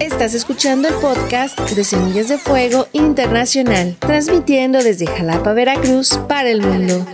[0.00, 6.62] Estás escuchando el podcast de Semillas de Fuego Internacional, transmitiendo desde Jalapa, Veracruz, para el
[6.62, 7.04] mundo.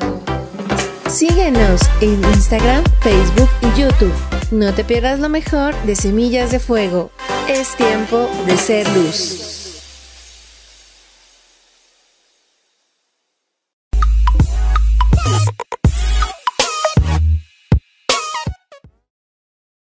[1.09, 4.13] Síguenos en Instagram, Facebook y YouTube.
[4.51, 7.11] No te pierdas lo mejor de Semillas de Fuego.
[7.49, 9.51] Es tiempo de ser luz.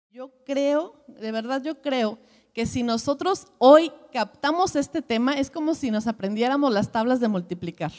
[0.09, 2.17] Yo creo, de verdad yo creo
[2.57, 7.27] que si nosotros hoy captamos este tema es como si nos aprendiéramos las tablas de
[7.27, 7.91] multiplicar.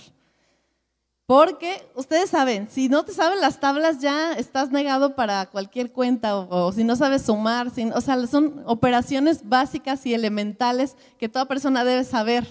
[1.26, 6.36] Porque ustedes saben, si no te saben las tablas ya estás negado para cualquier cuenta
[6.36, 11.84] o, si no sabes sumar, o sea, son operaciones básicas y elementales que toda persona
[11.84, 12.44] debe saber.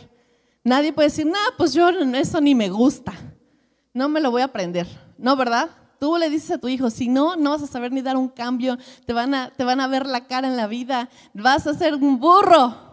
[0.63, 3.11] Nadie puede decir, nada, pues yo eso ni me gusta,
[3.93, 4.87] no me lo voy a aprender,
[5.17, 5.71] ¿no, verdad?
[5.99, 8.29] Tú le dices a tu hijo, si no, no vas a saber ni dar un
[8.29, 11.73] cambio, te van a, te van a ver la cara en la vida, vas a
[11.73, 12.87] ser un burro.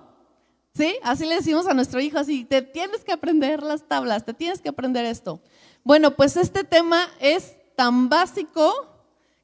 [0.74, 0.96] ¿Sí?
[1.04, 4.60] Así le decimos a nuestro hijo, así, te tienes que aprender las tablas, te tienes
[4.60, 5.40] que aprender esto.
[5.84, 8.72] Bueno, pues este tema es tan básico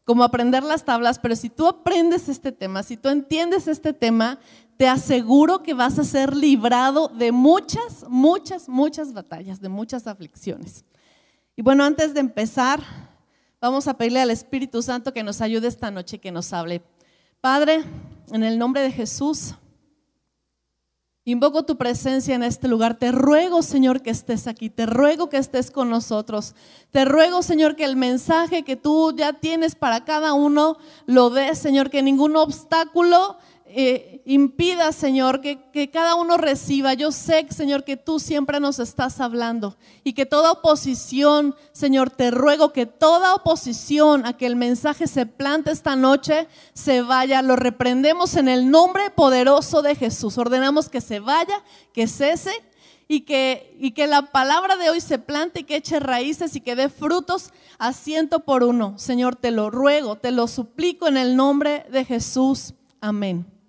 [0.04, 4.40] como aprender las tablas, pero si tú aprendes este tema, si tú entiendes este tema,
[4.76, 10.84] te aseguro que vas a ser librado de muchas, muchas, muchas batallas, de muchas aflicciones.
[11.54, 12.80] Y bueno, antes de empezar,
[13.60, 16.82] vamos a pedirle al Espíritu Santo que nos ayude esta noche, que nos hable.
[17.40, 17.84] Padre,
[18.32, 19.54] en el nombre de Jesús,
[21.26, 22.98] Invoco tu presencia en este lugar.
[22.98, 24.70] Te ruego, Señor, que estés aquí.
[24.70, 26.54] Te ruego que estés con nosotros.
[26.90, 31.58] Te ruego, Señor, que el mensaje que tú ya tienes para cada uno lo des,
[31.58, 33.36] Señor, que ningún obstáculo
[33.72, 36.94] eh, impida, Señor, que, cada uno reciba.
[36.94, 42.30] Yo sé, Señor, que tú siempre nos estás hablando y que toda oposición, Señor, te
[42.30, 47.42] ruego que toda oposición a que el mensaje se plante esta noche se vaya.
[47.42, 50.38] Lo reprendemos en el nombre poderoso de Jesús.
[50.38, 51.62] Ordenamos que se vaya,
[51.92, 52.52] que cese
[53.06, 56.60] y que, y que la palabra de hoy se plante y que eche raíces y
[56.60, 58.98] que dé frutos a ciento por uno.
[58.98, 62.74] Señor, te lo ruego, te lo suplico en el nombre de Jesús.
[63.00, 63.59] Amén.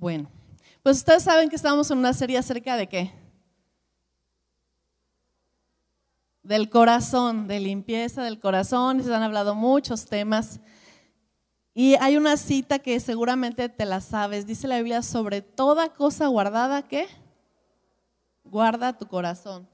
[0.00, 0.30] Bueno,
[0.82, 3.12] pues ustedes saben que estamos en una serie acerca de qué?
[6.42, 10.58] Del corazón, de limpieza del corazón, se han hablado muchos temas.
[11.74, 16.28] Y hay una cita que seguramente te la sabes, dice la Biblia, sobre toda cosa
[16.28, 17.06] guardada, ¿qué?
[18.42, 19.68] Guarda tu corazón,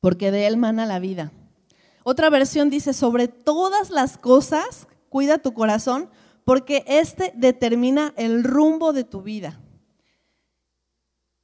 [0.00, 1.30] porque de él mana la vida.
[2.02, 6.10] Otra versión dice, sobre todas las cosas, cuida tu corazón,
[6.44, 9.60] porque este determina el rumbo de tu vida.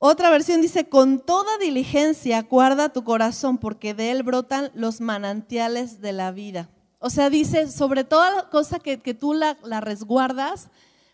[0.02, 6.00] Otra versión dice, con toda diligencia guarda tu corazón, porque de él brotan los manantiales
[6.00, 6.70] de la vida.
[7.00, 10.70] O sea, dice, sobre toda cosa que, tú la, resguardas,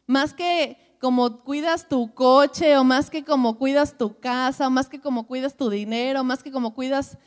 [0.07, 4.89] más que como cuidas tu coche, o más que como cuidas tu casa, o más
[4.89, 7.19] que como cuidas tu dinero, más que como cuidas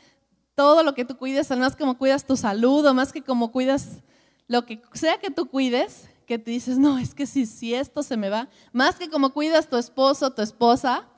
[0.54, 4.02] todo lo que tú cuides, más como cuidas tu salud, o más que como cuidas
[4.46, 8.04] lo que sea que tú cuides, que te dices, no, es que si, si esto
[8.04, 11.08] se me va, más que como cuidas tu esposo, tu esposa,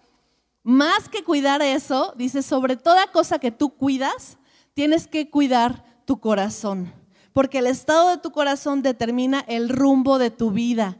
[0.62, 4.38] más que cuidar eso, dice, sobre toda cosa que tú cuidas,
[4.72, 6.90] tienes que cuidar tu corazón,
[7.34, 10.96] porque el estado de tu corazón determina el rumbo de tu vida.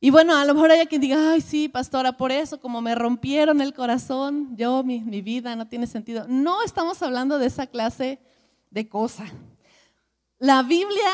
[0.00, 2.96] Y bueno, a lo mejor hay quien diga, ay, sí, pastora, por eso, como me
[2.96, 6.26] rompieron el corazón, yo, mi, mi vida no tiene sentido.
[6.28, 8.18] No estamos hablando de esa clase
[8.72, 9.26] de cosa.
[10.40, 11.12] La Biblia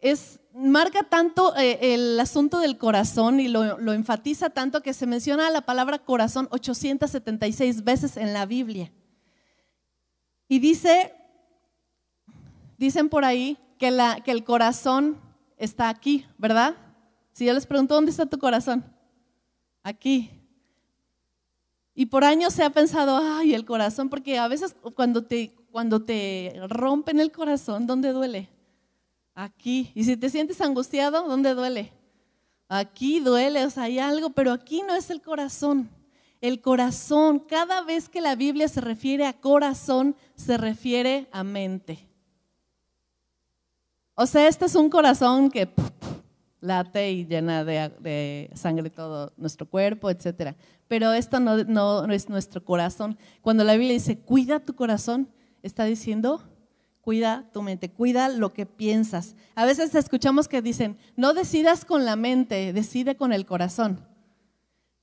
[0.00, 5.50] es marca tanto eh, el asunto del corazón y lo, enfatiza tanto que se menciona
[5.50, 8.90] la palabra corazón 876 veces en la Biblia.
[10.48, 11.14] Y dice,
[12.78, 15.18] dicen por ahí que, la, que el corazón
[15.56, 16.74] está aquí, ¿verdad?
[17.32, 18.84] Si yo les pregunto, ¿dónde está tu corazón?
[19.82, 20.30] Aquí.
[21.94, 26.02] Y por años se ha pensado, ay, el corazón, porque a veces cuando te, cuando
[26.02, 28.48] te rompen el corazón, ¿dónde duele?
[29.40, 29.90] Aquí.
[29.94, 31.94] Y si te sientes angustiado, ¿dónde duele?
[32.68, 35.88] Aquí duele, o sea, hay algo, pero aquí no es el corazón.
[36.42, 42.06] El corazón, cada vez que la Biblia se refiere a corazón, se refiere a mente.
[44.14, 45.70] O sea, este es un corazón que
[46.60, 50.54] late y llena de, sangre todo nuestro cuerpo, etc.
[50.86, 53.16] Pero esto no, no es nuestro corazón.
[53.40, 55.30] Cuando la Biblia dice, cuida tu corazón,
[55.62, 56.42] está diciendo,
[57.00, 59.34] Cuida tu mente, cuida lo que piensas.
[59.54, 64.06] A veces escuchamos que dicen, no decidas con la mente, decide con el corazón.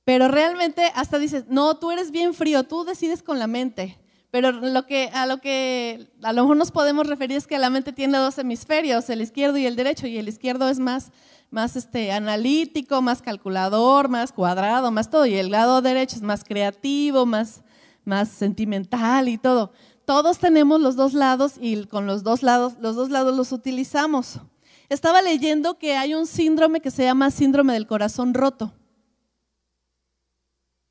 [0.04, 3.98] Pero realmente hasta dices, no, tú eres bien frío, tú decides con la mente.
[4.30, 7.70] Pero lo que, a lo que a lo mejor nos podemos referir es que la
[7.70, 11.12] mente tiene dos hemisferios, el izquierdo y el derecho, y el izquierdo es más,
[11.50, 16.44] más este, analítico, más calculador, más cuadrado, más todo, y el lado derecho es más
[16.44, 17.62] creativo, más,
[18.04, 19.72] más sentimental y todo.
[20.08, 24.40] Todos tenemos los dos lados y con los dos lados, los dos lados los utilizamos.
[24.88, 28.72] Estaba leyendo que hay un síndrome que se llama síndrome del corazón roto.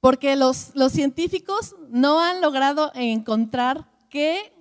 [0.01, 4.53] Porque los, los científicos no han logrado encontrar qué,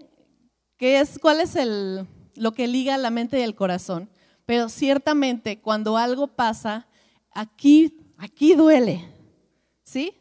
[0.78, 4.08] qué es, cuál es el, lo que liga la mente y el corazón.
[4.46, 6.86] Pero ciertamente cuando algo pasa,
[7.30, 9.04] aquí, aquí duele.
[9.84, 10.14] ¿Sí?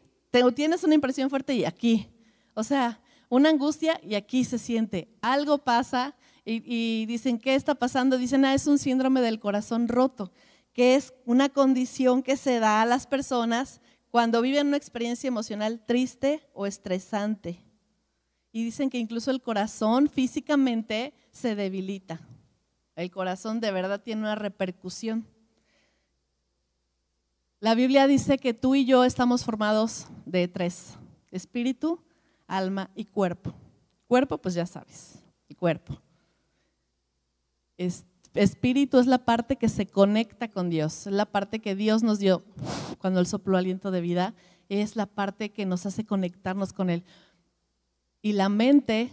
[0.54, 2.06] tienes una impresión fuerte y aquí.
[2.52, 5.08] O sea, una angustia y aquí se siente.
[5.20, 6.14] Algo pasa
[6.44, 8.18] y, dicen, ¿qué está pasando?
[8.18, 10.32] Dicen, ah, es un síndrome del corazón roto,
[10.72, 13.80] que es una condición que se da a las personas
[14.10, 17.60] cuando viven una experiencia emocional triste o estresante.
[18.52, 22.20] Y dicen que incluso el corazón físicamente se debilita.
[22.94, 25.26] El corazón de verdad tiene una repercusión.
[27.58, 30.94] La Biblia dice que tú y yo estamos formados de tres,
[31.30, 32.05] espíritu,
[32.46, 33.54] alma y cuerpo.
[34.06, 36.00] Cuerpo, pues ya sabes, el cuerpo.
[38.34, 42.18] espíritu es la parte que se conecta con Dios, es la parte que Dios nos
[42.18, 42.44] dio
[42.98, 44.34] cuando Él sopló aliento de vida,
[44.68, 47.04] es la parte que nos hace conectarnos con Él.
[48.22, 49.10] Y la mente,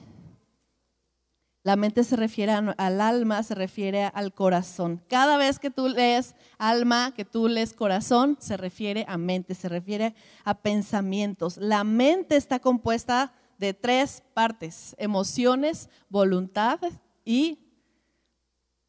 [1.63, 5.01] la mente se refiere al alma, se refiere al corazón.
[5.07, 9.69] Cada vez que tú lees alma, que tú lees corazón, se refiere a mente, se
[9.69, 10.13] refiere
[10.43, 11.55] a pensamientos.
[11.55, 16.79] La mente está compuesta de tres partes, emociones, voluntad
[17.23, 17.59] y,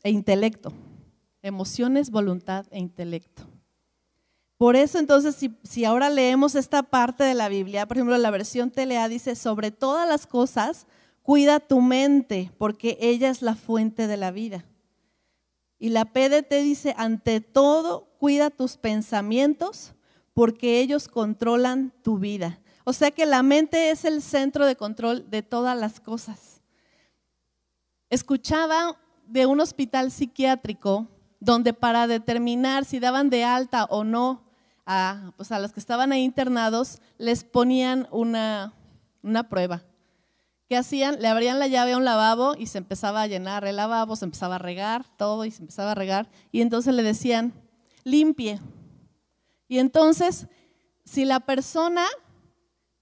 [0.02, 0.72] e intelecto.
[1.42, 3.44] Emociones, voluntad e intelecto.
[4.56, 8.70] Por eso entonces, si, ahora leemos esta parte de la Biblia, por ejemplo, la versión
[8.70, 10.86] Telea dice, sobre todas las cosas,
[11.24, 14.66] cuida tu mente, porque ella es la fuente de la vida.
[15.78, 19.94] Y la PDT dice, ante todo, cuida tus pensamientos,
[20.34, 22.60] porque ellos controlan tu vida.
[22.84, 26.60] O sea que la mente es el centro de control de todas las cosas.
[28.10, 31.08] Escuchaba de un hospital psiquiátrico
[31.40, 34.44] donde para determinar si daban de alta o no
[34.84, 38.74] a, pues a los que estaban ahí internados, les ponían una,
[39.22, 39.82] una prueba.
[40.68, 41.20] ¿Qué hacían?
[41.20, 44.24] Le abrían la llave a un lavabo y se empezaba a llenar el lavabo, se
[44.24, 46.30] empezaba a regar todo y se empezaba a regar.
[46.52, 47.52] Y entonces le decían,
[48.02, 48.60] limpie.
[49.68, 50.46] Y entonces,
[51.04, 52.06] si la persona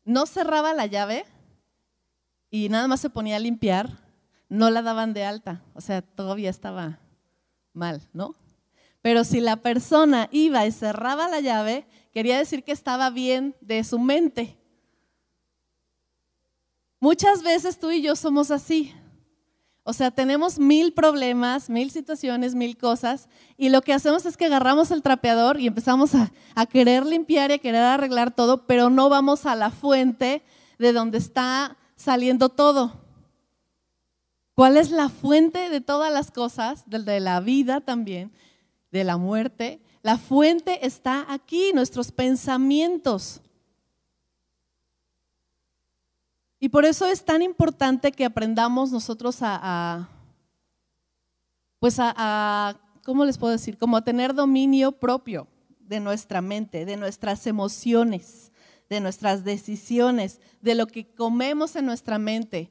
[0.04, 1.24] no cerraba la llave
[2.50, 3.90] y nada más se ponía a limpiar,
[4.48, 5.62] no la daban de alta.
[5.74, 6.98] O sea, todavía estaba
[7.72, 8.34] mal, ¿no?
[9.02, 13.82] Pero si la persona iba y cerraba la llave, quería decir que estaba bien de
[13.84, 14.58] su mente.
[17.02, 18.94] Muchas veces tú y yo somos así.
[19.82, 23.28] O sea, tenemos mil problemas, mil situaciones, mil cosas,
[23.58, 27.50] y lo que hacemos es que agarramos el trapeador y empezamos a, a, querer limpiar
[27.50, 30.42] y a querer arreglar todo, pero no vamos a la fuente
[30.78, 33.02] de donde está saliendo todo.
[34.54, 38.32] ¿Cuál es la fuente de todas las cosas, de la vida también?
[38.92, 43.40] de la muerte, la fuente está aquí, nuestros pensamientos.
[46.62, 50.08] Y por eso es tan importante que aprendamos nosotros a,
[51.80, 53.76] pues a, ¿cómo les puedo decir?
[53.76, 55.48] Como a tener dominio propio
[55.80, 58.52] de nuestra mente, de nuestras emociones,
[58.88, 62.70] de nuestras decisiones, de lo que comemos en nuestra mente.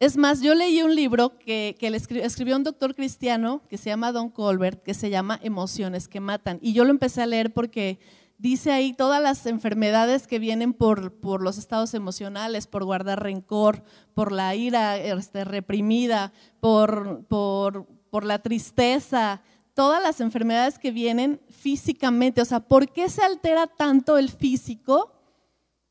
[0.00, 4.28] Es más, yo leí un libro que, escribió, un doctor cristiano que se llama Don
[4.28, 6.58] Colbert, que se llama Emociones que Matan.
[6.60, 8.00] Y yo lo empecé a leer porque
[8.40, 13.82] dice ahí todas las enfermedades que vienen por, por los estados emocionales, por guardar rencor,
[14.14, 19.42] por la ira este, reprimida, por, por, por la tristeza,
[19.74, 22.40] todas las enfermedades que vienen físicamente.
[22.40, 25.12] O sea, ¿por qué se altera tanto el físico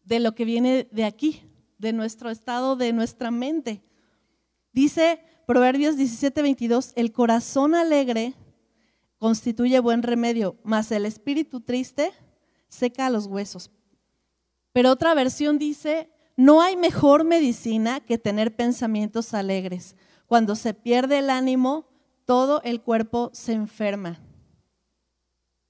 [0.03, 1.43] de lo que viene de aquí,
[1.77, 3.83] de nuestro estado, de nuestra mente?
[4.73, 8.33] Dice Proverbios 17:22, el corazón alegre
[9.19, 12.11] constituye buen remedio, mas el espíritu triste
[12.69, 13.69] seca los huesos.
[14.71, 19.95] Pero otra versión dice, no hay mejor medicina que tener pensamientos alegres.
[20.25, 21.89] Cuando se pierde el ánimo,
[22.25, 24.19] todo el cuerpo se enferma.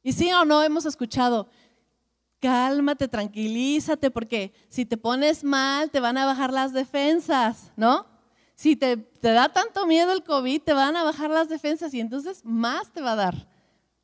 [0.03, 1.49] Y sí o no hemos escuchado,
[2.39, 8.05] cálmate, tranquilízate, porque si te pones mal te van a bajar las defensas, ¿no?
[8.59, 12.41] si te, da tanto miedo el COVID, te van a bajar las defensas y entonces
[12.43, 13.48] más te va a dar.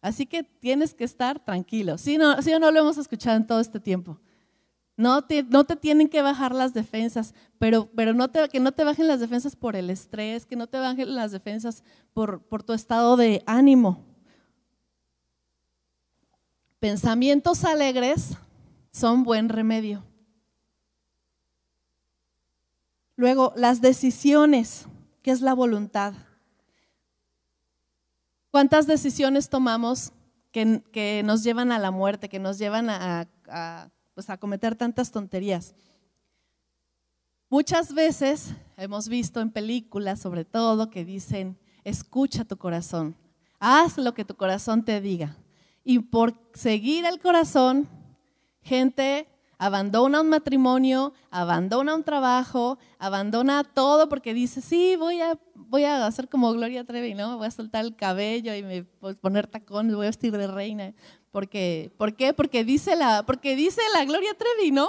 [0.05, 1.97] Así que tienes que estar tranquilo.
[1.97, 4.19] Si no, o no lo hemos escuchado en todo este tiempo.
[4.95, 8.13] No te, no te tienen que bajar las defensas, pero, pero
[8.47, 11.83] que no te bajen las defensas por el estrés, que no te bajen las defensas
[12.13, 14.05] por, por tu estado de ánimo.
[16.79, 18.37] Pensamientos alegres
[18.91, 20.03] son buen remedio.
[23.15, 24.85] Luego, las decisiones,
[25.23, 26.13] que es la voluntad.
[28.55, 30.13] ¿Cuántas decisiones tomamos
[30.53, 33.27] que, nos llevan a la muerte, que nos llevan a,
[34.13, 35.75] pues, a cometer tantas tonterías?
[37.49, 43.13] Muchas veces hemos visto en películas, sobre todo, que dicen, escucha tu corazón,
[43.59, 45.35] haz lo que tu corazón te diga.
[45.83, 47.89] Y por seguir el corazón,
[48.61, 55.83] gente abandona un matrimonio, abandona un trabajo, abandona todo porque dice, sí, voy a, voy
[55.83, 57.37] a hacer como Gloria Trevi, ¿no?
[57.37, 60.47] Voy a soltar el cabello y me voy a poner tacones, voy a vestir de
[60.47, 60.93] reina.
[61.31, 62.33] Porque, ¿Por qué?
[62.33, 64.87] Porque dice, la, porque dice la Gloria Trevi, ¿no?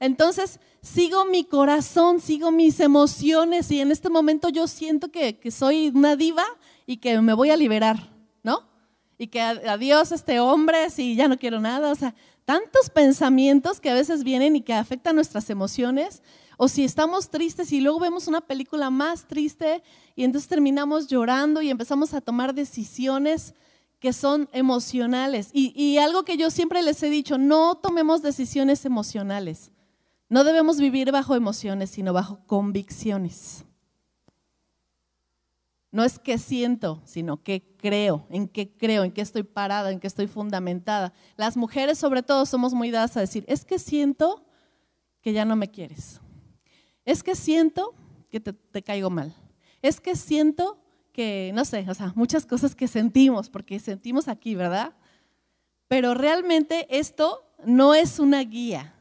[0.00, 5.52] Entonces, sigo mi corazón, sigo mis emociones y en este momento yo siento que, que
[5.52, 6.44] soy una diva
[6.86, 8.10] y que me voy a liberar,
[8.42, 8.71] ¿no?
[9.18, 12.14] Y que adiós este hombre, si ya no quiero nada, o sea,
[12.44, 16.22] tantos pensamientos que a veces vienen y que afectan nuestras emociones,
[16.56, 19.82] o si estamos tristes y luego vemos una película más triste
[20.14, 23.54] y entonces terminamos llorando y empezamos a tomar decisiones
[23.98, 25.50] que son emocionales.
[25.52, 29.70] Y, algo que yo siempre les he dicho, no tomemos decisiones emocionales.
[30.28, 33.64] No debemos vivir bajo emociones, sino bajo convicciones.
[35.92, 40.00] No es que siento, sino que creo, en qué creo, en qué estoy parada, en
[40.00, 41.12] qué estoy fundamentada.
[41.36, 44.46] Las mujeres sobre todo somos muy dadas a decir, es que siento
[45.20, 46.20] que ya no me quieres.
[47.04, 47.94] Es que siento
[48.30, 49.34] que te, caigo mal.
[49.82, 50.82] Es que siento
[51.12, 54.94] que, no sé, o sea, muchas cosas que sentimos, porque sentimos aquí, ¿verdad?
[55.88, 58.94] Pero realmente esto no es una guía.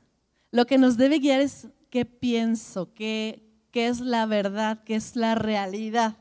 [0.51, 5.15] Lo que nos debe guiar es qué pienso, qué, qué es la verdad, qué es
[5.15, 6.17] la realidad.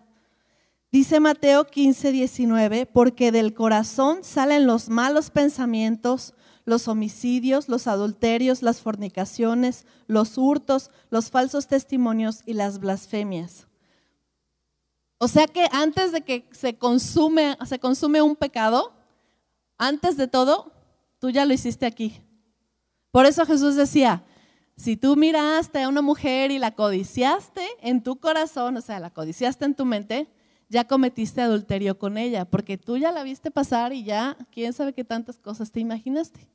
[0.92, 8.62] Dice Mateo 15, 19, porque del corazón salen los malos pensamientos, los homicidios, los adulterios,
[8.62, 13.68] las fornicaciones, los hurtos, los falsos testimonios y las blasfemias.
[15.18, 18.92] O sea que antes de que se consume, se consume un pecado,
[19.78, 20.72] antes de todo,
[21.20, 22.20] tú ya lo hiciste aquí.
[23.12, 24.24] Por eso Jesús decía,
[24.76, 29.10] si tú miraste a una mujer y la codiciaste en tu corazón, o sea, la
[29.10, 30.28] codiciaste en tu mente,
[30.70, 34.94] ya cometiste adulterio con ella, porque tú ya la viste pasar y ya, quién sabe
[34.94, 36.48] qué tantas cosas te imaginaste.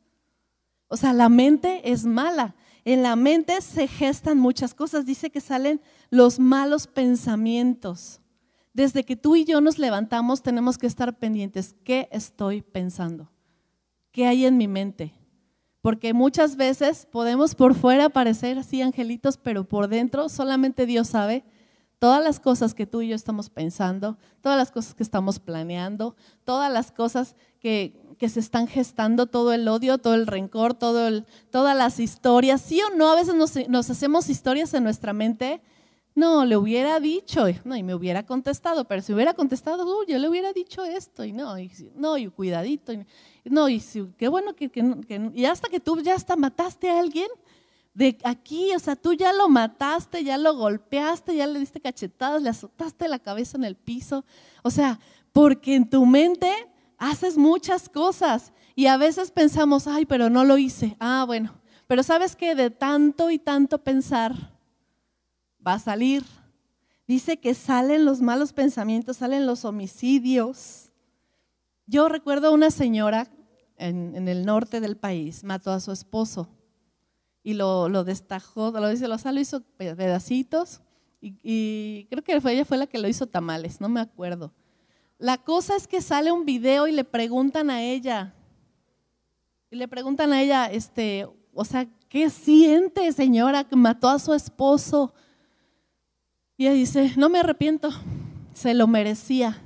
[0.88, 2.56] O sea, la mente es mala.
[2.86, 5.06] En la mente se gestan muchas cosas.
[5.06, 8.22] Dice que salen los malos pensamientos.
[8.74, 11.76] Desde que tú y yo nos levantamos tenemos que estar pendientes.
[11.84, 13.30] ¿Qué estoy pensando?
[14.12, 15.14] ¿Qué hay en mi mente?
[15.82, 21.44] Porque muchas veces podemos por fuera parecer así angelitos, pero por dentro solamente Dios sabe
[22.00, 26.16] todas las cosas que tú y yo estamos pensando, todas las cosas que estamos planeando,
[26.44, 31.26] todas las cosas que, se están gestando, todo el odio, todo el rencor, todo el,
[31.52, 35.62] todas las historias, sí o no, a veces nos, hacemos historias en nuestra mente.
[36.16, 40.30] No, le hubiera dicho, no, y me hubiera contestado, pero si hubiera contestado, yo le
[40.30, 43.06] hubiera dicho esto, y no, y, no, y cuidadito, y,
[43.44, 43.84] no, y
[44.18, 47.28] qué bueno que, que, y hasta que tú ya hasta mataste a alguien,
[47.96, 52.42] de aquí, o sea, tú ya lo mataste, ya lo golpeaste, ya le diste cachetadas,
[52.42, 54.26] le azotaste la cabeza en el piso.
[54.64, 55.00] O sea,
[55.32, 56.52] porque en tu mente
[56.98, 60.98] haces muchas cosas y a veces pensamos, ay, pero no lo hice.
[61.00, 61.54] Ah, bueno,
[61.88, 64.34] pero sabes que de tanto y tanto pensar
[65.66, 66.26] va a salir.
[67.08, 70.92] Dice que salen los malos pensamientos, salen los homicidios.
[71.88, 73.32] Yo recuerdo una señora
[73.78, 76.50] en, en el norte del país, mató a su esposo
[77.46, 80.82] y lo, lo destajó, lo hizo, lo hizo pedacitos
[81.22, 84.52] y, creo que ella fue la que lo hizo tamales, no me acuerdo.
[85.20, 88.34] La cosa es que sale un video y le preguntan a ella,
[89.70, 94.34] y le preguntan a ella, este, o sea, ¿qué siente señora que mató a su
[94.34, 95.14] esposo?
[96.58, 97.92] Y ella dice, no me arrepiento,
[98.54, 99.62] se lo merecía,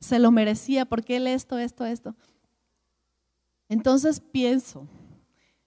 [0.00, 2.14] se lo merecía porque él esto, esto, esto.
[3.70, 4.86] Entonces pienso,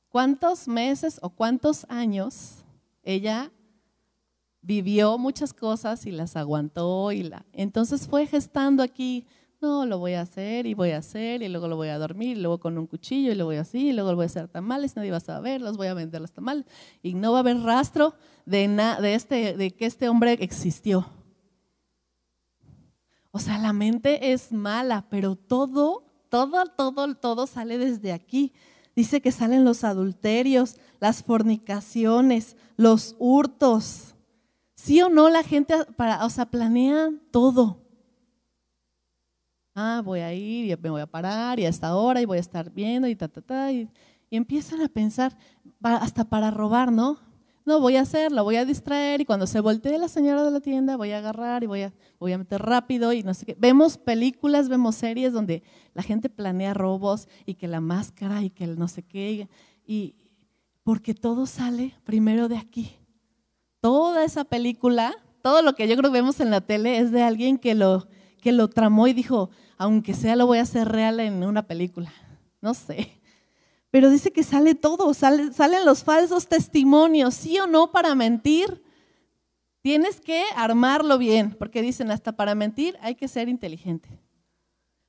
[0.10, 2.66] cuántos meses o cuántos años
[3.04, 3.52] ella
[4.62, 9.26] vivió muchas cosas y las aguantó y la entonces fue gestando aquí
[9.62, 12.38] no lo voy a hacer y voy a hacer y luego lo voy a dormir
[12.38, 14.48] y luego con un cuchillo y lo voy así y luego lo voy a hacer
[14.48, 16.66] tamales nadie va a saber los voy a vender los tamales.
[17.02, 21.08] Y no va a haber rastro de de este de que este hombre existió.
[23.32, 28.54] O sea la mente es mala pero todo todo todo todo sale desde aquí
[29.00, 34.14] Dice que salen los adulterios, las fornicaciones, los hurtos.
[34.76, 37.82] ¿Sí o no la gente para, o sea, planea todo?
[39.74, 42.40] Ah, voy a ir y me voy a parar y a esta hora y voy
[42.40, 43.72] a estar viendo y ta, ta, ta.
[43.72, 43.90] Y,
[44.30, 45.38] y empiezan a pensar,
[45.82, 47.20] hasta para robar, ¿no?
[47.70, 50.60] No, voy a hacerlo, voy a distraer y cuando se voltee la señora de la
[50.60, 53.56] tienda voy a agarrar y voy a, voy a meter rápido y no sé qué.
[53.60, 55.62] Vemos películas, vemos series donde
[55.94, 59.48] la gente planea robos y que la máscara y que el no sé qué.
[59.86, 60.16] Y
[60.82, 62.98] porque todo sale primero de aquí.
[63.82, 67.22] Toda esa película, todo lo que yo creo que vemos en la tele es de
[67.22, 68.08] alguien que lo,
[68.42, 72.12] que lo tramó y dijo, aunque sea lo voy a hacer real en una película.
[72.62, 73.19] No sé.
[73.92, 78.84] Pero dice que sale todo, salen los falsos testimonios, sí o no para mentir.
[79.82, 84.20] Tienes que armarlo bien, porque dicen hasta para mentir hay que ser inteligente.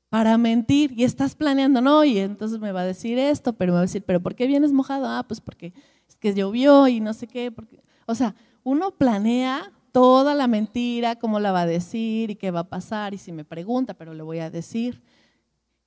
[0.09, 3.75] Para mentir, y estás planeando, no, y entonces me va a decir esto, pero me
[3.75, 5.07] va a decir, pero ¿por qué vienes mojado?
[5.07, 5.73] Ah, pues porque
[6.09, 7.53] es que llovió y no sé qué.
[7.53, 7.83] Porque...
[8.07, 8.35] O sea,
[8.65, 13.15] uno planea toda la mentira, cómo la va a decir y qué va a pasar,
[13.15, 15.03] y si me pregunta, pero le voy a decir.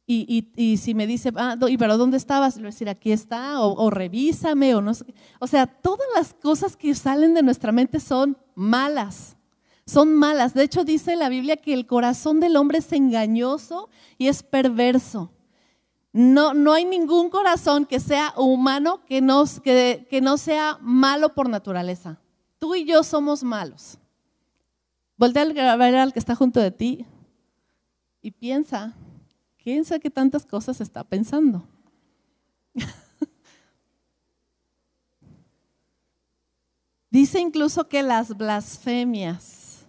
[0.05, 2.55] Y, si me dice, ah, ¿y pero dónde estabas?
[2.55, 5.05] Le voy a decir, aquí está, o, revísame, o no sé.
[5.39, 9.37] O sea, todas las cosas que salen de nuestra mente son malas.
[9.85, 10.53] Son malas.
[10.53, 15.31] De hecho, dice la Biblia que el corazón del hombre es engañoso y es perverso.
[16.11, 21.33] No, no hay ningún corazón que sea humano que no, que, que no sea malo
[21.33, 22.19] por naturaleza.
[22.59, 23.97] Tú y yo somos malos.
[25.17, 27.05] Voltea a al que está junto de ti
[28.21, 28.93] y piensa,
[29.63, 31.65] ¿Quién sabe qué tantas cosas está pensando?
[37.09, 39.85] Dice incluso que las blasfemias,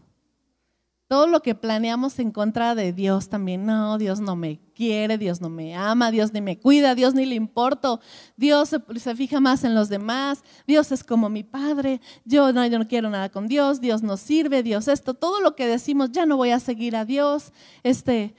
[1.08, 5.40] todo lo que planeamos en contra de Dios también, no, Dios no me quiere, Dios
[5.40, 8.00] no me ama, Dios ni me cuida, Dios ni le importo,
[8.36, 12.78] Dios se, fija más en los demás, Dios es como mi padre, yo no, yo
[12.78, 16.26] no quiero nada con Dios, Dios no sirve, Dios esto, todo lo que decimos, ya
[16.26, 17.52] no voy a seguir a Dios,
[17.82, 18.36] este,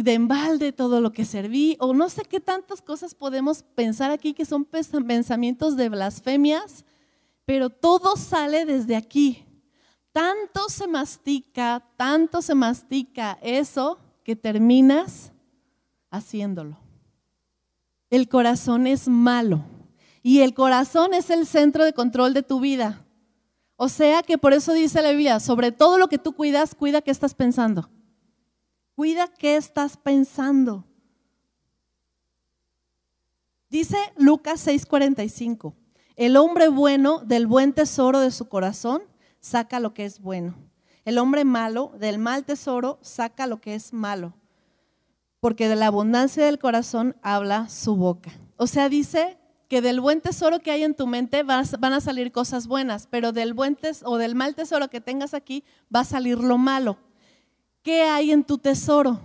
[0.00, 4.32] de embalde todo lo que serví, o no sé qué tantas cosas podemos pensar aquí
[4.32, 6.86] que son pensamientos de blasfemias,
[7.44, 9.44] pero todo sale desde aquí.
[10.12, 15.32] Tanto se mastica, tanto se mastica eso que terminas
[16.10, 16.78] haciéndolo.
[18.08, 19.64] El corazón es malo
[20.22, 23.04] y el corazón es el centro de control de tu vida.
[23.76, 27.02] O sea que por eso dice la Biblia, sobre todo lo que tú cuidas, cuida
[27.02, 27.90] qué estás pensando.
[28.94, 30.84] Cuida qué estás pensando.
[33.70, 35.74] Dice Lucas 6:45,
[36.16, 39.02] el hombre bueno del buen tesoro de su corazón
[39.40, 40.54] saca lo que es bueno.
[41.04, 44.34] El hombre malo del mal tesoro saca lo que es malo.
[45.40, 48.30] Porque de la abundancia del corazón habla su boca.
[48.56, 52.30] O sea, dice que del buen tesoro que hay en tu mente van a salir
[52.30, 56.38] cosas buenas, pero del buen o del mal tesoro que tengas aquí va a salir
[56.38, 56.98] lo malo.
[57.82, 59.20] ¿Qué hay en tu tesoro?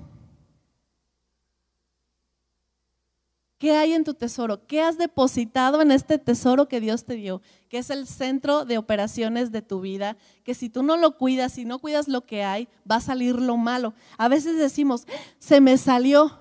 [3.59, 4.67] ¿Qué hay en tu tesoro?
[4.67, 7.41] ¿Qué has depositado en este tesoro que Dios te dio?
[7.69, 10.15] Que es el centro de operaciones de tu vida.
[10.43, 13.35] Que si tú no lo cuidas, si no cuidas lo que hay, va a salir
[13.35, 13.95] lo malo.
[14.17, 15.07] A veces decimos,
[15.39, 16.37] se me salió,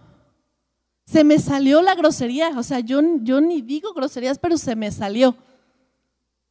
[1.06, 2.50] se me salió la grosería.
[2.58, 5.36] O sea, yo, yo ni digo groserías, pero se me salió.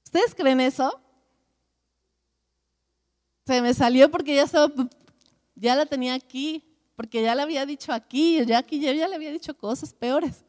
[0.03, 0.99] ¿Ustedes creen eso?
[3.45, 4.71] Se me salió porque ya estaba
[5.55, 6.63] ya la tenía aquí,
[6.95, 10.45] porque ya le había dicho aquí, ya aquí ya, ya le había dicho cosas peores.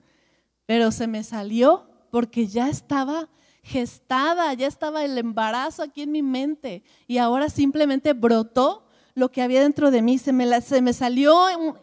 [0.66, 3.28] Pero se me salió porque ya estaba
[3.62, 9.42] gestada, ya estaba el embarazo aquí en mi mente y ahora simplemente brotó lo que
[9.42, 10.18] había dentro de mí.
[10.18, 11.34] Se me, se me salió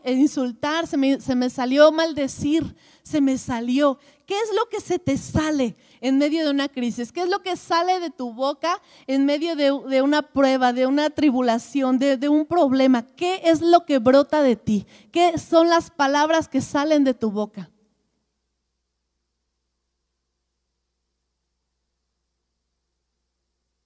[0.06, 4.00] insultar, se me, se me salió maldecir, se me salió.
[4.26, 7.12] ¿Qué es lo que se te sale en medio de una crisis?
[7.12, 11.10] ¿Qué es lo que sale de tu boca en medio de, una prueba, de una
[11.10, 13.04] tribulación, de, de un problema?
[13.16, 14.86] ¿Qué es lo que brota de ti?
[15.12, 17.70] ¿Qué son las palabras que salen de tu boca?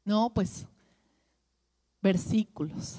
[0.06, 0.65] No, pues
[2.02, 2.97] versículos,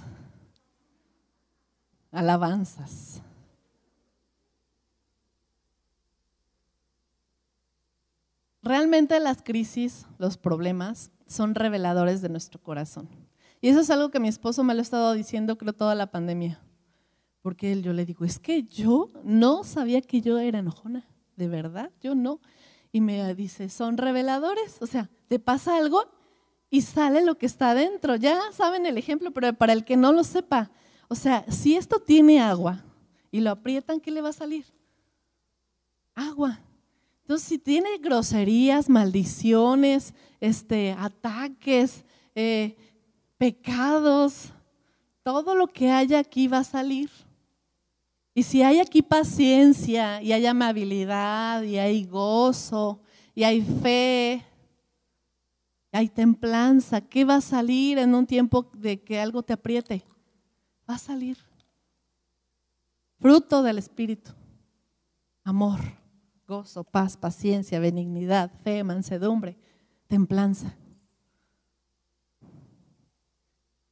[2.11, 3.22] alabanzas
[8.62, 13.09] Realmente las crisis, los problemas, son reveladores de nuestro corazón.
[13.61, 16.11] Y eso es algo que mi esposo me lo ha estado diciendo, creo, toda la
[16.11, 16.61] pandemia.
[17.42, 21.49] Porque él, yo le digo, es que yo no sabía que yo era enojona, de
[21.49, 22.40] verdad, yo no.
[22.90, 26.05] Y me dice, son reveladores, o sea, te pasa algo
[26.71, 28.16] y sale lo que está adentro.
[28.16, 30.71] Ya saben el ejemplo, pero para el que no lo sepa,
[31.09, 32.85] o sea, si esto tiene agua
[33.31, 34.66] y lo aprietan, ¿qué le va a salir?
[36.14, 36.61] Agua
[37.29, 42.03] Entonces, si tiene groserías, maldiciones, este, ataques,
[42.35, 42.75] eh,
[43.37, 44.49] pecados,
[45.23, 47.11] todo lo que haya aquí va a salir.
[48.33, 52.99] Y si hay aquí paciencia y hay amabilidad y hay gozo
[53.35, 54.43] y hay fe,
[55.93, 60.03] y hay templanza, ¿qué va a salir en un tiempo de que algo te apriete?
[60.88, 61.37] Va a salir
[63.21, 64.31] fruto del Espíritu,
[65.45, 65.98] amor,
[66.49, 69.59] gozo, paz, paciencia, benignidad, fe, mansedumbre,
[70.07, 70.75] templanza.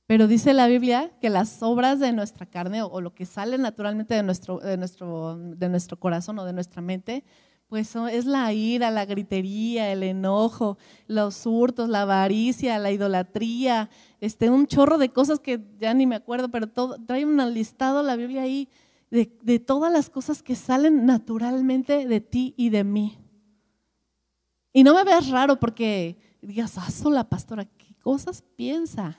[0.06, 4.14] Pero dice la Biblia que las obras de nuestra carne o, lo que sale naturalmente
[4.14, 7.24] de nuestro, de, nuestro, de nuestro corazón o de nuestra mente,
[7.68, 13.90] pues es la ira, la gritería, el enojo, los hurtos, la avaricia, la idolatría,
[14.20, 18.02] este, un chorro de cosas que ya ni me acuerdo, pero todo, trae un listado
[18.02, 18.70] la Biblia ahí
[19.10, 23.18] de, todas las cosas que salen naturalmente de ti y de mí.
[24.72, 29.18] Y no me veas raro porque digas, ah, la pastora, ¿qué cosas piensa?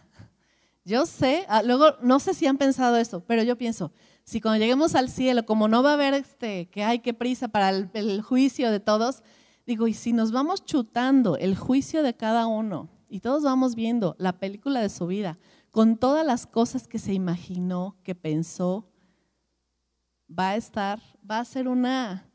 [0.85, 3.91] Yo sé, ah, luego no sé si han pensado eso, pero yo pienso,
[4.23, 7.47] si cuando lleguemos al cielo, como no va a haber este, que hay que prisa
[7.47, 9.23] para el, juicio de todos,
[9.65, 14.15] digo, y si nos vamos chutando el juicio de cada uno y todos vamos viendo
[14.19, 15.37] la película de su vida
[15.71, 18.85] con todas las cosas que se imaginó, que pensó,
[20.27, 22.25] va a estar, va a ser una,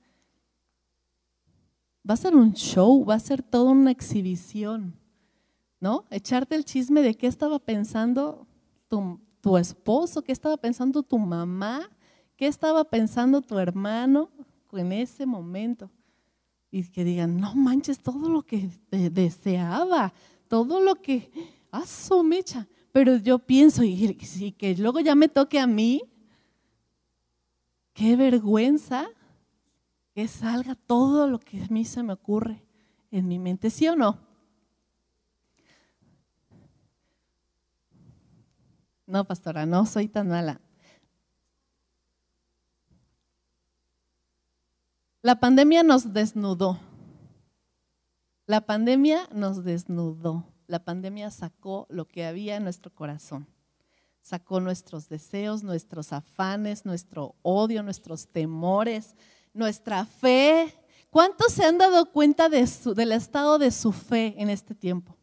[2.08, 5.02] va a ser un show, va a ser toda una exhibición.
[5.82, 6.04] ¿no?
[6.10, 8.46] Echarte el chisme de qué estaba pensando
[8.88, 11.90] tu, esposo, qué estaba pensando tu mamá,
[12.36, 14.30] qué estaba pensando tu hermano
[14.70, 15.90] en ese momento.
[16.70, 20.14] Y que digan, no manches, todo lo que deseaba,
[20.46, 21.32] todo lo que,
[21.72, 22.68] ah, su mecha.
[22.92, 24.14] Pero yo pienso, y
[24.56, 26.00] que luego ya me toque a mí,
[27.92, 29.08] qué vergüenza
[30.14, 32.62] que salga todo lo que a mí se me ocurre
[33.10, 34.18] en mi mente, ¿sí o no?
[39.06, 40.60] No, pastora, no soy tan mala.
[45.20, 46.80] La pandemia nos desnudó.
[48.46, 50.44] La pandemia nos desnudó.
[50.66, 53.46] La pandemia sacó lo que había en nuestro corazón.
[54.22, 59.14] Sacó nuestros deseos, nuestros afanes, nuestro odio, nuestros temores,
[59.52, 60.72] nuestra fe.
[61.10, 65.16] ¿Cuántos se han dado cuenta del estado de su fe en este tiempo?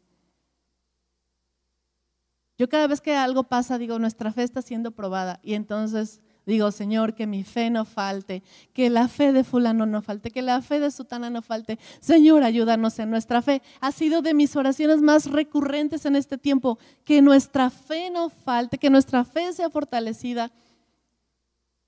[2.57, 5.39] Yo cada vez que algo pasa, digo, nuestra fe está siendo probada.
[5.41, 10.01] Y entonces digo, Señor, que mi fe no falte, que la fe de fulano no
[10.01, 11.79] falte, que la fe de sutana no falte.
[12.01, 13.61] Señor, ayúdanos en nuestra fe.
[13.79, 18.77] Ha sido de mis oraciones más recurrentes en este tiempo, que nuestra fe no falte,
[18.77, 20.51] que nuestra fe sea fortalecida,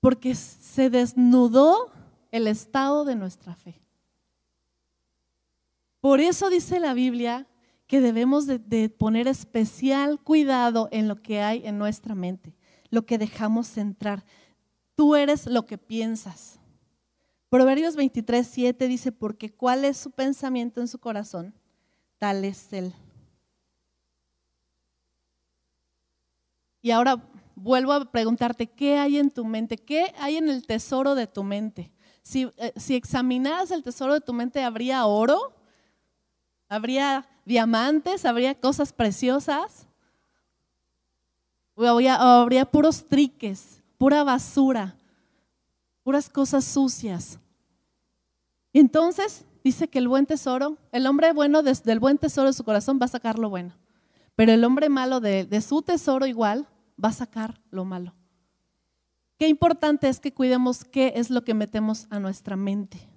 [0.00, 1.90] porque se desnudó
[2.30, 3.82] el estado de nuestra fe.
[6.00, 7.46] Por eso dice la Biblia
[7.86, 12.54] que debemos de, poner especial cuidado en lo que hay en nuestra mente,
[12.88, 14.24] lo que dejamos entrar.
[15.02, 16.60] Tú eres lo que piensas.
[17.48, 21.52] Proverbios 23, 7 dice, porque cuál es su pensamiento en su corazón,
[22.18, 22.94] tal es él.
[26.82, 27.20] Y ahora
[27.56, 29.76] vuelvo a preguntarte, ¿qué hay en tu mente?
[29.76, 31.90] ¿Qué hay en el tesoro de tu mente?
[32.22, 35.52] Si, eh, si examinaras el tesoro de tu mente, ¿habría oro?
[36.68, 38.24] ¿Habría diamantes?
[38.24, 39.88] ¿Habría cosas preciosas?
[41.74, 44.96] ¿O habría, puros triques, pura basura,
[46.02, 47.38] puras cosas sucias?
[48.72, 52.64] entonces dice que el buen tesoro, el hombre bueno desde el buen tesoro de su
[52.64, 53.78] corazón va a sacar lo bueno,
[54.34, 56.66] pero el hombre malo de, de su tesoro igual
[57.02, 58.12] va a sacar lo malo.
[59.38, 63.08] Qué importante es que cuidemos qué es lo que metemos a nuestra mente.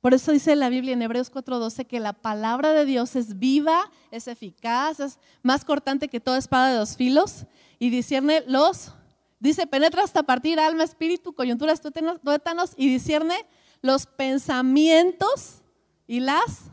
[0.00, 3.90] Por eso dice la Biblia en Hebreos 4:12 que la palabra de Dios es viva,
[4.10, 7.44] es eficaz, es más cortante que toda espada de dos filos
[7.78, 8.94] y discierne los,
[9.42, 13.34] dice, penetra hasta partir alma, espíritu, coyunturas, tuétanos y discierne
[13.80, 15.62] los pensamientos
[16.06, 16.70] y las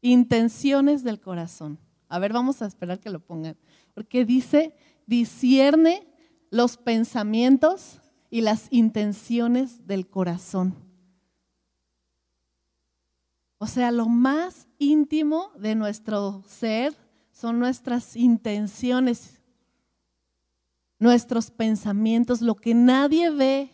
[0.00, 1.78] intenciones del corazón.
[2.08, 3.56] A ver, vamos a esperar que lo pongan.
[3.94, 4.74] Porque dice,
[5.06, 6.06] discierne
[6.50, 10.74] los pensamientos y las intenciones del corazón.
[13.58, 16.94] O sea, lo más íntimo de nuestro ser
[17.30, 19.40] son nuestras intenciones,
[20.98, 23.70] nuestros pensamientos, lo que nadie ve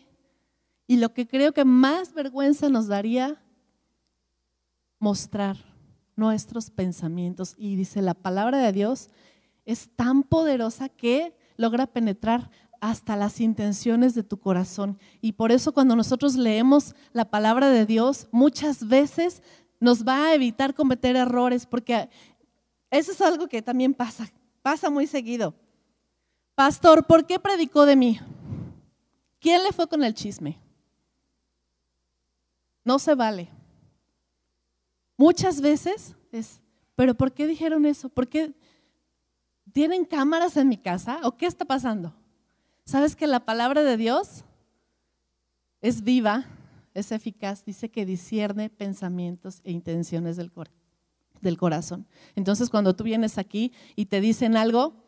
[0.87, 3.41] y lo que creo que más vergüenza nos daría
[4.99, 5.57] mostrar
[6.15, 7.55] nuestros pensamientos.
[7.57, 9.09] Y dice, la palabra de Dios
[9.65, 14.97] es tan poderosa que logra penetrar hasta las intenciones de tu corazón.
[15.21, 19.41] Y por eso cuando nosotros leemos la palabra de Dios, muchas veces
[19.79, 22.09] nos va a evitar cometer errores, porque
[22.89, 24.31] eso es algo que también pasa,
[24.61, 25.55] pasa muy seguido.
[26.63, 28.19] Pastor, ¿por qué predicó de mí?
[29.39, 30.59] ¿Quién le fue con el chisme?
[32.85, 33.49] No se vale.
[35.17, 36.61] Muchas veces es,
[36.93, 38.09] pero ¿por qué dijeron eso?
[38.09, 38.53] ¿Por qué
[39.73, 41.21] tienen cámaras en mi casa?
[41.23, 42.13] ¿O qué está pasando?
[42.85, 44.43] ¿Sabes que la palabra de Dios
[45.81, 46.45] es viva,
[46.93, 47.65] es eficaz?
[47.65, 50.51] Dice que discierne pensamientos e intenciones del,
[51.41, 52.05] del corazón.
[52.35, 55.01] Entonces, cuando tú vienes aquí y te dicen algo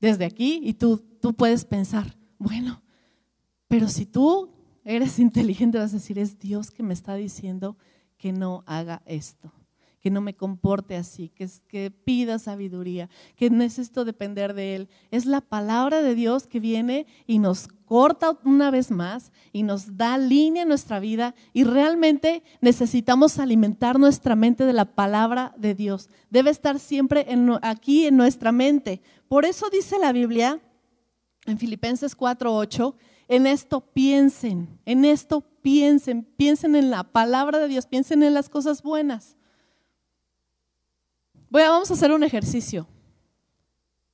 [0.00, 2.82] desde aquí y tú, tú puedes pensar, bueno,
[3.68, 4.50] pero si tú
[4.84, 7.76] eres inteligente vas a decir, es Dios que me está diciendo
[8.16, 9.52] que no haga esto
[10.00, 14.88] que no me comporte así, que, que pida sabiduría, que necesito depender de Él.
[15.10, 19.96] Es la palabra de Dios que viene y nos corta una vez más y nos
[19.96, 25.74] da línea en nuestra vida y realmente necesitamos alimentar nuestra mente de la palabra de
[25.74, 26.08] Dios.
[26.30, 27.26] Debe estar siempre
[27.62, 29.02] aquí en nuestra mente.
[29.28, 30.60] Por eso dice la Biblia
[31.46, 32.94] en Filipenses 4:8,
[33.28, 38.48] en esto piensen, en esto piensen, piensen en la palabra de Dios, piensen en las
[38.48, 39.36] cosas buenas.
[41.50, 42.86] Voy vamos a hacer un ejercicio.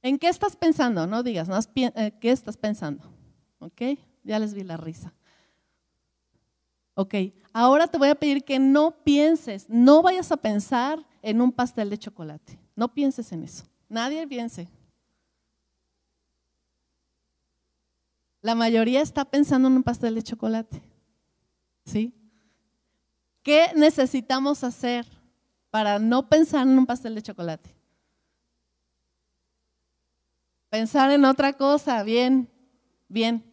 [0.01, 1.07] ¿En qué estás pensando?
[1.07, 3.05] No digas, eh, ¿qué estás pensando?
[3.59, 3.83] ¿Ok?
[4.25, 5.13] Ya les vi la risa.
[6.95, 7.15] Ok,
[7.53, 11.91] ahora te voy a pedir que no pienses, no vayas a pensar en un pastel
[11.91, 12.59] de chocolate.
[12.75, 13.65] No pienses en eso.
[13.89, 14.69] Nadie piense.
[18.41, 20.81] La mayoría está pensando en un pastel de chocolate.
[21.85, 22.15] ¿Sí?
[23.43, 25.07] ¿Qué necesitamos hacer?
[25.77, 27.69] Para no pensar en un pastel de chocolate.
[30.71, 32.49] Pensar en otra cosa, bien,
[33.09, 33.45] bien.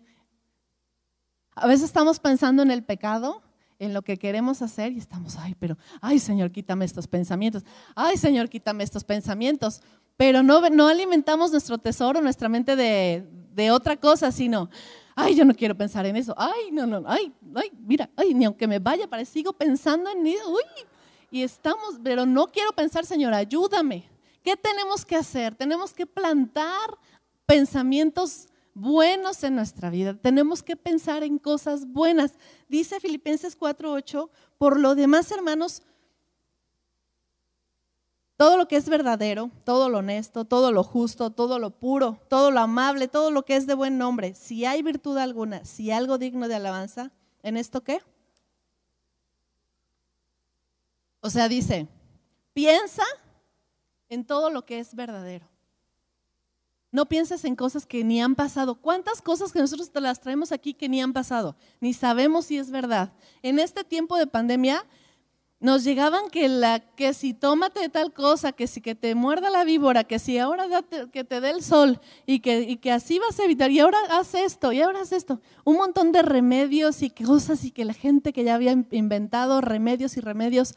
[1.53, 3.41] A veces estamos pensando en el pecado,
[3.77, 8.15] en lo que queremos hacer y estamos, ay, pero, ay Señor, quítame estos pensamientos, ay
[8.15, 9.81] Señor, quítame estos pensamientos,
[10.15, 14.69] pero no, no alimentamos nuestro tesoro, nuestra mente de, de otra cosa, sino,
[15.13, 18.45] ay, yo no quiero pensar en eso, ay, no, no, ay, ay, mira, ay, ni
[18.45, 20.85] aunque me vaya, para sigo pensando en eso, uy,
[21.33, 24.07] y estamos, pero no quiero pensar, Señor, ayúdame.
[24.43, 25.55] ¿Qué tenemos que hacer?
[25.55, 26.95] Tenemos que plantar
[27.47, 30.13] pensamientos buenos en nuestra vida.
[30.13, 32.33] Tenemos que pensar en cosas buenas.
[32.69, 35.81] Dice Filipenses 4:8, por lo demás, hermanos,
[38.37, 42.51] todo lo que es verdadero, todo lo honesto, todo lo justo, todo lo puro, todo
[42.51, 46.19] lo amable, todo lo que es de buen nombre, si hay virtud alguna, si algo
[46.19, 48.01] digno de alabanza, ¿en esto qué?
[51.25, 51.87] O sea, dice,
[52.53, 53.03] piensa
[54.09, 55.47] en todo lo que es verdadero.
[56.91, 58.75] No pienses en cosas que ni han pasado.
[58.75, 61.55] ¿Cuántas cosas que nosotros te las traemos aquí que ni han pasado?
[61.79, 63.13] Ni sabemos si es verdad.
[63.41, 64.85] En este tiempo de pandemia
[65.61, 70.19] nos llegaban que, si tómate tal cosa, que si que te muerda la víbora, que
[70.19, 70.65] si ahora
[71.09, 73.97] que te dé el sol y que, y que así vas a evitar, y ahora
[74.09, 75.39] haz esto, y ahora haz esto.
[75.63, 80.17] Un montón de remedios y cosas y que la gente que ya había inventado remedios
[80.17, 80.75] y remedios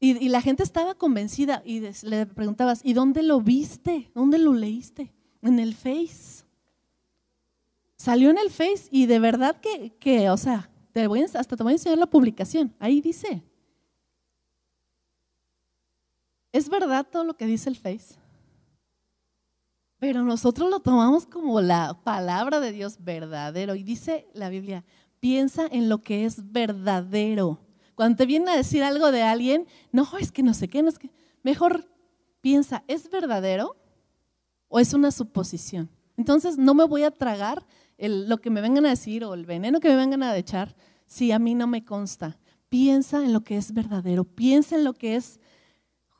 [0.00, 4.10] y, la gente estaba convencida y le preguntabas, ¿y dónde lo viste?
[4.14, 5.12] ¿Dónde lo leíste?
[5.42, 6.44] En el Face.
[7.96, 11.62] Salió en el Face y de verdad que, que o sea, te voy hasta te
[11.62, 12.74] voy a enseñar la publicación.
[12.78, 13.42] Ahí dice.
[16.50, 18.14] Es verdad todo lo que dice el Face.
[19.98, 23.74] Pero nosotros lo tomamos como la palabra de Dios verdadero.
[23.74, 24.82] Y dice la Biblia,
[25.20, 27.60] piensa en lo que es verdadero.
[28.00, 30.88] Cuando te viene a decir algo de alguien, no, es que no sé qué, no
[30.88, 31.10] es que.
[31.42, 31.86] Mejor
[32.40, 33.76] piensa, ¿es verdadero
[34.68, 35.90] o es una suposición?
[36.16, 37.66] Entonces no me voy a tragar
[37.98, 41.30] lo que me vengan a decir o el veneno que me vengan a echar si
[41.30, 42.38] a mí no me consta.
[42.70, 45.38] Piensa en lo que es verdadero, piensa en lo que es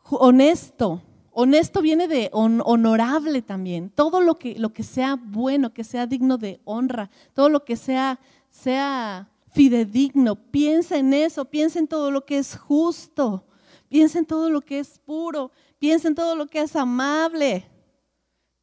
[0.02, 1.00] honesto.
[1.30, 3.88] Honesto viene de honorable también.
[3.88, 7.76] Todo lo que, lo que sea bueno, que sea digno de honra, todo lo que
[7.76, 10.36] sea, sea fidedigno.
[10.36, 13.44] Piensa en eso, piensa en todo lo que es justo,
[13.88, 17.66] piensa en todo lo que es puro, piensa en todo lo que es amable,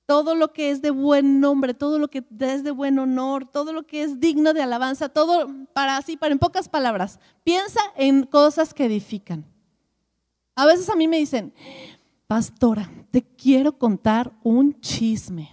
[0.06, 3.73] todo lo que es de buen nombre, todo lo que es de buen honor, todo
[3.73, 8.23] lo que es digno de alabanza, todo para así, para en pocas palabras, piensa en
[8.23, 9.45] cosas que edifican.
[10.56, 11.54] A veces a mí me dicen,
[12.26, 15.52] pastora, te quiero contar un chisme.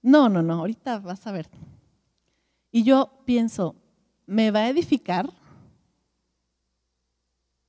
[0.00, 1.48] No, no, no, ahorita vas a ver.
[2.72, 3.76] Y yo pienso,
[4.26, 5.32] ¿me va a edificar?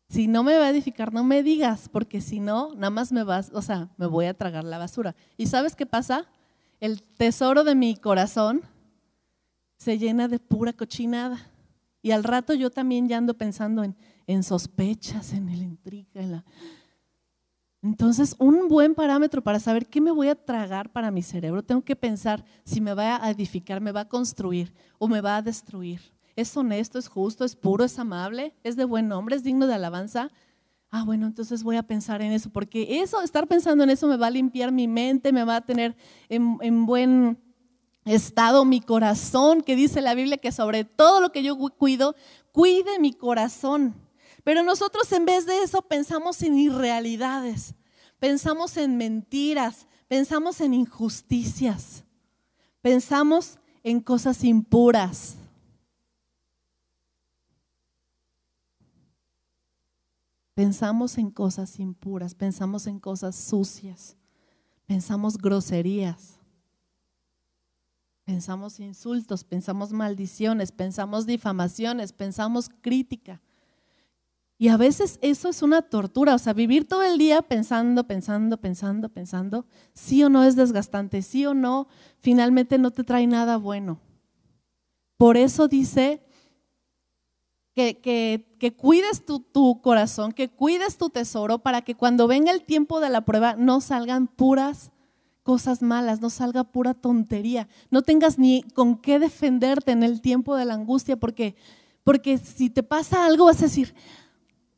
[0.10, 3.24] Si no me va a edificar, no me digas, porque si no, nada más me
[3.24, 5.16] vas, o sea, me voy a tragar la basura.
[5.38, 6.28] ¿Y sabes qué pasa?
[6.84, 8.62] el tesoro de mi corazón
[9.78, 11.50] se llena de pura cochinada.
[12.02, 13.96] Y al rato yo también ya ando pensando en,
[14.28, 16.46] en sospechas, en el intriga, en la...
[17.84, 21.82] Entonces, un buen parámetro para saber qué me voy a tragar para mi cerebro, tengo
[21.82, 25.42] que pensar si me va a edificar, me va a construir o me va a
[25.42, 26.00] destruir.
[26.38, 29.74] ¿Es honesto, es justo, es puro, es amable, es de buen nombre, es digno de
[29.74, 30.32] alabanza?
[30.92, 34.16] Ah, bueno, entonces voy a pensar en eso, porque eso, estar pensando en eso me
[34.16, 35.98] va a limpiar mi mente, me va a tener
[36.30, 37.38] en, buen
[38.06, 42.16] estado mi corazón, que dice la Biblia que sobre todo lo que yo cuido,
[42.54, 43.94] cuide mi corazón.
[44.44, 47.76] Pero nosotros en vez de eso pensamos en irrealidades,
[48.20, 52.04] pensamos en mentiras, pensamos en injusticias,
[52.82, 55.38] pensamos en cosas impuras.
[60.54, 64.16] Pensamos en cosas impuras, pensamos en cosas sucias,
[64.86, 66.38] pensamos groserías,
[68.24, 73.42] pensamos insultos, pensamos maldiciones, pensamos difamaciones, pensamos crítica.
[74.64, 78.56] Y a veces eso es una tortura, o sea, vivir todo el día pensando, pensando,
[78.62, 83.58] pensando, pensando, sí o no es desgastante, sí o no, finalmente no te trae nada
[83.58, 84.00] bueno.
[85.18, 86.24] Por eso dice
[87.76, 88.46] que,
[88.78, 93.26] cuides tu, corazón, que cuides tu tesoro para que cuando venga el tiempo de la
[93.26, 94.94] prueba no salgan puras
[95.44, 100.56] cosas malas, no salga pura tontería, no tengas ni con qué defenderte en el tiempo
[100.56, 101.58] de la angustia, porque,
[102.06, 103.94] porque si te pasa algo vas a decir,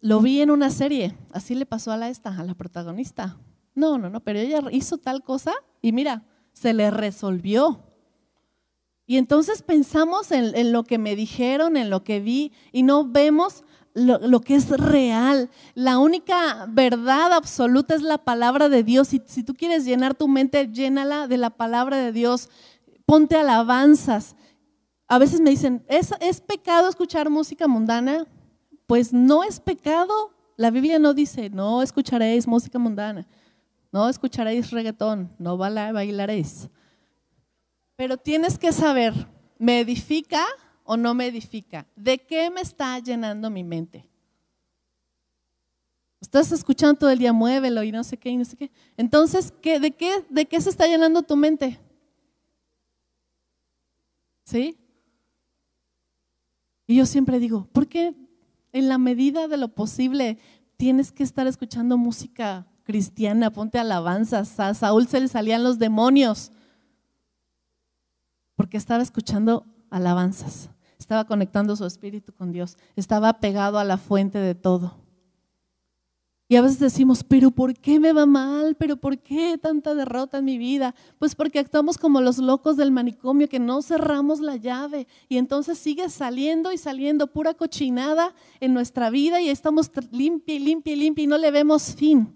[0.05, 3.39] lo vi en una serie, así le pasó a la esta, a la protagonista.
[3.73, 7.79] No, no, no, pero ella hizo tal cosa y mira, se le resolvió.
[9.07, 13.63] Y entonces pensamos en, lo que me dijeron, en lo que vi, y no vemos
[13.95, 15.49] lo, que es real.
[15.73, 19.11] La única verdad absoluta es la palabra de Dios.
[19.11, 22.49] Y si tú quieres llenar tu mente, llénala de la palabra de Dios.
[23.07, 24.35] Ponte alabanzas.
[25.07, 28.27] A veces me dicen, ¿es, ¿es pecado escuchar música mundana?
[28.87, 30.31] Pues no es pecado.
[30.57, 33.27] La Biblia no dice, no escucharéis música mundana,
[33.91, 36.69] no escucharéis reggaetón, no bailaréis.
[37.95, 39.13] Pero tienes que saber,
[39.57, 40.45] ¿me edifica
[40.83, 41.85] o no me edifica?
[41.95, 44.07] ¿De qué me está llenando mi mente?
[46.21, 48.71] Estás escuchando todo el día, muévelo y no sé qué y no sé qué.
[48.97, 51.79] Entonces, ¿qué, de, qué, ¿de qué se está llenando tu mente?
[54.43, 54.77] ¿Sí?
[56.87, 58.15] Y yo siempre digo, ¿por qué
[58.75, 60.37] en la medida de lo posible
[60.75, 63.49] tienes que estar escuchando música cristiana?
[63.49, 64.59] Ponte alabanzas.
[64.59, 66.51] A Saúl se le salían los demonios
[68.57, 74.39] porque estaba escuchando alabanzas, estaba conectando su espíritu con Dios, estaba pegado a la fuente
[74.39, 75.04] de todo.
[76.47, 78.75] Y a veces decimos, pero ¿por qué me va mal?
[78.75, 80.93] ¿Pero por qué tanta derrota en mi vida?
[81.17, 85.79] Pues porque actuamos como los locos del manicomio, que no cerramos la llave y entonces
[85.79, 90.97] sigue saliendo y saliendo pura cochinada en nuestra vida y estamos limpia y limpia y
[90.97, 92.31] limpia y no le vemos fin.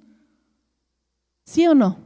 [1.46, 1.98] ¿Sí o no?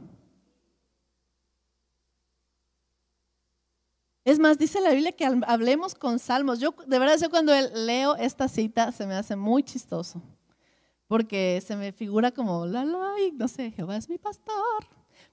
[4.24, 6.58] Es más, dice la Biblia que hablemos con salmos.
[6.58, 10.22] Yo, de verdad, yo cuando leo esta cita se me hace muy chistoso,
[11.06, 14.54] porque se me figura como, la, la, no sé, Jehová es mi pastor.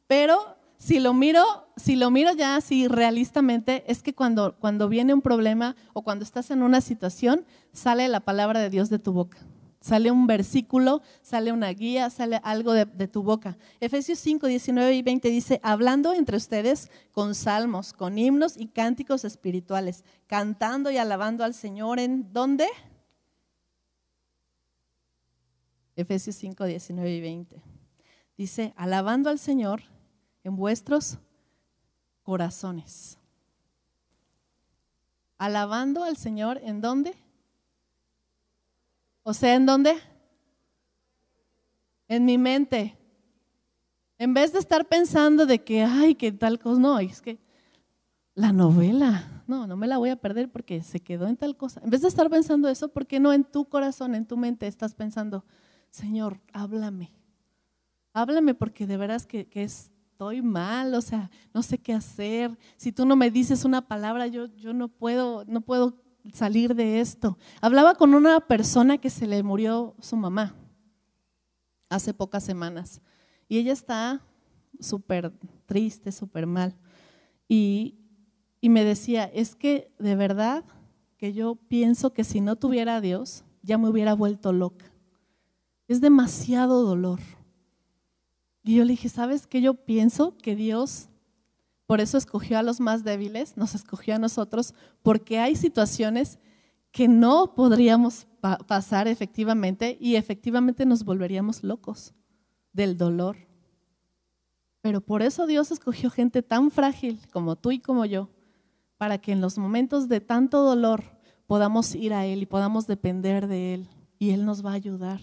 [0.07, 1.43] Pero si lo miro,
[1.77, 6.23] si lo miro ya así realistamente, es que cuando, cuando viene un problema o cuando
[6.23, 9.37] estás en una situación, sale la palabra de Dios de tu boca
[9.81, 13.57] sale un versículo, sale una guía, sale algo de, tu boca.
[13.79, 19.25] Efesios 5, 19 y 20 dice, hablando entre ustedes con salmos, con himnos y cánticos
[19.25, 22.67] espirituales, cantando y alabando al Señor en dónde?
[26.01, 27.61] Efesios 5, 19 y 20.
[28.37, 29.81] Dice, alabando al Señor
[30.43, 31.19] en vuestros
[32.23, 33.17] corazones.
[35.37, 37.13] Alabando al Señor en dónde?
[39.23, 39.95] O sea, ¿en dónde?
[42.07, 42.97] En mi mente.
[44.17, 47.39] En vez de estar pensando de que, ay, qué tal cosa, no, es que
[48.35, 51.81] la novela, no, no me la voy a perder porque se quedó en tal cosa.
[51.83, 54.67] En vez de estar pensando eso, ¿por qué no en tu corazón, en tu mente
[54.67, 55.43] estás pensando,
[55.91, 57.11] Señor, háblame?
[58.13, 62.57] Háblame porque de veras que, estoy mal, o sea, no sé qué hacer.
[62.77, 66.01] Si tú no me dices una palabra, yo, yo no puedo, no puedo
[66.33, 67.37] salir de esto.
[67.59, 70.55] Hablaba con una persona que se le murió su mamá
[71.89, 73.01] hace pocas semanas
[73.49, 74.21] y ella está
[74.79, 75.33] súper
[75.65, 76.75] triste, súper mal.
[77.47, 77.97] Y,
[78.61, 80.63] y me decía, es que de verdad
[81.17, 84.90] que yo pienso que si no tuviera a Dios, ya me hubiera vuelto loca.
[85.91, 87.19] Es demasiado dolor.
[88.63, 89.59] Y yo le dije, ¿sabes qué?
[89.59, 91.09] Yo pienso que Dios
[91.85, 94.73] por eso escogió a los más débiles, nos escogió a nosotros,
[95.03, 96.39] porque hay situaciones
[96.93, 98.25] que no podríamos
[98.69, 102.13] pasar efectivamente y efectivamente nos volveríamos locos
[102.71, 103.35] del dolor.
[104.79, 108.29] Pero por eso Dios escogió gente tan frágil como tú y como yo,
[108.95, 111.03] para que en los momentos de tanto dolor
[111.47, 115.19] podamos ir a Él y podamos depender de Él y Él nos va a ayudar.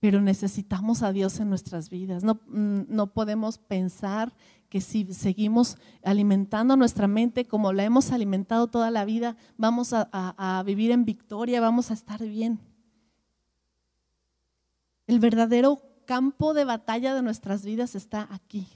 [0.00, 2.22] Pero necesitamos a Dios en nuestras vidas.
[2.22, 4.32] No, mm, no podemos pensar
[4.68, 10.08] que si seguimos alimentando nuestra mente como la hemos alimentado toda la vida, vamos a,
[10.12, 12.60] a vivir en victoria, vamos a estar bien.
[15.06, 18.66] El verdadero campo de batalla de nuestras vidas está aquí.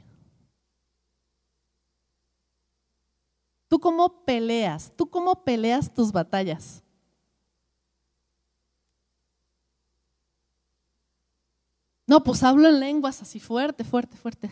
[3.68, 4.92] ¿Tú cómo peleas?
[4.94, 6.82] ¿Tú cómo peleas tus batallas?
[12.06, 14.50] No, pues hablo en lenguas así fuerte, fuerte, fuerte.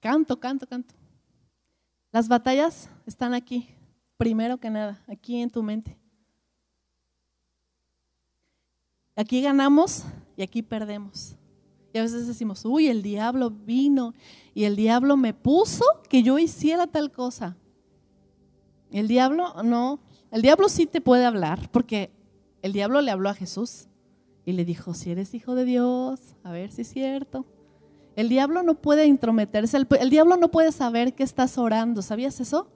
[0.00, 0.94] Canto, canto, canto.
[2.10, 3.68] Las batallas están aquí,
[4.16, 5.96] primero que nada, aquí en tu mente.
[9.16, 10.04] Aquí ganamos
[10.36, 11.36] y aquí perdemos.
[11.92, 14.14] Y a veces decimos, uy, el diablo vino
[14.52, 17.56] y el diablo me puso que yo hiciera tal cosa.
[18.90, 20.00] El diablo no,
[20.30, 22.10] el diablo sí te puede hablar, porque
[22.62, 23.86] el diablo le habló a Jesús
[24.44, 27.46] y le dijo, si eres hijo de Dios, a ver si es cierto.
[28.16, 32.68] El diablo no puede intrometerse, el, diablo no puede saber que estás orando, ¿sabías eso?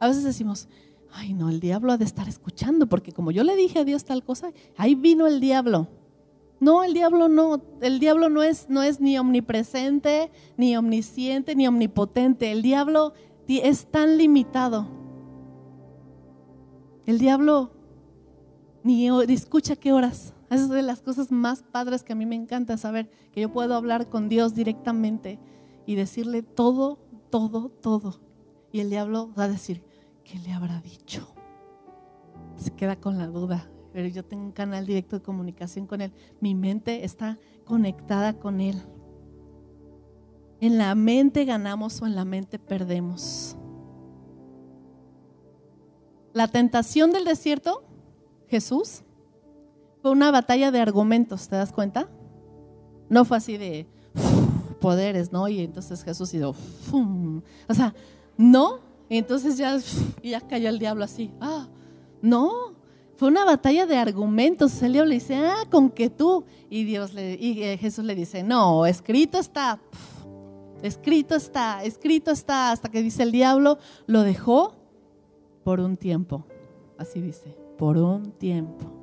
[0.00, 0.68] A veces decimos,
[1.12, 4.04] ay no, el diablo ha de estar escuchando, porque como yo le dije a Dios
[4.04, 5.88] tal cosa, ahí vino el diablo.
[6.58, 11.68] No, el diablo no, el diablo no es, no es ni omnipresente, ni omnisciente, ni
[11.68, 12.50] omnipotente.
[12.50, 13.12] El diablo
[13.46, 14.88] es tan limitado.
[17.04, 17.70] El diablo
[18.82, 20.32] ni escucha qué horas.
[20.50, 23.74] Es de las cosas más padres que a mí me encanta saber, que yo puedo
[23.74, 25.38] hablar con Dios directamente
[25.86, 26.98] y decirle todo,
[27.30, 28.20] todo, todo.
[28.72, 29.82] Y el diablo va a decir,
[30.24, 31.28] ¿qué le habrá dicho?
[32.56, 36.12] Se queda con la duda pero yo tengo un canal directo de comunicación con Él.
[36.38, 38.82] Mi mente está conectada con Él.
[40.60, 43.56] En la mente ganamos o en la mente perdemos.
[46.34, 47.84] La tentación del desierto,
[48.48, 49.02] Jesús,
[50.06, 52.08] fue una batalla de argumentos, ¿te das cuenta?
[53.08, 53.88] No fue así de
[54.80, 55.48] poderes, ¿no?
[55.48, 56.54] Y entonces Jesús hizo,
[57.68, 57.92] o sea,
[58.36, 58.78] no,
[59.08, 59.76] y entonces ya,
[60.22, 61.32] ya cayó el diablo así.
[61.40, 61.66] Ah,
[62.22, 62.76] no,
[63.16, 64.80] fue una batalla de argumentos.
[64.80, 66.44] El diablo le dice, ah, con que tú.
[66.70, 69.80] Y, Dios le, y eh, Jesús le dice, no, escrito está.
[70.82, 72.70] escrito está, escrito está.
[72.70, 74.72] Hasta que dice el diablo, lo dejó
[75.64, 76.44] por un tiempo.
[76.96, 78.95] Así dice, por un tiempo.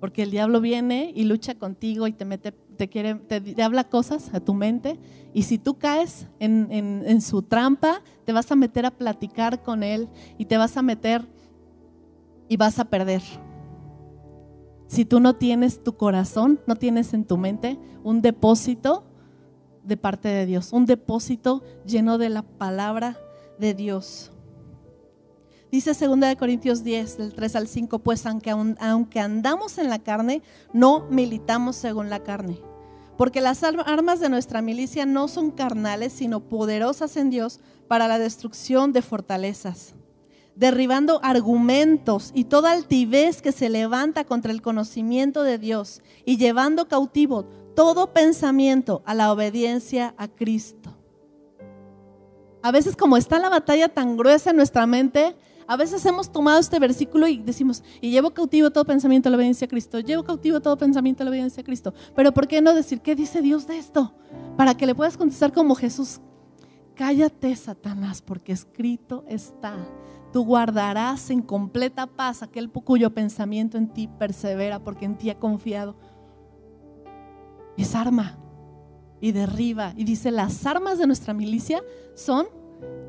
[0.00, 4.32] Porque el diablo viene y lucha contigo y te mete, te quiere, te, habla cosas
[4.34, 4.98] a tu mente.
[5.32, 9.82] Y si tú caes en, en su trampa, te vas a meter a platicar con
[9.82, 11.26] él y te vas a meter
[12.48, 13.22] y vas a perder.
[14.86, 19.04] Si tú no tienes tu corazón, no tienes en tu mente un depósito
[19.82, 23.18] de parte de Dios, un depósito lleno de la palabra
[23.58, 24.32] de Dios.
[25.70, 30.42] Dice 2 Corintios 10, del 3 al 5, pues aunque, aunque andamos en la carne,
[30.72, 32.60] no militamos según la carne.
[33.16, 38.18] Porque las armas de nuestra milicia no son carnales, sino poderosas en Dios para la
[38.18, 39.94] destrucción de fortalezas
[40.56, 46.88] derribando argumentos y toda altivez que se levanta contra el conocimiento de Dios y llevando
[46.88, 47.44] cautivo
[47.76, 50.96] todo pensamiento a la obediencia a Cristo.
[52.62, 55.36] A veces como está la batalla tan gruesa en nuestra mente,
[55.66, 59.36] a veces hemos tomado este versículo y decimos, y llevo cautivo todo pensamiento a la
[59.36, 61.92] obediencia a Cristo, llevo cautivo todo pensamiento a la obediencia a Cristo.
[62.14, 64.14] Pero ¿por qué no decir, qué dice Dios de esto?
[64.56, 66.20] Para que le puedas contestar como Jesús,
[66.94, 69.76] cállate Satanás, porque escrito está
[70.36, 75.38] Tú guardarás en completa paz aquel cuyo pensamiento en ti persevera porque en ti ha
[75.38, 75.96] confiado.
[77.78, 78.38] Es arma
[79.18, 79.94] y derriba.
[79.96, 81.82] Y dice, las armas de nuestra milicia
[82.14, 82.48] son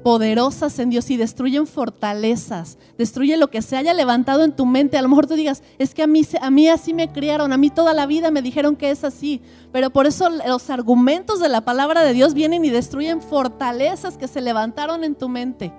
[0.08, 4.98] poderosas en Dios y destruyen fortalezas, destruye lo que se haya levantado en tu mente.
[4.98, 7.58] A lo mejor tú digas, es que a mí, a mí así me criaron, a
[7.58, 9.42] mí toda la vida me dijeron que es así,
[9.74, 14.30] pero por eso los argumentos de la palabra de Dios vienen y destruyen fortalezas que
[14.30, 15.74] se levantaron en tu mente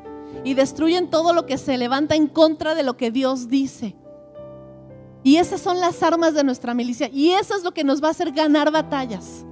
[0.45, 3.97] y destruyen todo lo que se levanta en contra de lo que Dios dice.
[5.23, 8.09] Y esas son las armas de nuestra milicia y eso es lo que nos va
[8.09, 9.47] a hacer ganar batallas.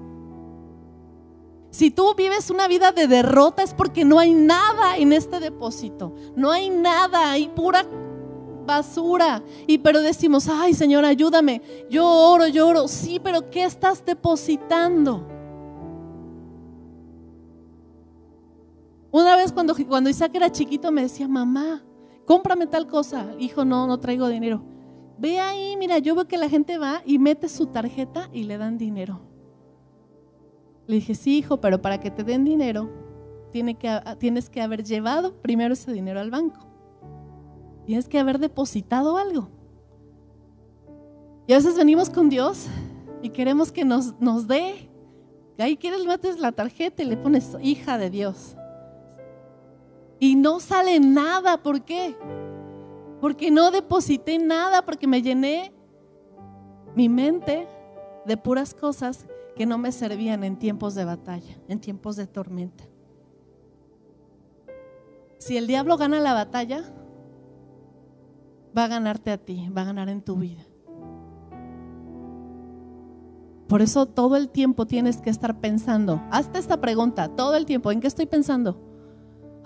[1.76, 6.14] Si tú vives una vida de derrota es porque no hay nada en este depósito.
[6.34, 7.84] No hay nada, hay pura
[8.64, 9.42] basura.
[9.66, 11.60] Y pero decimos, ay Señor, ayúdame.
[11.90, 12.88] Yo oro, yo oro.
[12.88, 15.28] Sí, pero ¿qué estás depositando?
[19.10, 21.84] Una vez cuando, cuando Isaac era chiquito me decía, mamá,
[22.24, 23.34] cómprame tal cosa.
[23.38, 24.62] Hijo, no, no traigo dinero.
[25.18, 28.56] Ve ahí, mira, yo veo que la gente va y mete su tarjeta y le
[28.56, 29.35] dan dinero.
[30.86, 32.90] Le dije, sí, hijo, pero para que te den dinero,
[33.50, 36.66] tienes que haber llevado primero ese dinero al banco.
[37.86, 39.48] Tienes que haber depositado algo.
[41.46, 42.66] Y a veces venimos con Dios
[43.22, 44.88] y queremos que nos, nos dé.
[45.58, 48.56] Ahí quieres, metes la tarjeta y le pones hija de Dios.
[50.18, 51.62] Y no sale nada.
[51.62, 52.16] ¿Por qué?
[53.20, 55.72] Porque no deposité nada, porque me llené
[56.94, 57.66] mi mente
[58.26, 59.26] de puras cosas
[59.56, 62.84] que no me servían en tiempos de batalla, en tiempos de tormenta.
[65.38, 66.84] Si el diablo gana la batalla,
[68.76, 70.62] va a ganarte a ti, va a ganar en tu vida.
[73.66, 76.22] Por eso todo el tiempo tienes que estar pensando.
[76.30, 78.80] Hazte esta pregunta, todo el tiempo, ¿en qué estoy pensando?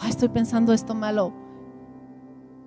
[0.09, 1.33] estoy pensando esto malo.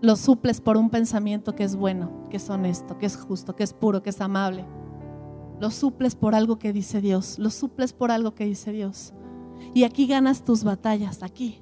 [0.01, 3.63] Lo suples por un pensamiento que es bueno, que es honesto, que es justo, que
[3.63, 4.65] es puro, que es amable.
[5.63, 7.39] Lo suples por algo que dice Dios.
[7.39, 9.13] Lo suples por algo que dice Dios.
[9.73, 11.61] Y aquí ganas tus batallas, aquí,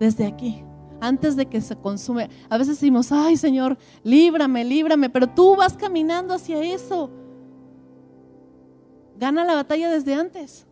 [0.00, 0.64] desde aquí
[1.02, 2.30] antes de que se consume.
[2.48, 7.10] A veces decimos, ay Señor, líbrame, líbrame, pero tú vas caminando hacia eso.
[9.18, 10.66] Gana la batalla desde antes.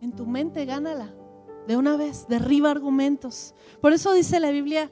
[0.00, 1.14] En tu mente gánala.
[1.68, 3.54] De una vez, derriba argumentos.
[3.80, 4.90] Por eso dice la Biblia,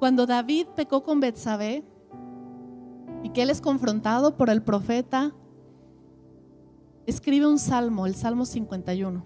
[0.00, 1.84] cuando David pecó con Betsabé
[3.22, 5.32] y que él es confrontado por el profeta,
[7.10, 9.24] escribe un salmo, el Salmo 51.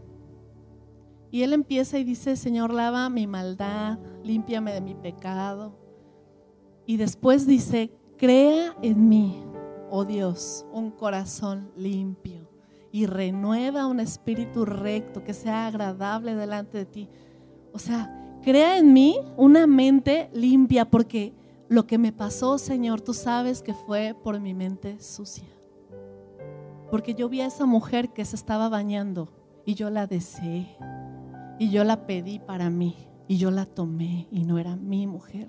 [1.30, 5.78] Y él empieza y dice, Señor, lava mi maldad, límpiame de mi pecado.
[6.86, 9.42] Y después dice, crea en mí,
[9.90, 12.48] oh Dios, un corazón limpio
[12.92, 17.08] y renueva un espíritu recto que sea agradable delante de ti.
[17.72, 21.34] O sea, crea en mí una mente limpia porque
[21.68, 25.53] lo que me pasó, Señor, tú sabes que fue por mi mente sucia.
[26.90, 29.28] Porque yo vi a esa mujer que se estaba bañando
[29.64, 30.76] y yo la deseé
[31.58, 32.96] y yo la pedí para mí
[33.28, 35.48] y yo la tomé y no era mi mujer.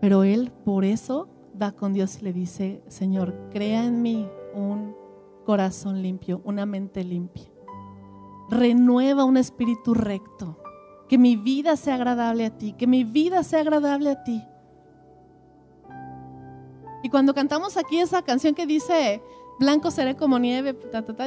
[0.00, 1.28] Pero él por eso
[1.60, 4.94] va con Dios y le dice, Señor, crea en mí un
[5.44, 7.50] corazón limpio, una mente limpia.
[8.48, 10.58] Renueva un espíritu recto.
[11.08, 14.44] Que mi vida sea agradable a ti, que mi vida sea agradable a ti.
[17.02, 19.22] Y cuando cantamos aquí esa canción que dice,
[19.58, 20.76] blanco seré como nieve,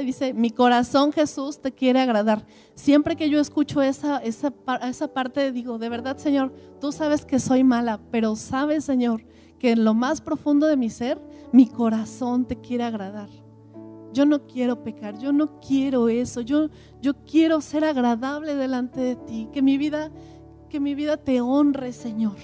[0.03, 2.45] dice, mi corazón Jesús te quiere agradar.
[2.75, 4.53] Siempre que yo escucho esa, esa,
[4.83, 9.25] esa parte, digo, de verdad Señor, tú sabes que soy mala, pero sabes Señor
[9.63, 11.21] que en lo más profundo de mi ser,
[11.53, 13.29] mi corazón te quiere agradar.
[14.11, 16.69] Yo no quiero pecar, yo no quiero eso, yo,
[17.01, 20.11] yo quiero ser agradable delante de ti, que mi vida,
[20.69, 22.35] que mi vida te honre, Señor.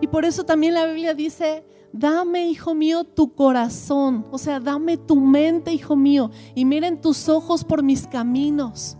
[0.00, 4.26] Y por eso también la Biblia dice, dame, hijo mío, tu corazón.
[4.30, 6.30] O sea, dame tu mente, hijo mío.
[6.54, 8.96] Y miren tus ojos por mis caminos.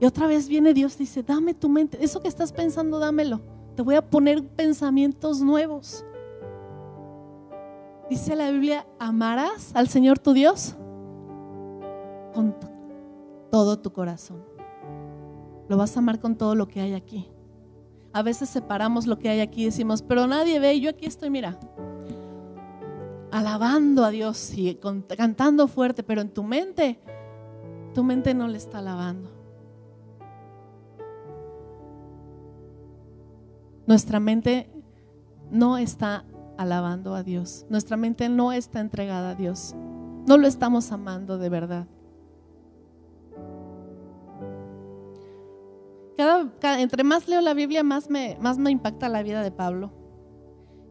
[0.00, 1.98] Y otra vez viene Dios y dice, dame tu mente.
[2.02, 3.40] Eso que estás pensando, dámelo.
[3.74, 6.04] Te voy a poner pensamientos nuevos.
[8.08, 10.76] Dice la Biblia, amarás al Señor tu Dios
[12.34, 12.54] con
[13.50, 14.44] todo tu corazón.
[15.68, 17.28] Lo vas a amar con todo lo que hay aquí
[18.16, 21.28] a veces separamos lo que hay aquí y decimos, pero nadie ve, yo aquí estoy,
[21.28, 21.60] mira,
[23.30, 24.74] alabando a Dios y
[25.18, 26.98] cantando fuerte, pero en tu mente,
[27.92, 29.28] tu mente no le está alabando.
[33.86, 34.70] Nuestra mente
[35.50, 36.24] no está
[36.56, 37.66] alabando a Dios.
[37.68, 39.74] Nuestra mente no está entregada a Dios.
[40.26, 41.86] No lo estamos amando de verdad.
[46.18, 49.92] Entre más leo la Biblia, más me, más me impacta la vida de Pablo.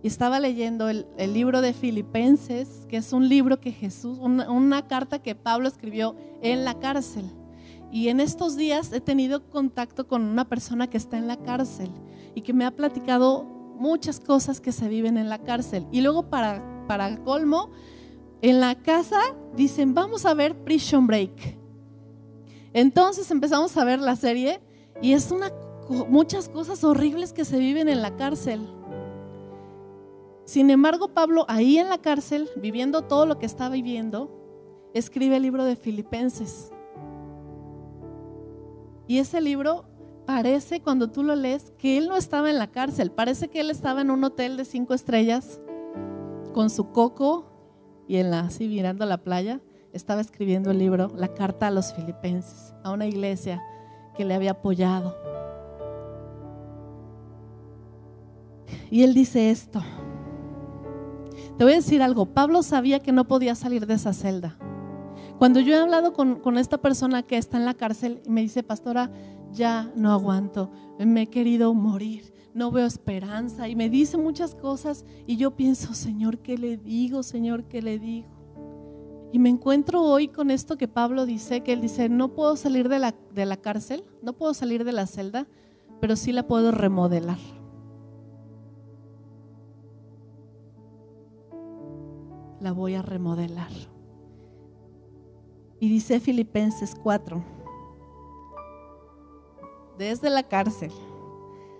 [0.03, 4.87] Y estaba leyendo el, libro de Filipenses, que es un libro que Jesús, una, una
[4.87, 7.25] carta que Pablo escribió en la cárcel.
[7.91, 11.89] Y en estos días he tenido contacto con una persona que está en la cárcel
[12.35, 15.87] y que me ha platicado muchas cosas que se viven en la cárcel.
[15.91, 17.71] Y luego para, para colmo,
[18.41, 19.19] en la casa
[19.55, 21.57] dicen, vamos a ver Prison Break.
[22.73, 24.59] Entonces empezamos a ver la serie
[25.01, 25.51] y es una,
[26.07, 28.67] muchas cosas horribles que se viven en la cárcel.
[30.45, 34.29] Sin embargo, Pablo ahí en la cárcel, viviendo todo lo que está viviendo,
[34.93, 36.71] escribe el libro de Filipenses.
[39.07, 39.85] Y ese libro
[40.25, 43.11] parece, cuando tú lo lees, que él no estaba en la cárcel.
[43.11, 45.59] Parece que él estaba en un hotel de cinco estrellas
[46.53, 47.51] con su coco
[48.07, 49.61] y en la, así mirando la playa,
[49.93, 53.61] estaba escribiendo el libro, la carta a los filipenses, a una iglesia
[54.15, 55.15] que le había apoyado.
[58.89, 59.83] Y él dice esto.
[61.57, 64.57] Te voy a decir algo, Pablo sabía que no podía salir de esa celda.
[65.37, 68.41] Cuando yo he hablado con, con, esta persona que está en la cárcel y me
[68.41, 69.11] dice, pastora,
[69.51, 75.05] ya no aguanto, me he querido morir, no veo esperanza y me dice muchas cosas
[75.25, 77.23] y yo pienso, Señor, ¿qué le digo?
[77.23, 78.34] Señor, ¿qué le digo?
[79.31, 82.89] Y me encuentro hoy con esto que Pablo dice, que él dice, no puedo salir
[82.89, 85.47] de la, de la cárcel, no puedo salir de la celda,
[85.99, 87.39] pero sí la puedo remodelar.
[92.61, 93.71] La voy a remodelar.
[95.79, 97.43] Y dice Filipenses 4,
[99.97, 100.91] desde la cárcel,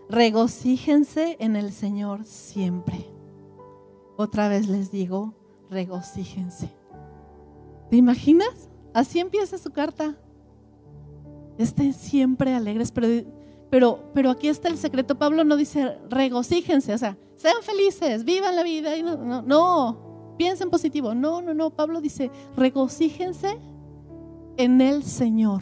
[0.09, 3.09] regocíjense en el Señor siempre.
[4.17, 5.33] Otra vez les digo,
[5.69, 6.69] regocíjense.
[7.95, 8.67] ¿Te imaginas?
[8.93, 10.17] Así empieza su carta.
[11.57, 13.07] Estén siempre alegres, pero,
[13.69, 15.17] pero, pero aquí está el secreto.
[15.17, 18.97] Pablo no dice regocíjense, o sea, sean felices, vivan la vida.
[18.97, 21.15] Y no, no, no, piensen positivo.
[21.15, 21.69] No, no, no.
[21.69, 23.59] Pablo dice regocíjense
[24.57, 25.61] en el Señor.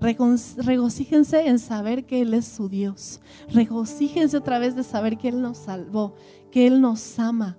[0.00, 3.20] Regocíjense en saber que Él es su Dios.
[3.52, 6.16] Regocíjense otra vez de saber que Él nos salvó,
[6.50, 7.58] que Él nos ama.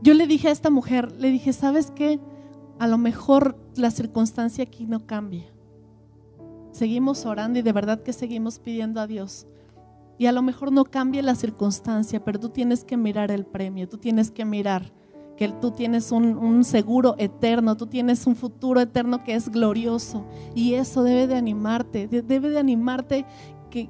[0.00, 2.20] Yo le dije a esta mujer, le dije, ¿sabes qué?
[2.78, 5.46] A lo mejor la circunstancia aquí no cambia.
[6.70, 9.46] Seguimos orando y de verdad que seguimos pidiendo a Dios.
[10.16, 13.88] Y a lo mejor no cambia la circunstancia, pero tú tienes que mirar el premio,
[13.88, 14.92] tú tienes que mirar
[15.36, 20.26] que tú tienes un, seguro eterno, tú tienes un futuro eterno que es glorioso.
[20.52, 23.24] Y eso debe de animarte, debe de animarte
[23.70, 23.88] que,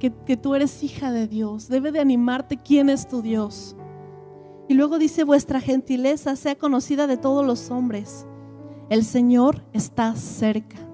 [0.00, 3.76] que tú eres hija de Dios, debe de animarte quién es tu Dios.
[4.70, 8.24] Y luego dice, vuestra gentileza sea conocida de todos los hombres.
[8.88, 10.90] El Señor está cerca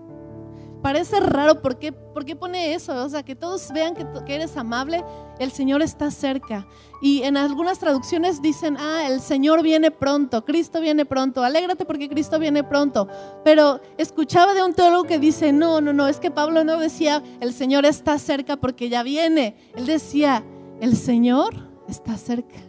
[0.86, 1.92] parece raro, ¿por qué,
[2.36, 2.94] pone eso?
[3.04, 5.04] O sea, que todos vean que, que, eres amable,
[5.40, 6.64] el Señor está cerca.
[7.02, 12.08] Y en algunas traducciones dicen, ah, el Señor viene pronto, Cristo viene pronto, alégrate porque
[12.08, 13.08] Cristo viene pronto.
[13.42, 17.20] Pero escuchaba de un teólogo que dice, no, no, no, es que Pablo no decía,
[17.40, 19.56] el Señor está cerca porque ya viene.
[19.74, 20.44] Él decía,
[20.80, 22.60] el Señor está cerca,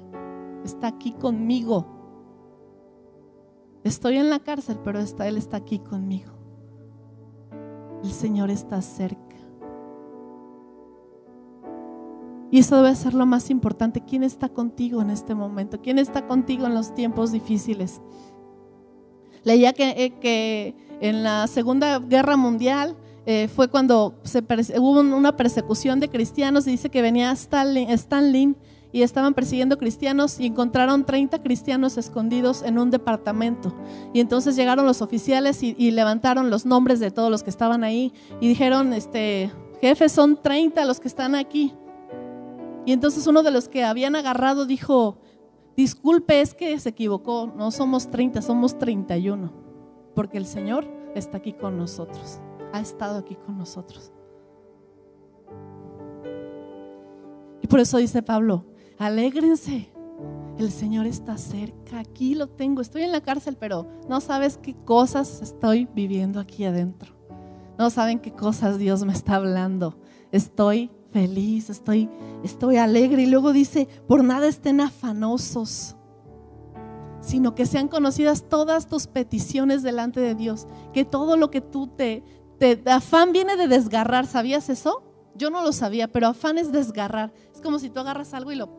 [0.68, 1.88] está aquí conmigo.
[3.84, 6.34] Estoy en la cárcel, pero está, Él está aquí conmigo.
[8.04, 9.36] El Señor está cerca.
[12.52, 14.02] Y eso debe ser lo más importante.
[14.02, 15.82] ¿Quién está contigo en este momento?
[15.82, 18.02] ¿Quién está contigo en los tiempos difíciles?
[19.44, 22.96] Leía que, eh, que en la Segunda Guerra Mundial
[23.26, 24.16] eh, fue cuando
[24.78, 28.56] hubo una persecución de cristianos y dice que venía Stalin, Stalin
[28.92, 33.76] y estaban persiguiendo cristianos y encontraron 30 cristianos escondidos en un departamento.
[34.14, 38.14] Y entonces llegaron los oficiales y, levantaron los nombres de todos los que estaban ahí
[38.40, 41.74] y dijeron, este, jefe, son 30 los que están aquí.
[42.86, 45.18] Y entonces uno de los que habían agarrado dijo,
[45.76, 49.52] disculpe, es que se equivocó, no somos 30, somos 31,
[50.16, 52.40] porque el Señor está aquí con nosotros,
[52.74, 54.12] ha estado aquí con nosotros.
[57.62, 58.66] Y por eso dice Pablo,
[59.00, 59.90] Alégrense.
[60.58, 62.00] El Señor está cerca.
[62.00, 62.82] Aquí lo tengo.
[62.82, 67.16] Estoy en la cárcel, pero no sabes qué cosas estoy viviendo aquí adentro.
[67.78, 70.00] No saben qué cosas Dios me está hablando.
[70.32, 72.10] Estoy feliz, estoy,
[72.44, 73.24] estoy alegre.
[73.24, 75.96] Y luego dice, por nada estén afanosos,
[77.22, 80.68] sino que sean conocidas todas tus peticiones delante de Dios.
[80.92, 82.24] Que todo lo que tú te,
[82.58, 84.26] te afán viene de desgarrar.
[84.26, 85.07] ¿Sabías eso?
[85.38, 87.34] Yo no lo sabía, pero afán es desgarrar.
[87.54, 88.70] Es como si tú agarras algo y lo...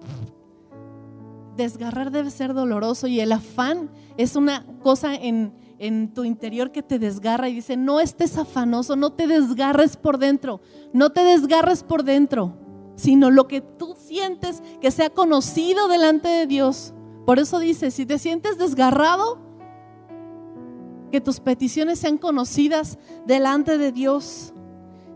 [1.57, 6.83] Desgarrar debe ser doloroso y el afán es una cosa en, en tu interior que
[6.83, 10.61] te desgarra y dice, no estés afanoso, no te desgarres por dentro,
[10.93, 12.55] no te desgarres por dentro,
[12.95, 16.95] sino lo que tú sientes que sea conocido delante de Dios.
[17.27, 19.41] Por eso dice, si te sientes desgarrado,
[21.11, 24.53] que tus peticiones sean conocidas delante de Dios.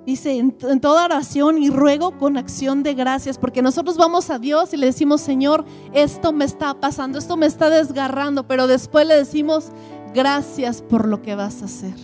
[0.05, 4.75] Dice, en, toda oración y ruego con acción de gracias, porque nosotros vamos a Dios
[4.75, 9.15] y le decimos, Señor, esto me está pasando, esto me está desgarrando, pero después le
[9.15, 9.71] decimos,
[10.13, 11.95] gracias por lo que vas a hacer.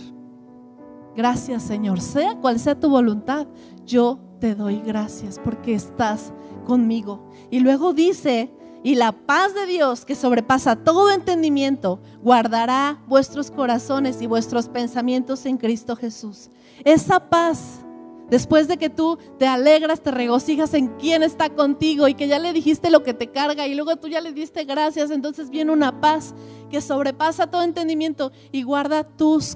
[1.15, 3.47] Gracias, Señor, sea cual sea tu voluntad,
[3.85, 6.31] yo te doy gracias porque estás
[6.65, 7.29] conmigo.
[7.51, 14.21] Y luego dice, y la paz de Dios que sobrepasa todo entendimiento, guardará vuestros corazones
[14.21, 16.49] y vuestros pensamientos en Cristo Jesús.
[16.85, 17.81] Esa paz
[18.29, 22.37] Después de que tú te alegras, te regocijas en quién está contigo y que ya
[22.37, 25.71] le dijiste lo que te carga y luego tú ya le diste gracias, entonces viene
[25.71, 26.35] una paz
[26.69, 29.55] que sobrepasa todo entendimiento y guarda tus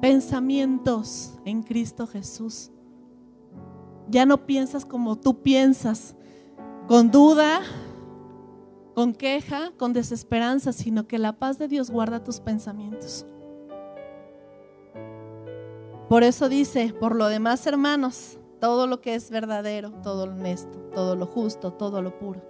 [0.00, 2.70] pensamientos en Cristo Jesús.
[4.08, 6.14] Ya no piensas como tú piensas,
[6.86, 7.62] con duda,
[8.94, 13.26] con queja, con desesperanza, sino que la paz de Dios guarda tus pensamientos.
[16.08, 20.78] Por eso dice, por lo demás, hermanos, todo lo que es verdadero, todo lo honesto,
[20.94, 22.42] todo lo justo, todo lo puro,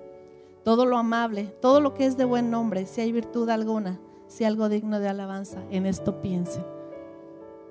[0.64, 4.44] todo lo amable, todo lo que es de buen nombre, si hay virtud alguna, si
[4.44, 6.64] algo digno de alabanza, en esto piense.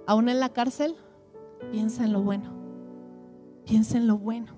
[0.08, 0.96] Aún en la cárcel,
[1.72, 2.54] piensa en lo bueno,
[3.66, 4.54] piensa en lo bueno.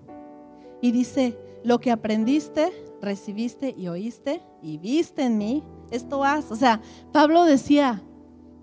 [0.82, 2.72] Y dice, lo que aprendiste,
[3.02, 6.52] recibiste y oíste y viste en mí, esto haz.
[6.52, 8.04] O sea, Pablo decía,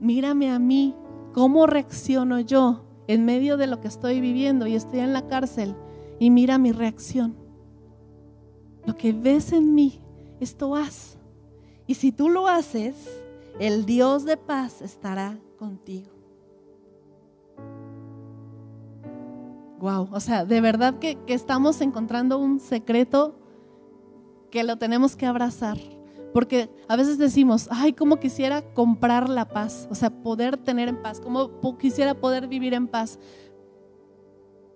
[0.00, 0.94] mírame a mí,
[1.32, 5.74] ¿cómo reacciono yo en medio de lo que estoy viviendo y estoy en la cárcel?
[6.18, 7.36] Y mira mi reacción.
[8.84, 10.00] Lo que ves en mí,
[10.40, 11.18] esto haz.
[11.86, 12.94] Y si tú lo haces,
[13.58, 16.10] el Dios de paz estará contigo.
[19.78, 23.34] Wow, o sea, de verdad que, que estamos encontrando un secreto
[24.50, 25.78] que lo tenemos que abrazar.
[26.32, 31.02] Porque a veces decimos, ay, cómo quisiera comprar la paz, o sea, poder tener en
[31.02, 33.18] paz, cómo quisiera poder vivir en paz.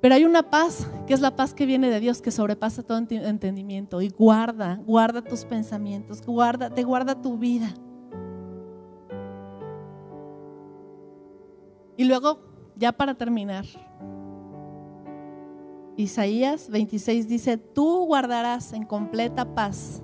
[0.01, 2.99] Pero hay una paz que es la paz que viene de Dios, que sobrepasa todo
[2.99, 7.75] entendimiento y guarda, guarda tus pensamientos, guarda, te guarda tu vida.
[11.97, 12.41] Y luego,
[12.77, 13.65] ya para terminar,
[15.97, 20.03] Isaías 26 dice, tú guardarás en completa paz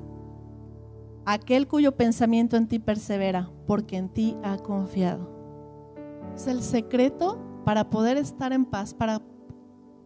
[1.24, 5.30] aquel cuyo pensamiento en ti persevera, porque en ti ha confiado.
[6.34, 9.22] Es el secreto para poder estar en paz, para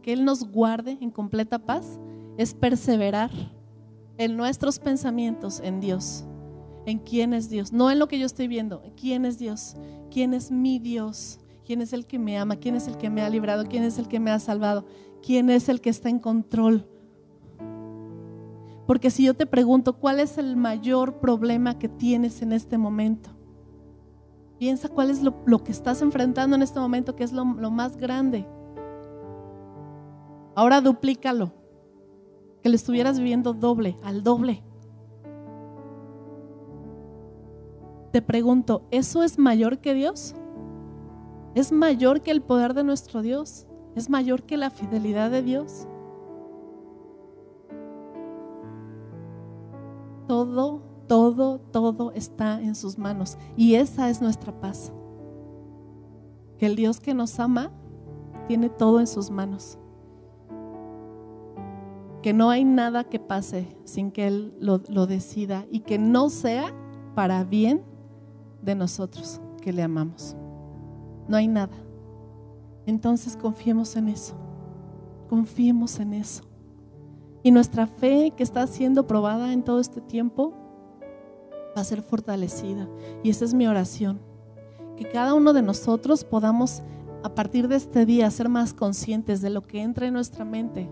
[0.02, 1.98] que Él nos guarde en completa paz,
[2.36, 3.30] es perseverar
[4.18, 6.24] en nuestros pensamientos en Dios,
[6.86, 9.74] en quién es Dios, no en lo que yo estoy viendo, quién es Dios,
[10.10, 13.22] quién es mi Dios, quién es el que me ama, quién es el que me
[13.22, 14.86] ha librado, quién es el que me ha salvado,
[15.22, 16.88] quién es el que está en control.
[18.86, 23.30] Porque si yo te pregunto, ¿cuál es el mayor problema que tienes en este momento?
[24.58, 27.96] Piensa cuál es lo, que estás enfrentando en este momento, que es lo, lo más
[27.96, 28.46] grande.
[30.54, 31.52] Ahora duplícalo.
[32.62, 34.62] Que lo estuvieras viviendo doble, al doble.
[38.12, 40.34] Te pregunto, ¿eso es mayor que Dios?
[41.54, 43.66] ¿Es mayor que el poder de nuestro Dios?
[43.94, 45.86] ¿Es mayor que la fidelidad de Dios?
[50.26, 53.36] Todo, todo, todo está en sus manos.
[53.56, 54.92] Y esa es nuestra paz.
[56.58, 57.70] Que el Dios que nos ama
[58.48, 59.78] tiene todo en sus manos.
[62.22, 66.74] Que no hay nada que pase sin que Él lo, decida y que no sea
[67.14, 67.82] para bien
[68.62, 70.36] de nosotros que le amamos.
[71.28, 71.76] No hay nada.
[72.86, 74.34] Entonces confiemos en eso.
[75.28, 76.42] Confiemos en eso.
[77.46, 80.52] Y nuestra fe que está siendo probada en todo este tiempo
[81.76, 82.88] va a ser fortalecida.
[83.22, 84.20] Y esa es mi oración.
[84.96, 86.82] Que cada uno de nosotros podamos
[87.22, 90.90] a partir de este día ser más conscientes de lo que entra en nuestra mente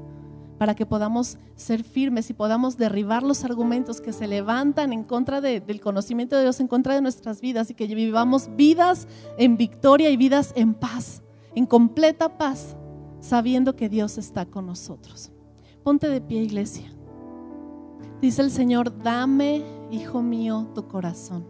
[0.56, 5.40] para que podamos ser firmes y podamos derribar los argumentos que se levantan en contra
[5.40, 10.08] del conocimiento de Dios, en contra de nuestras vidas y que vivamos vidas en victoria
[10.08, 11.24] y vidas en paz,
[11.56, 12.76] en completa paz,
[13.18, 15.32] sabiendo que Dios está con nosotros.
[15.84, 16.90] Ponte de pie, iglesia.
[18.22, 21.44] Dice el Señor, dame, hijo mío, tu corazón.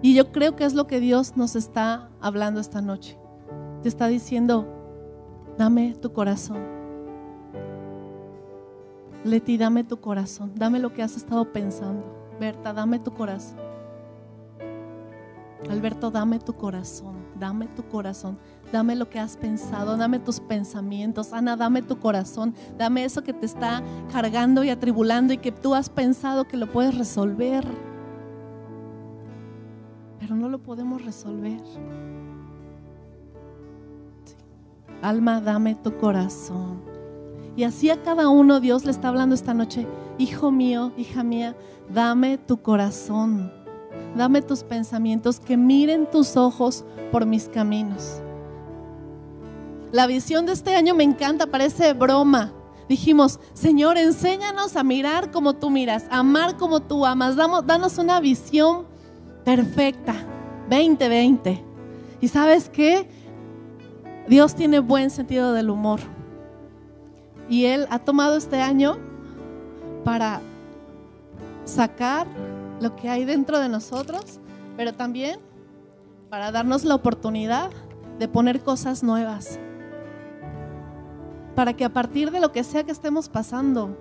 [0.00, 3.18] Y yo creo que es lo que Dios nos está hablando esta noche.
[3.82, 4.66] Te está diciendo,
[5.58, 6.62] dame tu corazón.
[9.22, 10.52] Leti, dame tu corazón.
[10.54, 12.06] Dame lo que has estado pensando.
[12.40, 13.58] Berta, dame tu corazón.
[15.68, 17.16] Alberto, dame tu corazón.
[17.38, 18.38] Dame tu corazón
[18.76, 21.32] dame lo que has pensado, dame tus pensamientos.
[21.32, 25.74] Ana, dame tu corazón, dame eso que te está cargando y atribulando y que tú
[25.74, 27.66] has pensado que lo puedes resolver.
[30.20, 31.62] Pero no lo podemos resolver.
[35.00, 36.82] Alma, dame tu corazón.
[37.56, 39.86] Y así a cada uno Dios le está hablando esta noche,
[40.18, 41.56] hijo mío, hija mía,
[41.88, 43.50] dame tu corazón,
[44.14, 48.20] dame tus pensamientos, que miren tus ojos por mis caminos.
[49.92, 52.52] La visión de este año me encanta, parece broma.
[52.88, 57.36] Dijimos, Señor, enséñanos a mirar como tú miras, a amar como tú amas.
[57.36, 58.86] danos una visión
[59.44, 60.14] perfecta,
[60.68, 61.64] 2020.
[62.20, 63.08] ¿Y sabes qué?
[64.28, 66.00] Dios tiene buen sentido del humor.
[67.48, 68.98] Y Él ha tomado este año
[70.04, 70.40] para
[71.64, 72.26] sacar
[72.80, 74.40] lo que hay dentro de nosotros,
[74.76, 75.40] pero también
[76.28, 77.70] para darnos la oportunidad
[78.18, 79.60] de poner cosas nuevas.
[81.56, 83.96] Para que a partir de lo que sea que estemos pasando,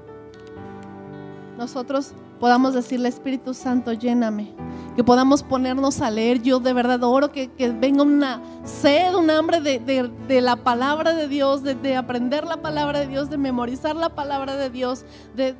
[1.57, 4.53] nosotros podamos decirle, Espíritu Santo, lléname.
[4.97, 6.41] Que podamos ponernos a leer.
[6.41, 7.49] Yo de verdad oro que,
[7.79, 12.99] venga una sed, un hambre de, la palabra de Dios, de, de aprender la palabra
[12.99, 15.55] de Dios, de memorizar la palabra de Dios, de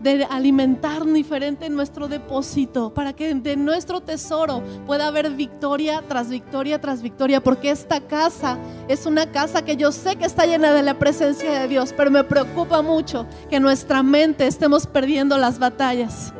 [0.00, 6.80] de alimentar diferente nuestro depósito, para que de nuestro tesoro pueda haber victoria tras victoria
[6.80, 10.82] tras victoria, porque esta casa es una casa que yo sé que está llena de
[10.82, 16.32] la presencia de Dios, pero me preocupa mucho que nuestra mente estemos perdiendo las batallas.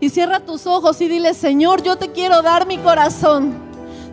[0.00, 3.69] Y cierra tus ojos y dile, Señor, yo te quiero dar mi corazón.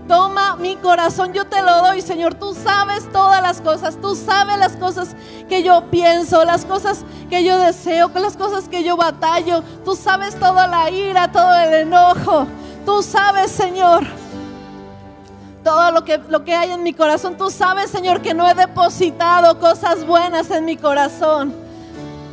[0.07, 2.35] Toma mi corazón, yo te lo doy, Señor.
[2.35, 3.97] Tú sabes todas las cosas.
[4.01, 5.15] Tú sabes las cosas
[5.49, 9.61] que yo pienso, las cosas que yo deseo, las cosas que yo batallo.
[9.83, 12.47] Tú sabes toda la ira, todo el enojo.
[12.85, 14.05] Tú sabes, Señor,
[15.63, 17.35] todo lo que, lo que hay en mi corazón.
[17.37, 21.66] Tú sabes, Señor, que no he depositado cosas buenas en mi corazón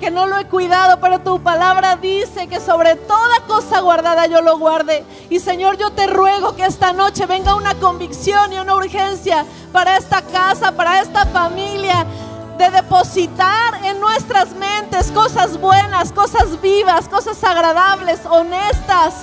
[0.05, 4.43] que no lo he cuidado, pero tu palabra dice que sobre toda cosa guardada yo
[4.43, 5.03] lo guarde.
[5.31, 9.97] Y Señor, yo te ruego que esta noche venga una convicción y una urgencia para
[9.97, 12.05] esta casa, para esta familia,
[12.59, 19.15] de depositar en nuestras mentes cosas buenas, cosas vivas, cosas agradables, honestas.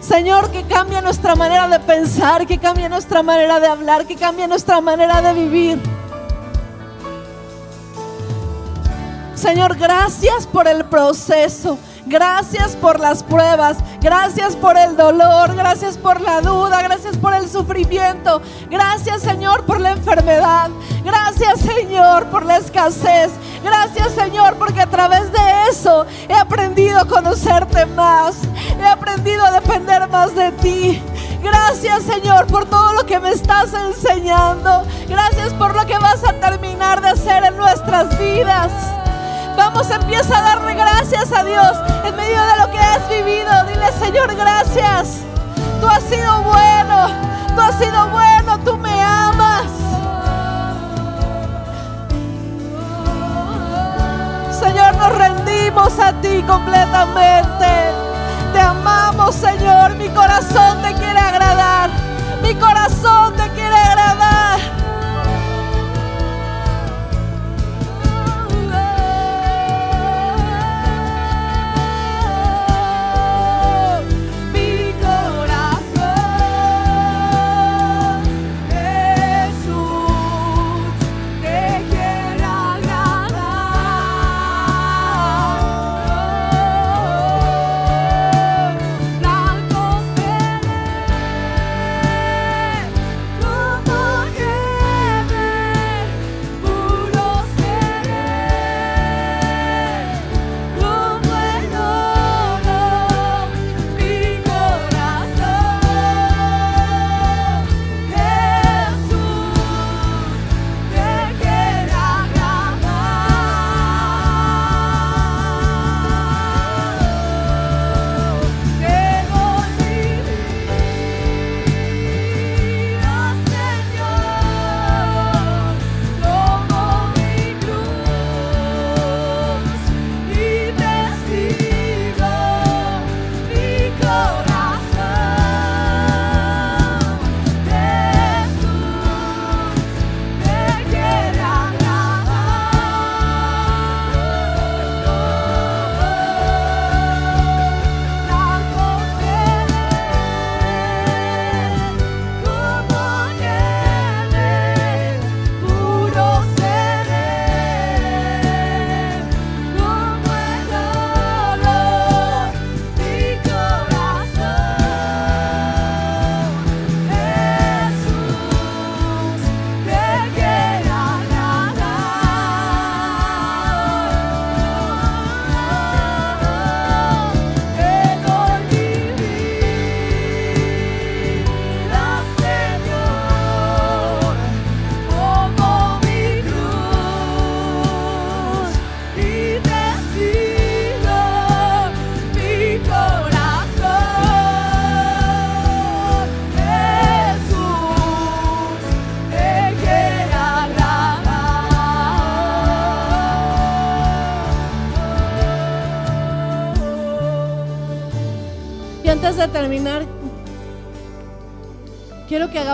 [0.00, 4.46] Señor, que cambie nuestra manera de pensar, que cambie nuestra manera de hablar, que cambie
[4.46, 6.03] nuestra manera de vivir.
[9.44, 11.78] Señor, gracias por el proceso.
[12.06, 17.48] Gracias por las pruebas, gracias por el dolor, gracias por la duda, gracias por el
[17.48, 18.40] sufrimiento,
[18.70, 20.68] gracias Señor por la enfermedad,
[21.02, 23.30] gracias Señor por la escasez,
[23.62, 28.36] gracias Señor porque a través de eso he aprendido a conocerte más,
[28.78, 31.02] he aprendido a depender más de ti.
[31.42, 36.34] Gracias Señor por todo lo que me estás enseñando, gracias por lo que vas a
[36.34, 39.03] terminar de hacer en nuestras vidas.
[39.56, 41.72] Vamos, empieza a darle gracias a Dios
[42.04, 43.64] en medio de lo que has vivido.
[43.66, 45.20] Dile, Señor, gracias.
[45.80, 47.08] Tú has sido bueno.
[47.54, 48.58] Tú has sido bueno.
[48.64, 49.64] Tú me amas.
[54.58, 57.66] Señor, nos rendimos a ti completamente.
[58.52, 59.94] Te amamos, Señor.
[59.94, 61.90] Mi corazón te quiere agradar.
[62.42, 64.73] Mi corazón te quiere agradar.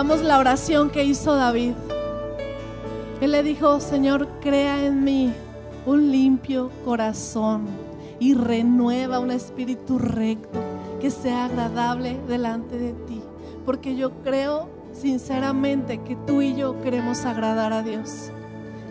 [0.01, 1.73] Hagamos la oración que hizo David.
[3.21, 5.31] Él le dijo, Señor, crea en mí
[5.85, 7.67] un limpio corazón
[8.19, 10.59] y renueva un espíritu recto
[10.99, 13.21] que sea agradable delante de ti.
[13.63, 18.31] Porque yo creo sinceramente que tú y yo queremos agradar a Dios.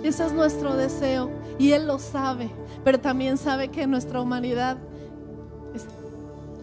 [0.05, 2.51] Ese es nuestro deseo y Él lo sabe,
[2.85, 4.79] pero también sabe que nuestra humanidad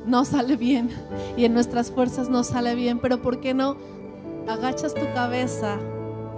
[0.05, 0.89] no sale bien
[1.35, 3.75] y en nuestras fuerzas no sale bien, pero ¿por qué no
[4.47, 5.77] agachas tu cabeza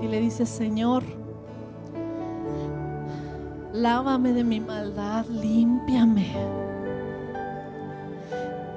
[0.02, 1.04] y le dices, Señor,
[3.74, 6.28] lávame de mi maldad, límpiame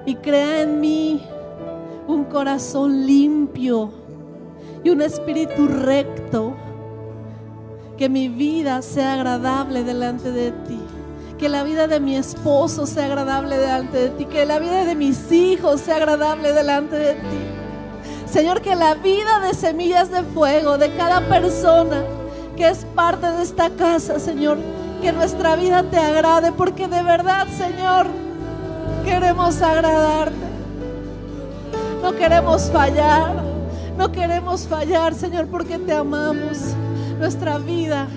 [0.05, 1.23] y crea en mí
[2.09, 3.91] un corazón limpio
[4.85, 6.55] y un espíritu recto,
[7.97, 10.81] que mi vida sea agradable delante de ti
[11.43, 14.95] que la vida de mi esposo sea agradable delante de ti, que la vida de
[14.95, 17.52] mis hijos sea agradable delante de ti.
[18.33, 22.03] Señor, que la vida de semillas de fuego de cada persona
[22.57, 24.57] que es parte de esta casa, Señor,
[25.03, 28.07] que nuestra vida te agrade, porque de verdad, Señor,
[29.05, 30.33] queremos agradarte.
[32.01, 33.35] No queremos fallar,
[33.99, 36.59] no queremos fallar, Señor, porque te amamos.
[37.19, 38.09] Nuestra vida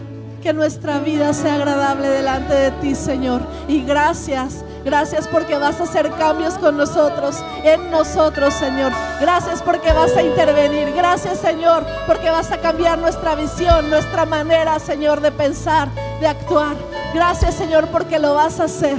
[0.46, 3.42] que nuestra vida sea agradable delante de ti, Señor.
[3.68, 8.92] Y gracias, gracias porque vas a hacer cambios con nosotros, en nosotros, Señor.
[9.20, 10.94] Gracias porque vas a intervenir.
[10.94, 15.90] Gracias, Señor, porque vas a cambiar nuestra visión, nuestra manera, Señor, de pensar,
[16.20, 16.76] de actuar.
[17.12, 18.98] Gracias, Señor, porque lo vas a hacer.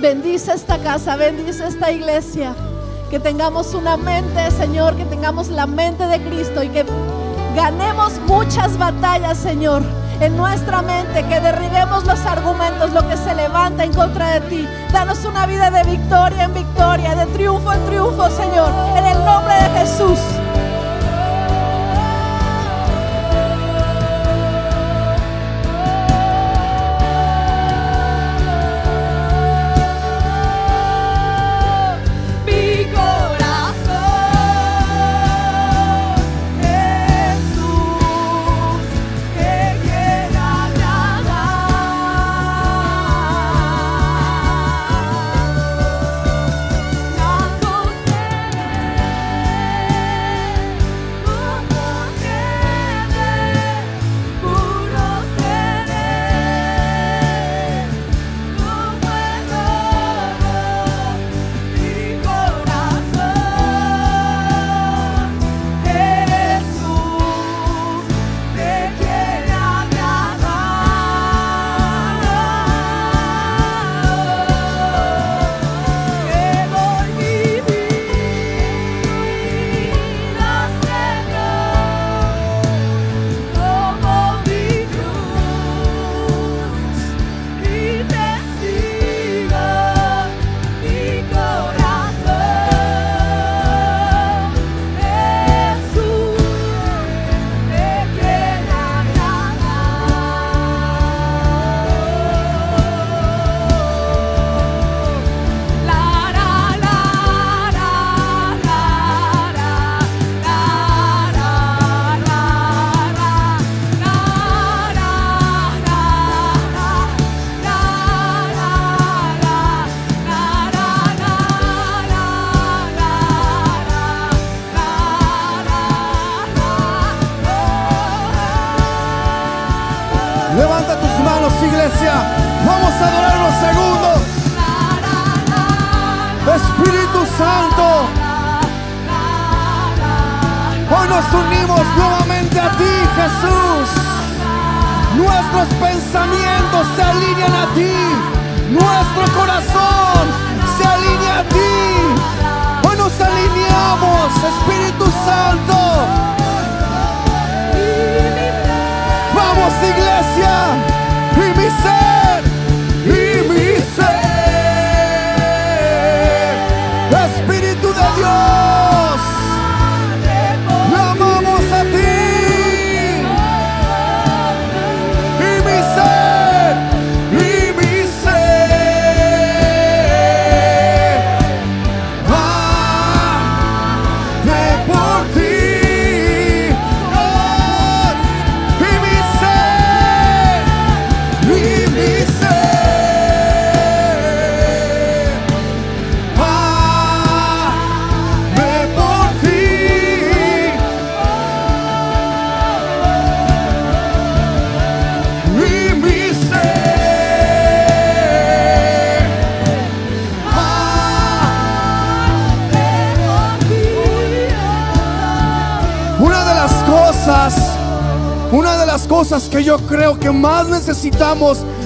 [0.00, 2.54] Bendice esta casa, bendice esta iglesia.
[3.10, 6.86] Que tengamos una mente, Señor, que tengamos la mente de Cristo y que
[7.54, 9.82] ganemos muchas batallas, Señor,
[10.20, 14.68] en nuestra mente, que derribemos los argumentos, lo que se levanta en contra de ti.
[14.92, 19.54] Danos una vida de victoria en victoria, de triunfo en triunfo, Señor, en el nombre
[19.54, 20.18] de Jesús.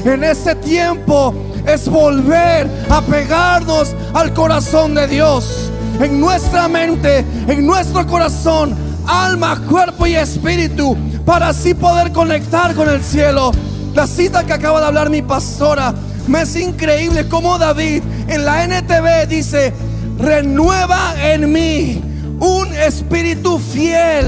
[0.05, 1.33] En este tiempo
[1.65, 5.71] es volver a pegarnos al corazón de Dios.
[6.01, 8.75] En nuestra mente, en nuestro corazón,
[9.07, 13.53] alma, cuerpo y espíritu, para así poder conectar con el cielo.
[13.95, 15.95] La cita que acaba de hablar mi pastora,
[16.27, 19.73] me es increíble como David en la NTV dice,
[20.19, 22.03] renueva en mí
[22.41, 24.27] un espíritu fiel.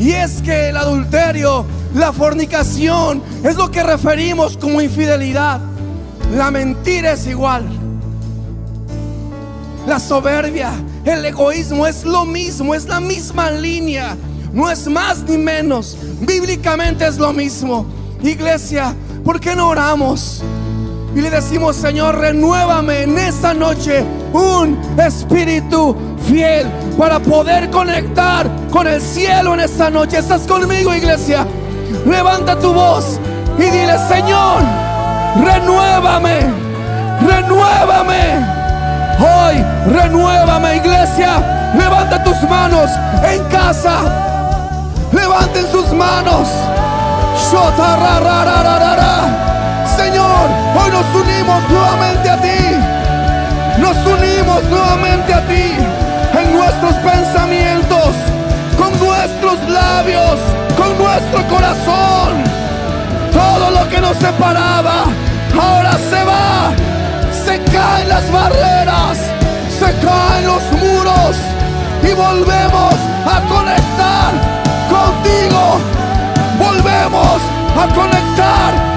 [0.00, 1.64] Y es que el adulterio,
[1.94, 5.60] la fornicación, es lo que referimos como infidelidad.
[6.34, 7.64] La mentira es igual.
[9.86, 10.72] La soberbia,
[11.04, 14.16] el egoísmo es lo mismo, es la misma línea.
[14.52, 15.96] No es más ni menos.
[16.20, 17.86] Bíblicamente es lo mismo.
[18.20, 18.94] Iglesia,
[19.24, 20.42] ¿por qué no oramos?
[21.14, 26.66] Y le decimos, Señor, renuévame en esta noche un espíritu fiel
[26.98, 30.18] para poder conectar con el cielo en esta noche.
[30.18, 31.46] ¿Estás conmigo, iglesia?
[32.04, 33.20] Levanta tu voz
[33.58, 34.62] y dile, Señor,
[35.36, 36.40] renuévame,
[37.26, 38.56] renuévame.
[39.18, 41.72] Hoy, renuévame, iglesia.
[41.74, 42.90] Levanta tus manos
[43.22, 43.98] en casa.
[45.12, 46.48] Levanten sus manos.
[49.96, 50.48] Señor,
[50.78, 52.76] hoy nos unimos nuevamente a ti.
[53.78, 55.72] Nos unimos nuevamente a ti
[56.38, 58.14] en nuestros pensamientos,
[58.76, 60.38] con nuestros labios,
[60.76, 62.65] con nuestro corazón.
[63.36, 65.04] Todo lo que nos separaba
[65.60, 66.72] ahora se va.
[67.44, 69.18] Se caen las barreras,
[69.78, 71.36] se caen los muros
[72.02, 72.94] y volvemos
[73.34, 74.30] a conectar
[74.88, 75.62] contigo.
[76.58, 77.38] Volvemos
[77.82, 78.95] a conectar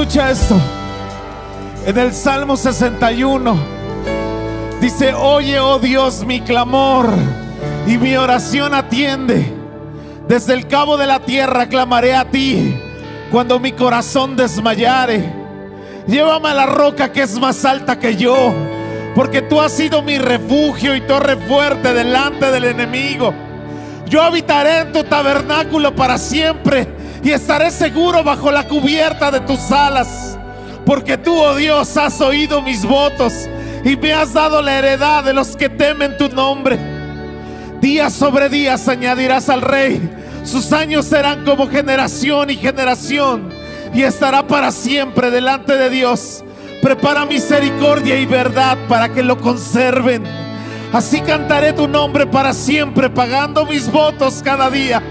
[0.00, 0.58] escucha esto.
[1.84, 3.54] En el Salmo 61
[4.80, 7.10] dice, oye, oh Dios, mi clamor
[7.86, 9.52] y mi oración atiende.
[10.26, 12.80] Desde el cabo de la tierra clamaré a ti
[13.30, 15.34] cuando mi corazón desmayare.
[16.06, 18.54] Llévame a la roca que es más alta que yo,
[19.14, 23.34] porque tú has sido mi refugio y torre fuerte delante del enemigo.
[24.06, 29.70] Yo habitaré en tu tabernáculo para siempre y estaré seguro bajo la cubierta de tus
[29.70, 30.38] alas.
[30.86, 33.48] Porque tú, oh Dios, has oído mis votos
[33.84, 36.78] y me has dado la heredad de los que temen tu nombre.
[37.80, 40.00] Día sobre día añadirás al rey.
[40.44, 43.50] Sus años serán como generación y generación
[43.92, 46.42] y estará para siempre delante de Dios.
[46.82, 50.24] Prepara misericordia y verdad para que lo conserven.
[50.92, 55.02] Así cantaré tu nombre para siempre, pagando mis votos cada día.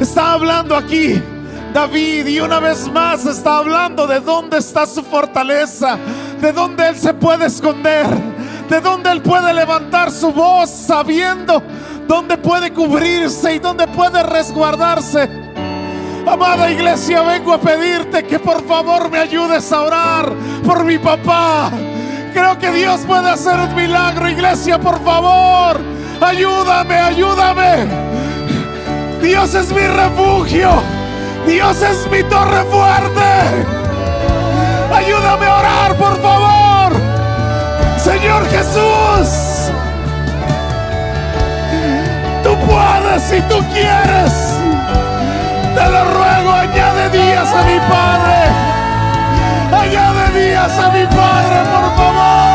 [0.00, 1.20] Está hablando aquí
[1.76, 5.98] David y una vez más está hablando de dónde está su fortaleza,
[6.40, 8.06] de dónde él se puede esconder,
[8.70, 11.62] de dónde él puede levantar su voz sabiendo
[12.08, 15.28] dónde puede cubrirse y dónde puede resguardarse.
[16.26, 20.32] Amada iglesia, vengo a pedirte que por favor me ayudes a orar
[20.64, 21.70] por mi papá.
[22.32, 25.78] Creo que Dios puede hacer un milagro, iglesia, por favor.
[26.22, 27.86] Ayúdame, ayúdame.
[29.20, 30.95] Dios es mi refugio.
[31.46, 33.66] Dios es mi torre fuerte.
[34.94, 36.92] Ayúdame a orar, por favor.
[37.98, 39.72] Señor Jesús.
[42.42, 44.32] Tú puedes si tú quieres.
[45.74, 48.38] Te lo ruego, añade días a mi Padre.
[49.82, 52.45] Añade días a mi Padre, por favor.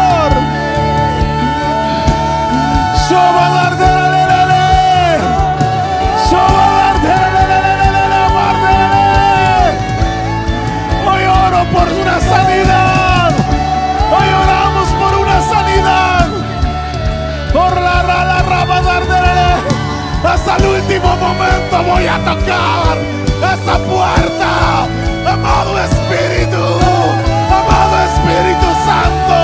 [22.01, 22.97] Voy a tocar
[23.53, 24.87] esa puerta.
[25.31, 26.63] Amado Espíritu,
[27.59, 29.37] amado Espíritu Santo,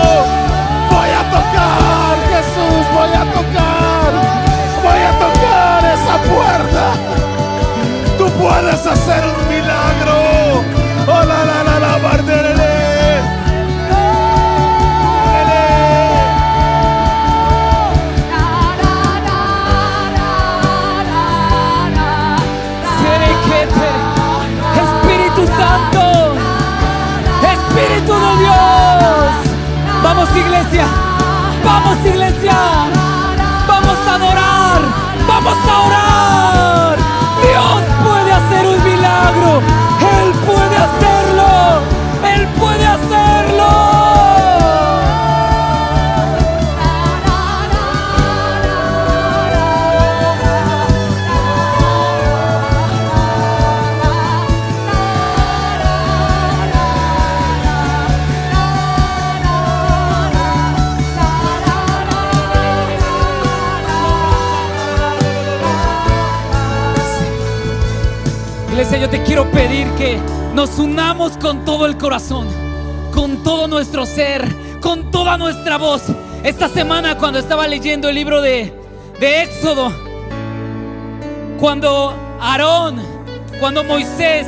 [0.90, 4.12] voy a tocar, Jesús, voy a tocar,
[4.84, 6.84] voy a tocar esa puerta.
[8.18, 10.07] Tú puedes hacer un milagro.
[30.18, 30.88] Vamos iglesia,
[31.64, 32.54] vamos iglesia,
[69.00, 70.18] Yo te quiero pedir que
[70.56, 72.48] nos unamos con todo el corazón,
[73.14, 74.44] con todo nuestro ser,
[74.82, 76.02] con toda nuestra voz.
[76.44, 78.74] Esta semana cuando estaba leyendo el libro de,
[79.20, 79.94] de Éxodo,
[81.60, 82.12] cuando
[82.42, 83.00] Aarón,
[83.60, 84.48] cuando Moisés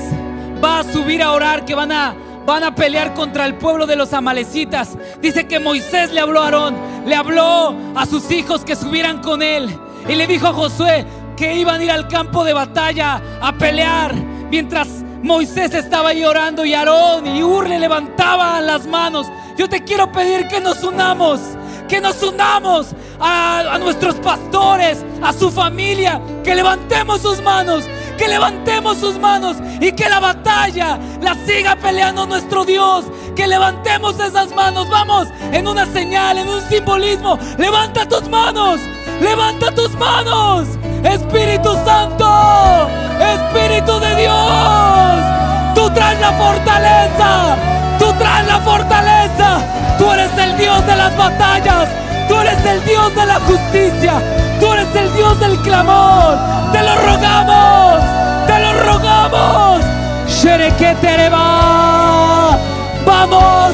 [0.64, 2.16] va a subir a orar, que van a,
[2.48, 6.46] van a pelear contra el pueblo de los amalecitas, dice que Moisés le habló a
[6.46, 9.70] Aarón, le habló a sus hijos que subieran con él
[10.08, 11.06] y le dijo a Josué
[11.38, 14.88] que iban a ir al campo de batalla a pelear, mientras
[15.22, 19.28] Moisés estaba ahí orando y Aarón y Ur le levantaban las manos.
[19.58, 21.42] Yo te quiero pedir que nos unamos,
[21.88, 22.88] que nos unamos
[23.20, 27.84] a, a nuestros pastores, a su familia, que levantemos sus manos,
[28.18, 33.06] que levantemos sus manos y que la batalla la siga peleando nuestro Dios.
[33.36, 37.40] Que levantemos esas manos, vamos, en una señal, en un simbolismo.
[37.58, 38.82] Levanta tus manos,
[39.22, 40.68] levanta tus manos.
[41.04, 42.90] Espíritu Santo,
[43.20, 47.56] Espíritu de Dios, tú traes la fortaleza,
[47.98, 49.60] tú traes la fortaleza.
[50.00, 51.90] Tú eres el Dios de las batallas,
[52.30, 54.14] tú eres el Dios de la justicia,
[54.58, 56.38] tú eres el Dios del clamor.
[56.72, 58.02] Te lo rogamos,
[58.48, 59.82] te lo rogamos.
[60.26, 62.58] Shereketereba.
[63.06, 63.74] Vamos,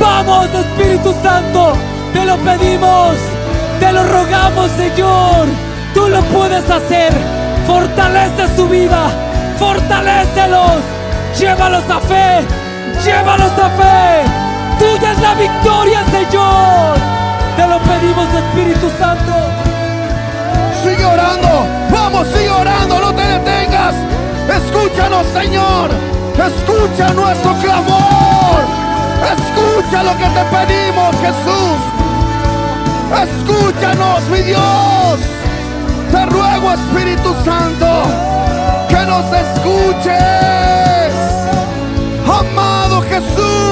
[0.00, 1.74] vamos Espíritu Santo,
[2.12, 3.14] te lo pedimos,
[3.78, 5.46] te lo rogamos Señor.
[5.94, 7.12] Tú lo puedes hacer.
[7.66, 9.08] Fortalece su vida.
[9.58, 10.82] Fortalécelos.
[11.38, 12.46] Llévalos a fe.
[13.04, 14.24] Llévalos a fe.
[14.78, 16.96] Tuya es la victoria, Señor.
[17.56, 19.32] Te lo pedimos, Espíritu Santo.
[20.82, 21.66] Sigue orando.
[21.90, 23.00] Vamos, sigue orando.
[23.00, 23.94] No te detengas.
[24.48, 25.90] Escúchanos, Señor.
[26.32, 28.60] Escucha nuestro clamor.
[29.22, 31.80] Escucha lo que te pedimos, Jesús.
[33.22, 35.41] Escúchanos, mi Dios.
[36.26, 37.86] Ruego, Espíritu Santo,
[38.88, 40.12] que nos escuches.
[42.26, 43.62] Amado Jesús.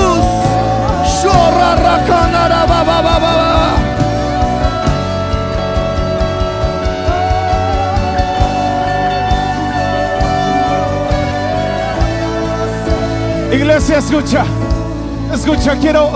[13.53, 14.45] Iglesia, escucha.
[15.35, 16.13] Escucha, quiero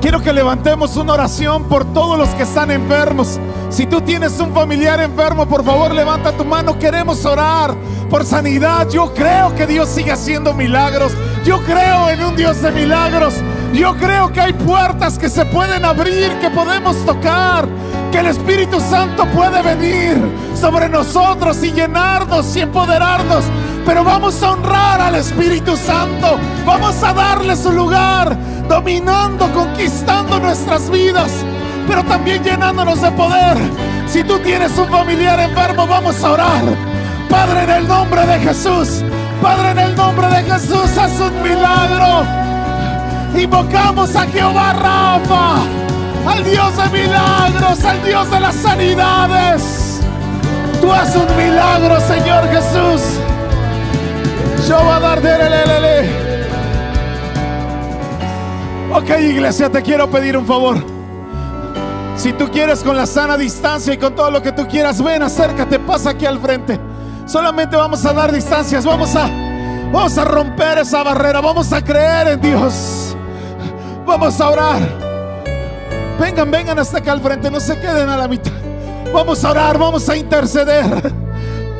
[0.00, 3.40] quiero que levantemos una oración por todos los que están enfermos.
[3.70, 6.76] Si tú tienes un familiar enfermo, por favor, levanta tu mano.
[6.78, 7.74] Queremos orar
[8.10, 8.88] por sanidad.
[8.90, 11.12] Yo creo que Dios sigue haciendo milagros.
[11.44, 13.34] Yo creo en un Dios de milagros.
[13.72, 17.68] Yo creo que hay puertas que se pueden abrir, que podemos tocar,
[18.10, 20.18] que el Espíritu Santo puede venir
[20.60, 23.44] sobre nosotros y llenarnos y empoderarnos.
[23.86, 26.38] Pero vamos a honrar al Espíritu Santo.
[26.66, 28.36] Vamos a darle su lugar,
[28.68, 31.30] dominando, conquistando nuestras vidas,
[31.90, 33.56] pero también llenándonos de poder.
[34.06, 36.62] Si tú tienes un familiar enfermo, vamos a orar.
[37.28, 39.02] Padre, en el nombre de Jesús.
[39.42, 42.24] Padre, en el nombre de Jesús, haz un milagro.
[43.36, 50.00] Invocamos a Jehová Rafa, al Dios de milagros, al Dios de las sanidades.
[50.80, 53.02] Tú haz un milagro, Señor Jesús.
[54.68, 55.40] Yo voy a dar de.
[58.94, 60.89] Ok, iglesia, te quiero pedir un favor.
[62.20, 65.22] Si tú quieres con la sana distancia y con todo lo que tú quieras, ven,
[65.22, 66.78] acércate, pasa aquí al frente.
[67.24, 69.26] Solamente vamos a dar distancias, vamos a,
[69.90, 73.16] vamos a romper esa barrera, vamos a creer en Dios.
[74.04, 74.82] Vamos a orar.
[76.20, 78.52] Vengan, vengan hasta acá al frente, no se queden a la mitad.
[79.14, 81.14] Vamos a orar, vamos a interceder.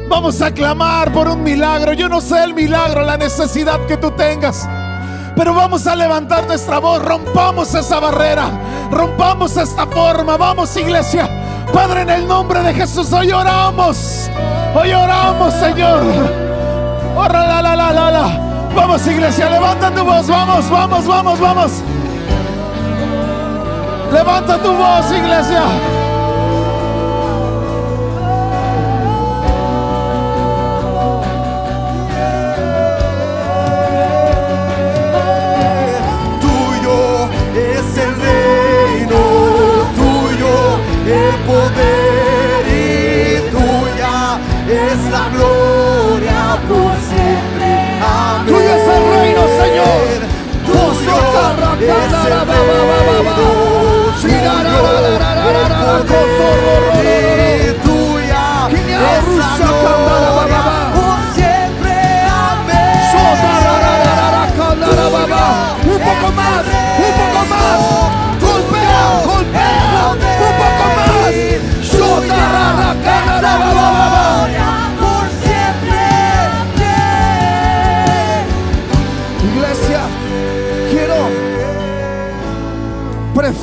[0.09, 1.93] Vamos a clamar por un milagro.
[1.93, 4.67] Yo no sé el milagro, la necesidad que tú tengas.
[5.37, 7.05] Pero vamos a levantar nuestra voz.
[7.05, 8.70] Rompamos esa barrera.
[8.91, 10.37] Rompamos esta forma.
[10.37, 11.29] Vamos iglesia.
[11.73, 14.29] Padre, en el nombre de Jesús, hoy oramos.
[14.75, 16.03] Hoy oramos, Señor.
[17.17, 18.41] Ora, la, la, la, la, la.
[18.75, 20.27] Vamos iglesia, levanta tu voz.
[20.27, 21.73] Vamos, vamos, vamos, vamos.
[24.13, 25.63] Levanta tu voz, iglesia.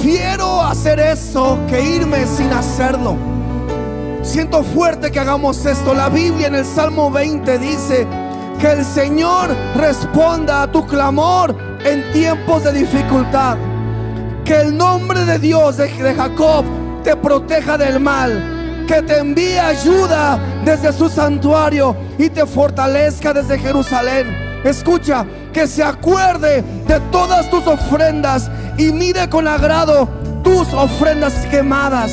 [0.07, 3.17] Prefiero hacer eso que irme sin hacerlo.
[4.21, 5.93] Siento fuerte que hagamos esto.
[5.93, 8.07] La Biblia en el Salmo 20 dice
[8.57, 11.53] que el Señor responda a tu clamor
[11.83, 13.57] en tiempos de dificultad.
[14.45, 16.63] Que el nombre de Dios de, de Jacob
[17.03, 18.85] te proteja del mal.
[18.87, 24.47] Que te envíe ayuda desde su santuario y te fortalezca desde Jerusalén.
[24.63, 25.25] Escucha,
[25.57, 28.47] que se acuerde de todas tus ofrendas
[28.77, 30.07] y mire con agrado
[30.43, 32.11] tus ofrendas quemadas.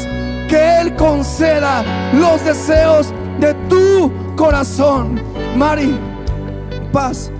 [0.48, 1.84] Que Él conceda
[2.14, 5.20] los deseos de tu corazón.
[5.58, 5.94] Mari,
[6.90, 7.30] paz.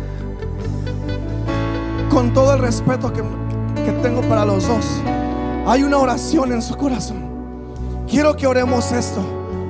[2.10, 3.22] Con todo el respeto que,
[3.82, 4.84] que tengo para los dos,
[5.66, 7.24] hay una oración en su corazón.
[8.06, 9.22] Quiero que oremos esto,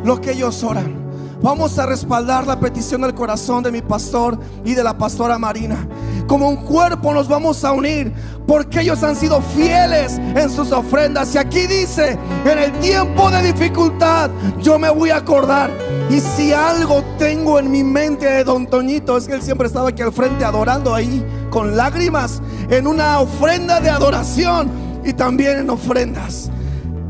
[0.02, 1.04] lo que ellos oran.
[1.40, 5.86] Vamos a respaldar la petición del corazón de mi pastor y de la pastora Marina.
[6.26, 8.12] Como un cuerpo nos vamos a unir
[8.46, 11.34] porque ellos han sido fieles en sus ofrendas.
[11.34, 14.30] Y aquí dice, en el tiempo de dificultad
[14.60, 15.70] yo me voy a acordar.
[16.10, 19.88] Y si algo tengo en mi mente de Don Toñito es que él siempre estaba
[19.90, 24.70] aquí al frente adorando ahí con lágrimas en una ofrenda de adoración
[25.04, 26.50] y también en ofrendas.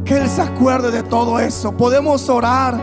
[0.04, 1.72] Que Él se acuerde de todo eso.
[1.76, 2.78] Podemos orar,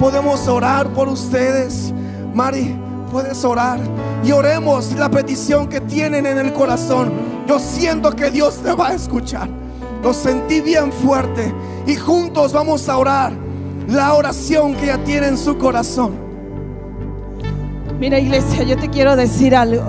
[0.00, 1.92] podemos orar por ustedes.
[2.34, 2.76] Mari,
[3.14, 3.78] puedes orar
[4.24, 7.12] y oremos la petición que tienen en el corazón.
[7.46, 9.48] Yo siento que Dios te va a escuchar.
[10.02, 11.54] Lo sentí bien fuerte
[11.86, 13.32] y juntos vamos a orar
[13.86, 16.16] la oración que ya tiene en su corazón.
[18.00, 19.84] Mira iglesia, yo te quiero decir algo.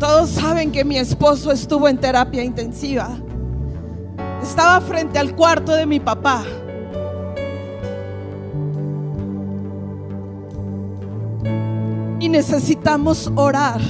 [0.00, 3.10] Todos saben que mi esposo estuvo en terapia intensiva.
[4.42, 6.42] Estaba frente al cuarto de mi papá.
[12.28, 13.80] Necesitamos orar.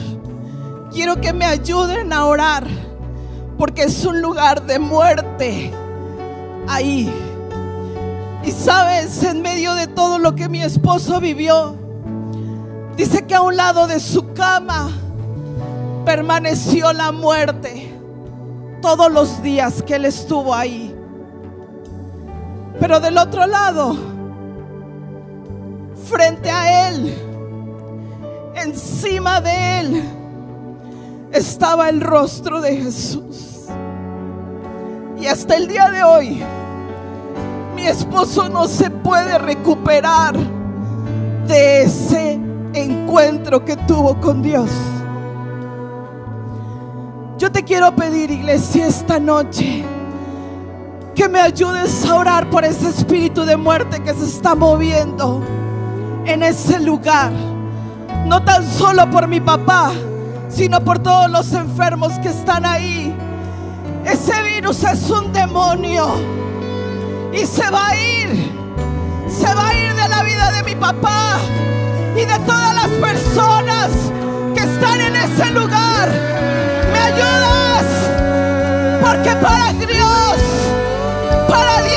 [0.92, 2.66] Quiero que me ayuden a orar.
[3.58, 5.72] Porque es un lugar de muerte.
[6.68, 7.12] Ahí.
[8.44, 11.76] Y sabes, en medio de todo lo que mi esposo vivió,
[12.96, 14.90] dice que a un lado de su cama
[16.04, 17.92] permaneció la muerte
[18.80, 20.94] todos los días que él estuvo ahí.
[22.78, 23.96] Pero del otro lado,
[26.08, 27.25] frente a él,
[28.56, 30.04] encima de él,
[31.32, 33.66] estaba el rostro de Jesús.
[35.18, 36.42] Y hasta el día de hoy,
[37.74, 40.36] mi esposo no se puede recuperar
[41.46, 42.40] de ese
[42.72, 44.70] encuentro que tuvo con Dios.
[47.38, 49.84] Yo te quiero pedir, iglesia, esta noche
[51.14, 55.42] que me ayudes a orar por ese espíritu de muerte que se está moviendo
[56.26, 57.32] en ese lugar.
[58.26, 59.92] No tan solo por mi papá,
[60.48, 63.16] sino por todos los enfermos que están ahí.
[64.04, 66.08] Ese virus es un demonio
[67.32, 68.52] y se va a ir.
[69.28, 71.38] Se va a ir de la vida de mi papá
[72.16, 73.90] y de todas las personas
[74.54, 76.08] que están en ese lugar.
[76.92, 77.84] ¿Me ayudas?
[79.02, 80.38] Porque para Dios,
[81.48, 81.95] para Dios,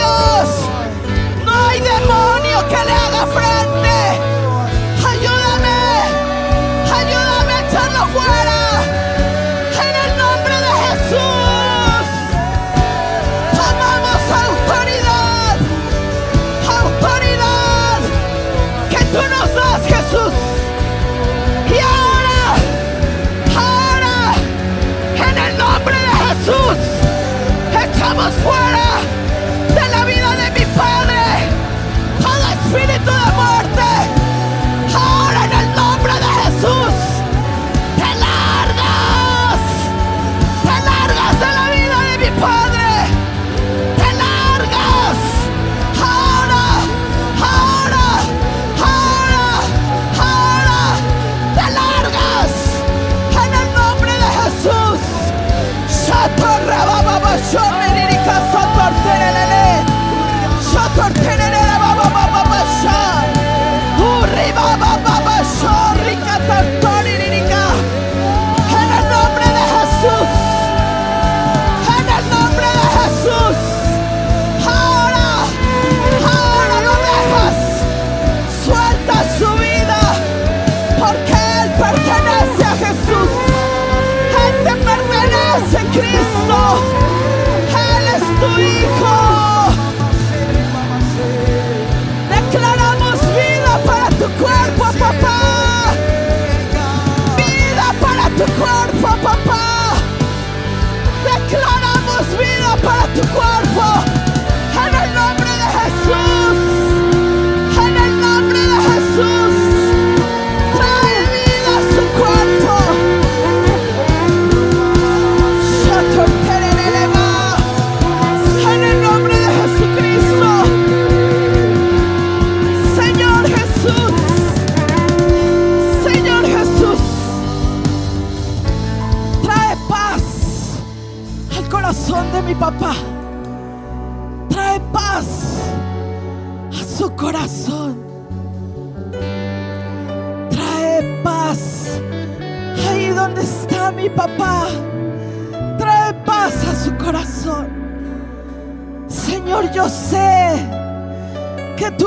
[60.99, 61.38] perfect.
[98.59, 99.93] cuerpo, papá.
[101.23, 103.98] Declaramos vida para tu cuerpo.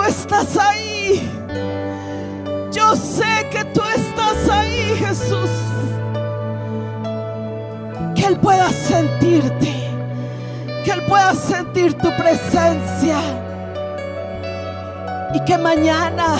[0.07, 1.29] Estás ahí.
[2.73, 5.51] Yo sé que tú estás ahí, Jesús.
[8.15, 9.73] Que Él pueda sentirte.
[10.85, 13.19] Que Él pueda sentir tu presencia.
[15.35, 16.37] Y que mañana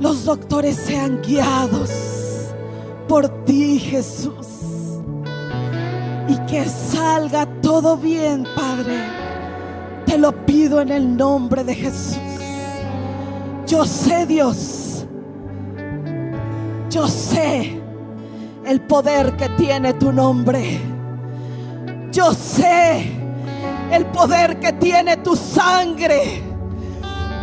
[0.00, 1.90] los doctores sean guiados
[3.08, 4.46] por ti, Jesús.
[6.28, 9.17] Y que salga todo bien, Padre.
[10.18, 12.18] Lo pido en el nombre de Jesús.
[13.66, 15.06] Yo sé, Dios.
[16.90, 17.80] Yo sé
[18.66, 20.80] el poder que tiene tu nombre.
[22.10, 23.12] Yo sé
[23.92, 26.42] el poder que tiene tu sangre.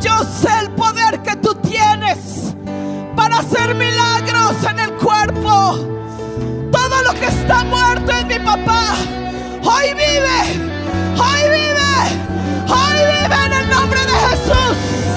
[0.01, 2.53] Yo sé el poder que tú tienes
[3.15, 5.77] para hacer milagros en el cuerpo.
[6.71, 8.95] Todo lo que está muerto en mi papá,
[9.63, 10.41] hoy vive,
[11.17, 11.74] hoy vive,
[13.85, 15.14] nombre de Jesús.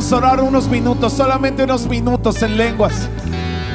[0.00, 3.06] Podamos orar unos minutos, solamente unos minutos en lenguas.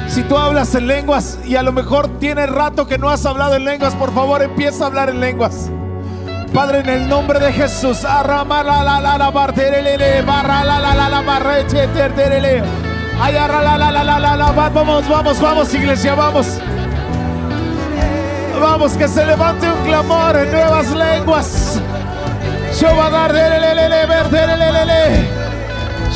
[0.08, 3.56] Si tú hablas en lenguas y a lo mejor tienes rato que no has hablado
[3.56, 5.70] en lenguas, por favor empieza a hablar en lenguas.
[6.52, 8.04] Padre, en el nombre de Jesús,
[14.60, 16.48] vamos, vamos, vamos, iglesia, vamos.
[18.60, 21.80] Vamos, que se levante un clamor en nuevas lenguas.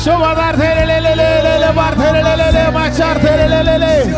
[0.00, 0.04] verderelelele.
[0.04, 4.14] Yo va a dar derelelelele, barderelelele, machar derelelele.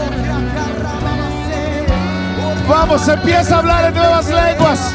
[2.69, 4.95] Vamos, empieza a hablar en nuevas lenguas.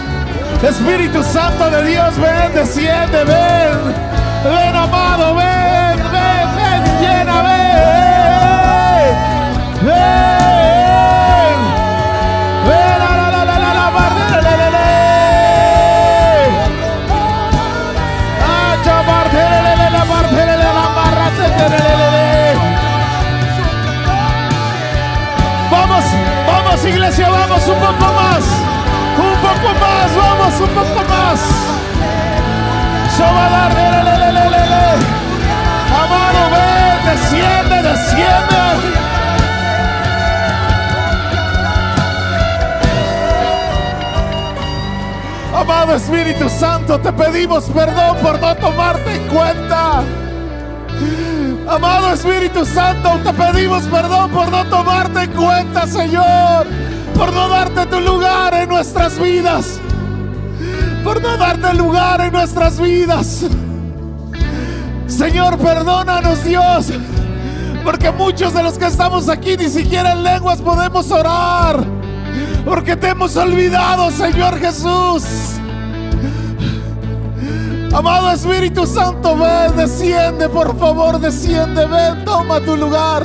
[0.63, 4.07] Espíritu Santo de Dios, ven, desciende, ven.
[4.43, 9.15] Ven, amado, ven, ven, ven, llena, ven.
[9.85, 10.56] Ven.
[25.69, 26.05] Vamos,
[26.47, 28.43] vamos iglesia, vamos un poco más.
[29.17, 31.39] Un poco más, vamos un poco más.
[33.17, 34.85] Shabadar, lelelelelele.
[36.01, 39.07] Amado, ven, desciende, desciende.
[45.55, 50.03] Amado Espíritu Santo, te pedimos perdón por no tomarte en cuenta.
[51.69, 56.65] Amado Espíritu Santo, te pedimos perdón por no tomarte en cuenta, Señor.
[57.13, 59.77] Por no darte tu lugar en nuestras vidas.
[61.03, 63.45] Por no darte lugar en nuestras vidas.
[65.07, 66.93] Señor, perdónanos Dios.
[67.83, 71.83] Porque muchos de los que estamos aquí ni siquiera en lenguas podemos orar.
[72.63, 75.56] Porque te hemos olvidado, Señor Jesús.
[77.97, 83.23] Amado Espíritu Santo, ven, desciende, por favor, desciende, ven, toma tu lugar,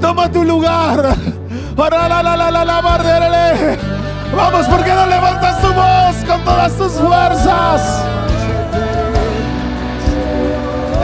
[0.00, 1.14] toma tu lugar.
[4.34, 8.02] Vamos, porque no levantas tu voz con todas tus fuerzas?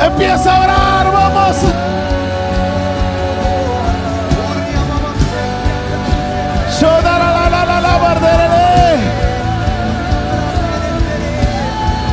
[0.02, 1.56] Empieza a orar, vamos.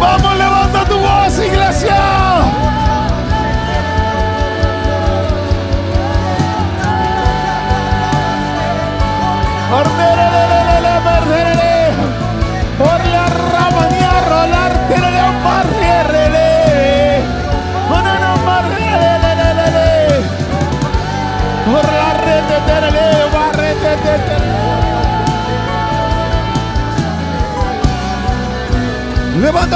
[0.02, 0.51] Vamos,
[0.92, 2.32] tu voz, iglesia.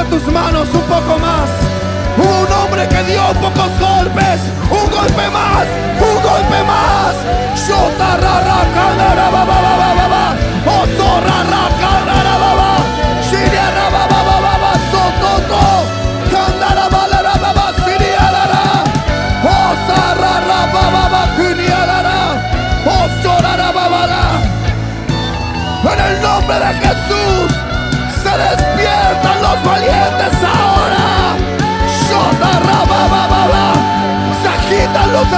[0.10, 1.50] Tus manos un poco más.
[2.18, 4.42] Un hombre que dio pocos golpes.
[4.70, 5.66] Un golpe más.
[6.00, 6.86] Un golpe más.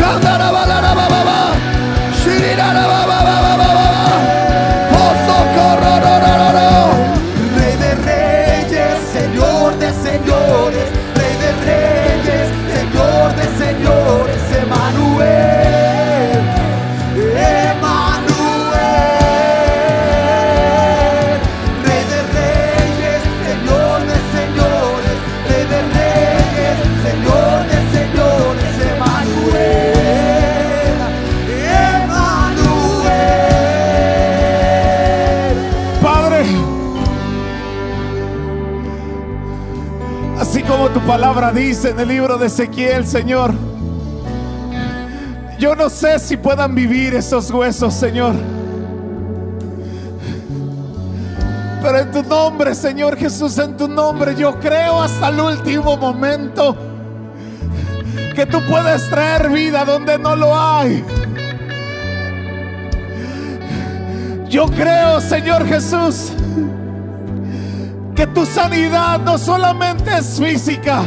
[41.10, 43.52] palabra dice en el libro de Ezequiel, Señor,
[45.58, 48.36] yo no sé si puedan vivir esos huesos, Señor.
[51.82, 56.78] Pero en tu nombre, Señor Jesús, en tu nombre, yo creo hasta el último momento
[58.36, 61.04] que tú puedes traer vida donde no lo hay.
[64.48, 66.34] Yo creo, Señor Jesús,
[68.20, 71.04] que tu sanidad no solamente es física,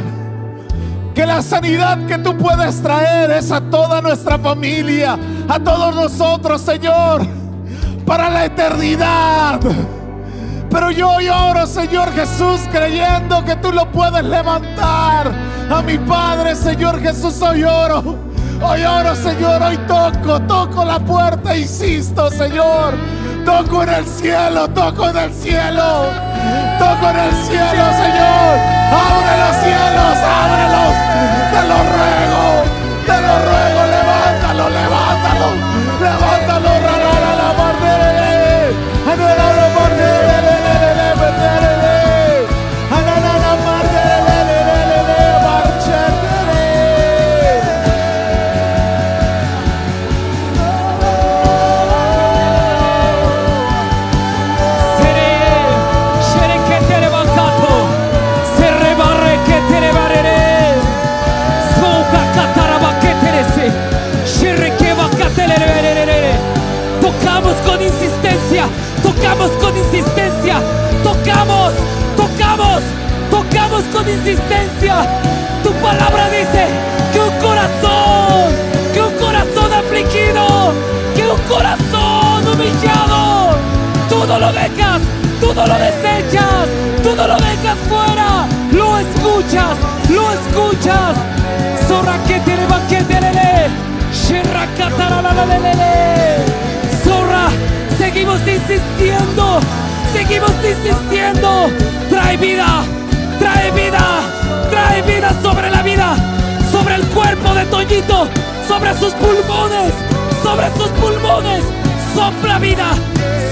[1.15, 6.63] que la sanidad que tú puedes traer es a toda nuestra familia, a todos nosotros,
[6.63, 7.27] Señor,
[8.07, 9.61] para la eternidad.
[10.71, 15.31] Pero yo hoy oro, Señor Jesús, creyendo que tú lo puedes levantar.
[15.71, 18.17] A mi Padre, Señor Jesús, hoy oro.
[18.63, 22.95] Hoy oro, Señor, hoy toco, toco la puerta, insisto, Señor.
[23.45, 26.32] Toco en el cielo, toco en el cielo.
[26.79, 28.53] Toco en el cielo, Señor.
[28.93, 30.95] Abre los cielos, ábrelos.
[31.53, 32.65] Te lo ruego,
[33.07, 33.62] te lo ruego.
[69.03, 70.61] Tocamos con insistencia,
[71.03, 71.73] tocamos,
[72.17, 72.83] tocamos,
[73.31, 75.07] tocamos con insistencia.
[75.63, 76.67] Tu palabra dice
[77.13, 78.53] que un corazón,
[78.93, 80.73] que un corazón afligido,
[81.17, 83.57] que un corazón humillado,
[84.11, 85.01] todo lo dejas,
[85.41, 86.69] todo lo desechas,
[87.03, 89.79] todo lo dejas fuera, lo escuchas,
[90.11, 91.17] lo escuchas.
[91.89, 93.71] Zorra que te va que te lele,
[98.39, 99.61] seguimos insistiendo,
[100.13, 101.71] seguimos insistiendo.
[102.09, 102.85] Trae vida,
[103.39, 104.01] trae vida,
[104.71, 106.17] trae vida sobre la vida,
[106.71, 108.29] sobre el cuerpo de Toñito,
[108.69, 109.93] sobre sus pulmones,
[110.43, 111.63] sobre sus pulmones.
[112.15, 112.91] Sopla vida,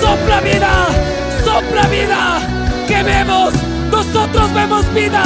[0.00, 0.70] sopla vida,
[1.44, 2.40] sopla vida.
[2.86, 3.52] Que vemos,
[3.90, 5.22] nosotros vemos vida,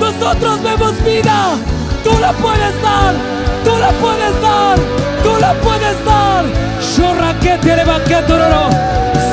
[0.00, 1.56] nosotros vemos vida.
[2.04, 3.14] Tú la puedes dar,
[3.66, 4.76] tú la puedes dar,
[5.24, 6.44] tú la puedes dar.
[6.94, 8.64] Shorra que te va que tororo.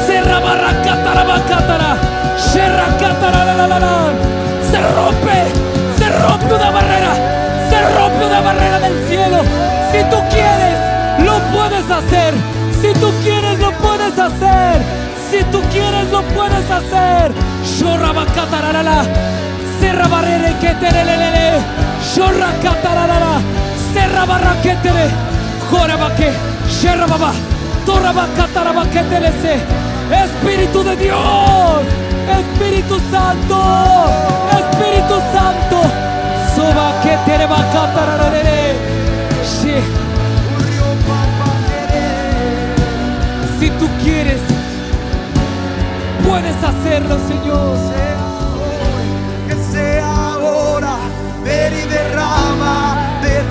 [0.08, 1.92] Serra barra catara va catara.
[2.54, 3.96] La la la la.
[4.72, 5.38] Se rompe,
[5.98, 7.14] se rompe una barrera,
[7.70, 9.40] se rompe una barrera del cielo.
[9.92, 10.78] Si tú quieres,
[11.28, 12.34] lo puedes hacer.
[12.82, 14.76] Si tú quieres, lo puedes hacer.
[15.30, 17.32] Si tú quieres, lo puedes hacer.
[17.78, 19.00] Shorra va catara la la.
[19.80, 21.48] Serra barrere que te le le le le.
[22.14, 23.34] Shorra catarara.
[23.94, 25.08] Serra barra que te le.
[25.70, 26.32] Jora va que.
[26.68, 27.32] Sherra baba.
[27.86, 29.56] Torra va catara va que te le se.
[30.26, 31.82] Espíritu de Dios.
[32.40, 33.60] Espíritu Santo.
[34.62, 35.78] Espíritu Santo.
[36.56, 38.62] Soba que te le va catarara le le.
[39.54, 40.04] She.
[43.60, 44.42] Si tú quieres,
[46.28, 47.78] puedes hacerlo, Señor.
[49.48, 50.98] Que sea ahora,
[51.46, 53.03] ven y derrama de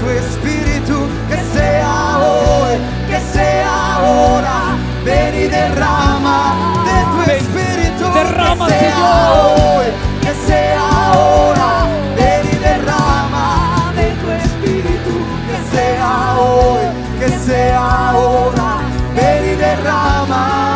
[0.02, 0.98] tu espíritu.
[1.28, 2.76] Que sea hoy,
[3.08, 6.54] que sea ahora, ven y derrama
[6.86, 8.04] de tu Ven, espíritu.
[8.12, 9.78] derrama, que sea Señor.
[9.78, 9.86] hoy,
[10.22, 11.70] que sea ahora,
[12.16, 15.14] ven y derrama de tu espíritu.
[15.48, 16.84] Que sea hoy,
[17.20, 18.68] que sea ahora,
[19.14, 20.71] ven y derrama.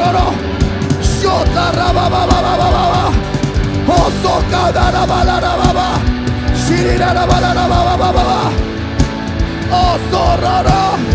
[0.00, 0.32] Rororo,
[1.02, 3.12] Shota Rabababa,
[3.86, 5.88] Osoka Darabalababa,
[6.56, 8.38] Shirira Rabalababa,
[9.70, 11.09] Osorara.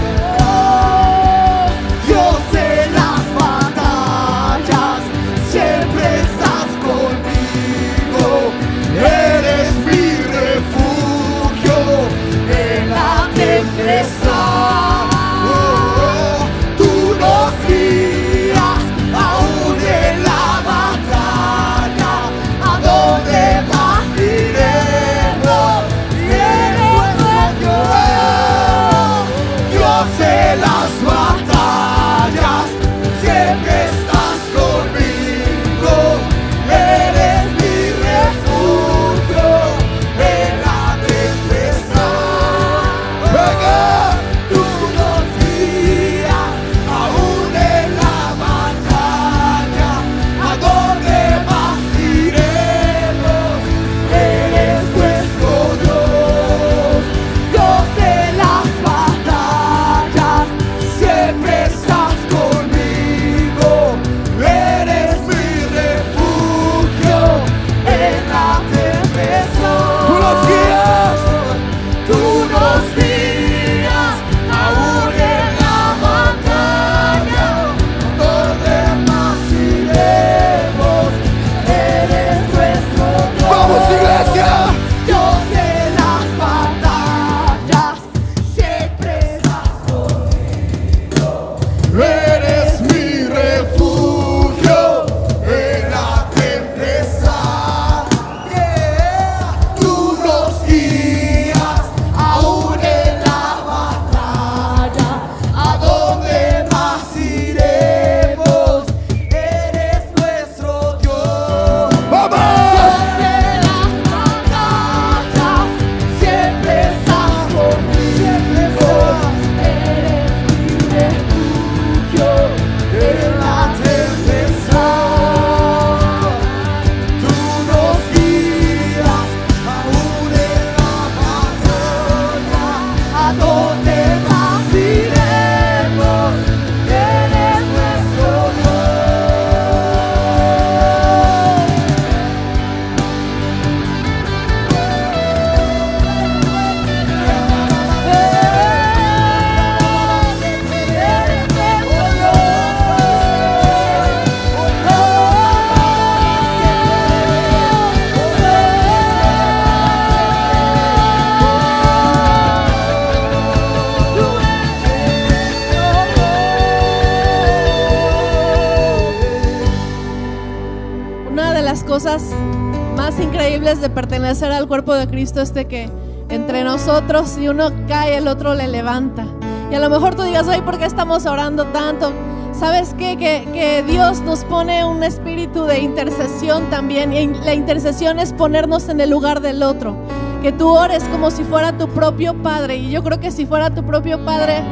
[175.15, 175.89] Cristo es de que
[176.27, 179.25] entre nosotros, si uno cae, el otro le levanta.
[179.71, 182.11] Y a lo mejor tú digas, ay, ¿por qué estamos orando tanto?
[182.51, 183.15] ¿Sabes qué?
[183.15, 187.13] Que, que Dios nos pone un espíritu de intercesión también.
[187.13, 189.95] Y la intercesión es ponernos en el lugar del otro.
[190.41, 192.75] Que tú ores como si fuera tu propio padre.
[192.75, 194.63] Y yo creo que si fuera tu propio padre,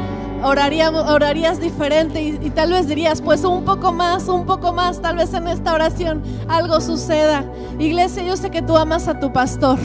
[0.43, 5.01] oraríamos, orarías diferente y, y tal vez dirías, pues un poco más, un poco más,
[5.01, 7.45] tal vez en esta oración algo suceda.
[7.79, 9.79] Iglesia, yo sé que tú amas a tu pastor.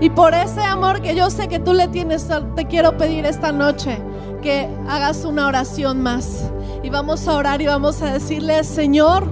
[0.00, 3.50] Y por ese amor que yo sé que tú le tienes, te quiero pedir esta
[3.50, 3.98] noche
[4.42, 6.50] que hagas una oración más.
[6.82, 9.28] Y vamos a orar y vamos a decirle, Señor,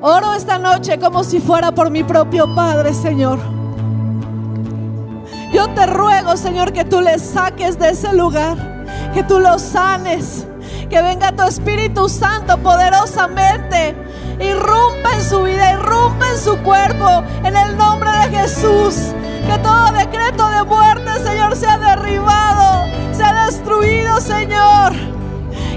[0.00, 3.38] oro esta noche como si fuera por mi propio Padre, Señor.
[5.52, 10.46] Yo te ruego, Señor, que tú le saques de ese lugar, que tú lo sanes,
[10.88, 13.94] que venga tu Espíritu Santo poderosamente,
[14.40, 19.12] irrumpa en su vida, irrumpa en su cuerpo, en el nombre de Jesús.
[19.46, 24.92] Que todo decreto de muerte, Señor, sea derribado, sea destruido, Señor.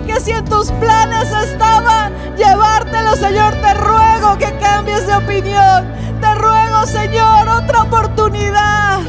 [0.05, 5.93] Que si en tus planes estaba llevártelo, Señor, te ruego que cambies de opinión.
[6.19, 8.99] Te ruego, Señor, otra oportunidad.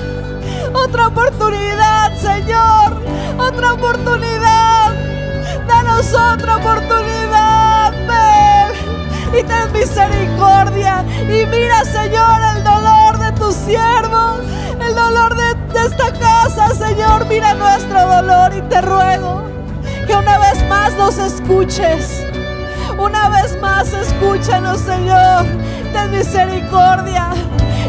[0.73, 3.03] Otra oportunidad, Señor.
[3.39, 4.95] Otra oportunidad.
[5.67, 7.14] Danos otra oportunidad.
[9.39, 11.05] Y ten misericordia.
[11.23, 14.41] Y mira, Señor, el dolor de tus siervos.
[14.81, 17.27] El dolor de, de esta casa, Señor.
[17.27, 19.43] Mira nuestro dolor y te ruego
[20.07, 22.25] que una vez más nos escuches.
[22.99, 25.47] Una vez más escúchanos, Señor.
[25.93, 27.31] Ten misericordia.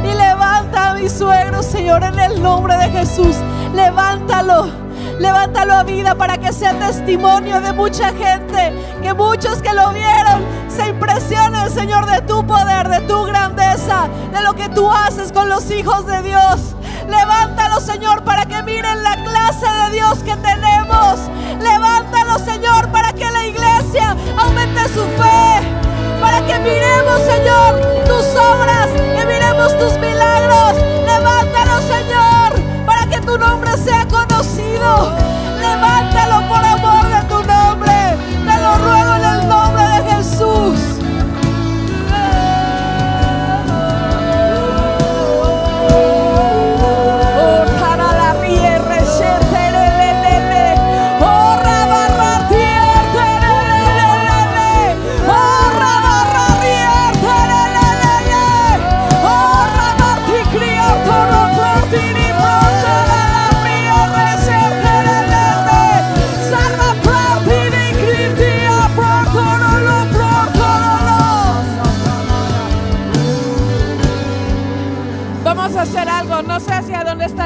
[0.04, 3.36] Y levanta a mi suegro, Señor, en el nombre de Jesús.
[3.74, 4.85] Levántalo.
[5.20, 8.74] Levántalo a vida para que sea testimonio de mucha gente.
[9.02, 14.42] Que muchos que lo vieron se impresionen, Señor, de tu poder, de tu grandeza, de
[14.42, 16.76] lo que tú haces con los hijos de Dios.
[17.08, 21.20] Levántalo, Señor, para que miren la clase de Dios que tenemos.
[21.62, 25.86] Levántalo, Señor, para que la iglesia aumente su fe.
[26.20, 30.74] Para que miremos, Señor, tus obras, que miremos tus milagros.
[31.06, 32.54] Levántalo, Señor,
[32.86, 35.14] para que tu nombre sea conocido.
[35.60, 38.18] Levántalo por amor de tu nombre.
[38.46, 40.95] Te lo ruego en el nombre de Jesús.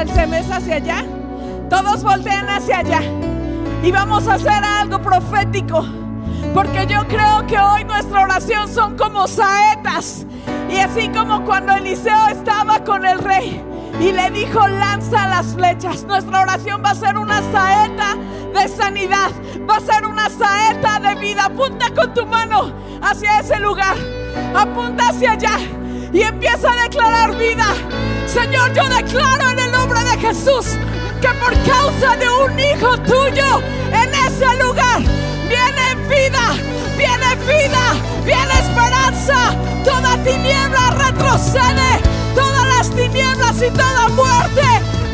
[0.00, 0.34] está el SEM.
[0.34, 1.04] ¿Es hacia allá?
[1.68, 3.02] Todos volteen hacia allá.
[3.82, 5.86] Y vamos a hacer algo profético.
[6.54, 10.26] Porque yo creo que hoy nuestra oración son como saetas.
[10.68, 13.62] Y así como cuando Eliseo estaba con el rey
[14.00, 18.16] y le dijo lanza las flechas, nuestra oración va a ser una saeta
[18.54, 19.30] de sanidad.
[19.68, 21.46] Va a ser una saeta de vida.
[21.46, 22.72] Apunta con tu mano
[23.02, 23.96] hacia ese lugar.
[24.54, 25.58] Apunta hacia allá
[26.12, 27.66] y empieza a declarar vida.
[28.26, 30.66] Señor, yo declaro en el nombre de Jesús
[31.20, 33.60] que por causa de un hijo tuyo
[33.92, 35.00] en ese lugar
[35.48, 36.54] viene vida,
[36.96, 39.54] viene vida, viene esperanza.
[39.84, 42.00] Toda tiniebla retrocede,
[42.34, 44.62] todas las tinieblas y toda muerte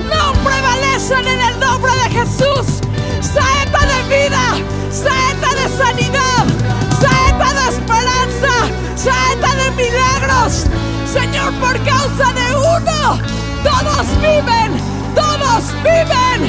[0.05, 2.81] no prevalecen en el nombre de Jesús.
[3.21, 3.96] Saeta de
[14.27, 14.71] Bieber!
[15.15, 16.41] Thomas Bieber!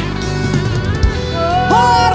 [1.70, 2.07] Oh!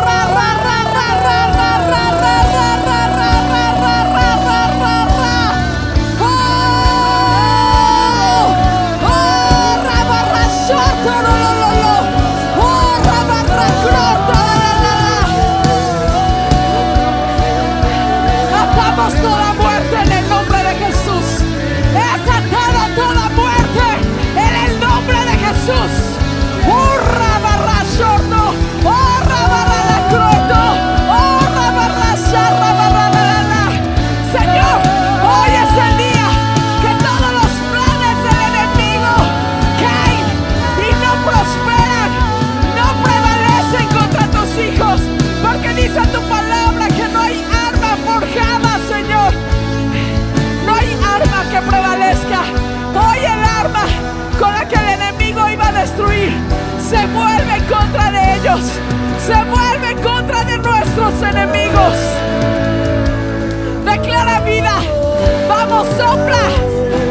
[65.97, 66.45] Sopla.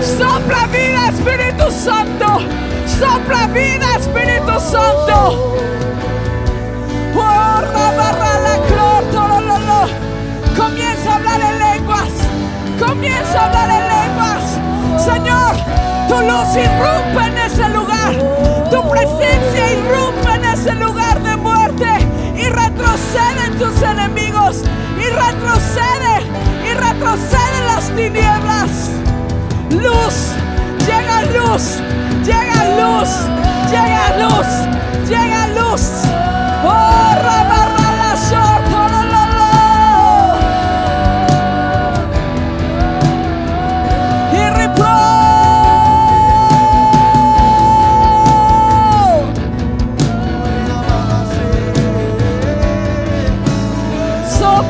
[0.02, 2.40] Sopla vida, Espíritu Santo.
[2.88, 5.52] Sopla vida, Espíritu Santo.
[10.58, 12.10] Comienza a hablar en lenguas.
[12.80, 14.44] Comienza a hablar en lenguas.
[15.04, 15.56] Señor,
[16.08, 18.14] tu luz irrumpe en ese lugar.
[18.70, 21.88] Tu presencia irrumpe en ese lugar de muerte.
[22.36, 24.64] Y retroceden tus enemigos.
[25.00, 26.11] Y retroceden.
[27.02, 28.92] Retroceden las tinieblas.
[29.72, 30.36] Luz.
[30.86, 31.80] Llega luz.
[32.24, 33.10] Llega luz.
[33.72, 34.48] Llega luz.
[35.10, 35.82] Llega luz.
[36.64, 37.02] Oh,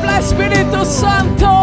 [0.04, 1.61] la Espíritu Santo,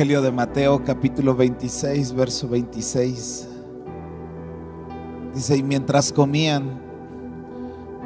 [0.00, 3.48] Evangelio de Mateo capítulo 26, verso 26,
[5.34, 6.80] dice, y mientras comían,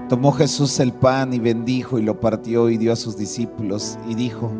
[0.08, 4.16] tomó Jesús el pan y bendijo y lo partió y dio a sus discípulos y
[4.16, 4.50] dijo,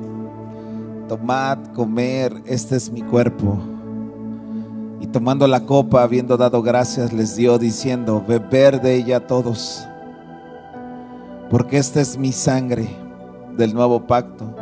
[1.09, 3.59] tomad, comer, este es mi cuerpo.
[5.01, 9.85] Y tomando la copa, habiendo dado gracias, les dio diciendo, beber de ella todos
[11.51, 12.89] porque esta es mi sangre
[13.57, 14.55] del nuevo pacto,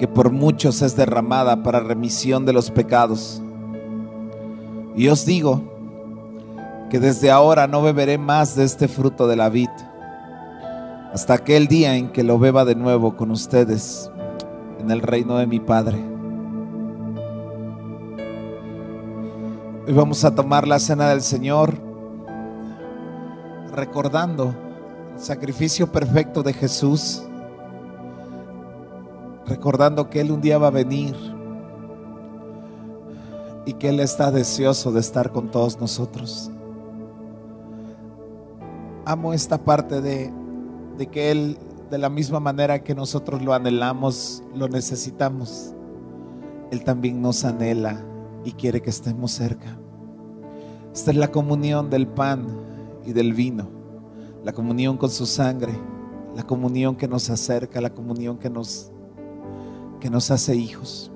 [0.00, 3.42] que por muchos es derramada para remisión de los pecados.
[4.96, 5.60] Y os digo
[6.88, 9.68] que desde ahora no beberé más de este fruto de la vid,
[11.12, 14.10] hasta aquel día en que lo beba de nuevo con ustedes
[14.78, 15.98] en el reino de mi Padre.
[19.86, 21.74] Hoy vamos a tomar la cena del Señor
[23.74, 24.54] recordando
[25.14, 27.22] el sacrificio perfecto de Jesús,
[29.46, 31.14] recordando que Él un día va a venir
[33.66, 36.50] y que Él está deseoso de estar con todos nosotros.
[39.04, 40.32] Amo esta parte de,
[40.96, 41.58] de que Él,
[41.90, 45.74] de la misma manera que nosotros lo anhelamos, lo necesitamos,
[46.70, 48.04] Él también nos anhela
[48.44, 49.76] y quiere que estemos cerca.
[50.92, 52.46] Esta es la comunión del pan
[53.06, 53.68] y del vino,
[54.44, 55.72] la comunión con su sangre,
[56.34, 58.89] la comunión que nos acerca, la comunión que nos,
[60.00, 61.12] que nos hace hijos.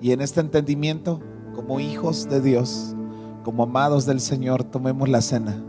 [0.00, 1.20] Y en este entendimiento,
[1.54, 2.96] como hijos de Dios,
[3.44, 5.62] como amados del Señor, tomemos la cena.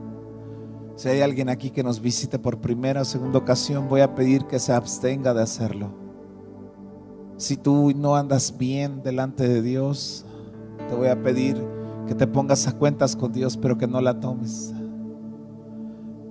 [0.96, 4.46] Si hay alguien aquí que nos visite por primera o segunda ocasión, voy a pedir
[4.46, 5.90] que se abstenga de hacerlo.
[7.38, 10.26] Si tú no andas bien delante de Dios,
[10.88, 11.62] te voy a pedir
[12.08, 14.74] que te pongas a cuentas con Dios, pero que no la tomes.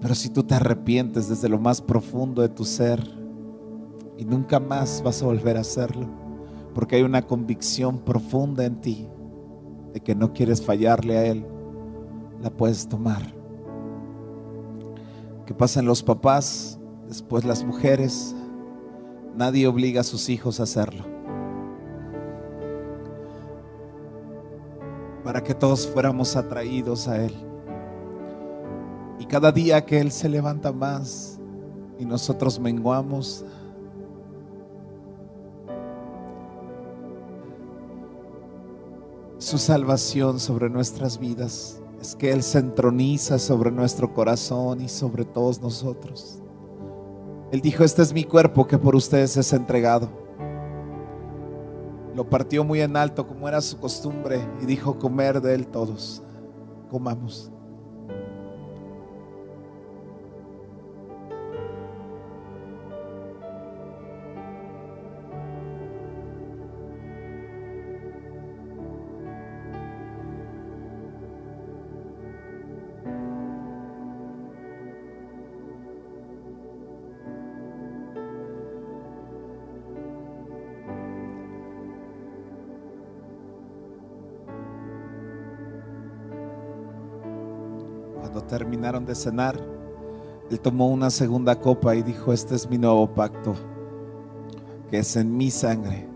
[0.01, 3.24] Pero si tú te arrepientes desde lo más profundo de tu ser
[4.17, 6.07] y nunca más vas a volver a hacerlo,
[6.75, 9.09] porque hay una convicción profunda en ti
[9.93, 11.47] de que no quieres fallarle a Él,
[12.41, 13.23] la puedes tomar.
[15.47, 16.79] Que pasen los papás,
[17.09, 18.35] después las mujeres.
[19.37, 21.05] Nadie obliga a sus hijos a hacerlo.
[25.23, 27.33] Para que todos fuéramos atraídos a Él.
[29.19, 31.39] Y cada día que Él se levanta más
[31.99, 33.45] y nosotros menguamos,
[39.45, 45.27] su salvación sobre nuestras vidas es que Él se entroniza sobre nuestro corazón y sobre
[45.27, 46.41] todos nosotros.
[47.53, 50.09] Él dijo, este es mi cuerpo que por ustedes es entregado.
[52.17, 56.23] Lo partió muy en alto como era su costumbre y dijo, comer de Él todos.
[56.89, 57.53] Comamos.
[88.85, 89.59] Terminaron de cenar,
[90.51, 93.55] él tomó una segunda copa y dijo, este es mi nuevo pacto,
[94.91, 96.07] que es en mi sangre,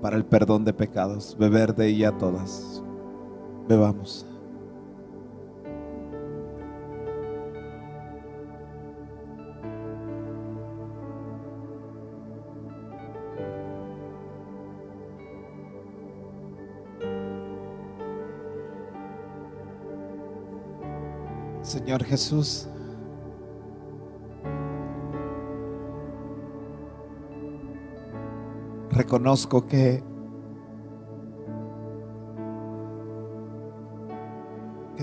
[0.00, 2.80] para el perdón de pecados, beber de ella todas.
[3.68, 4.24] Bebamos.
[21.88, 22.68] Señor Jesús,
[28.90, 30.04] reconozco que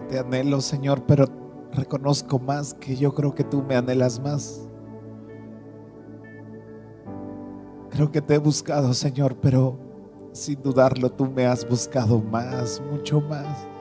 [0.08, 1.26] te anhelo, Señor, pero
[1.72, 4.70] reconozco más que yo creo que tú me anhelas más.
[7.90, 9.80] Creo que te he buscado, Señor, pero
[10.34, 13.75] sin dudarlo tú me has buscado más, mucho más.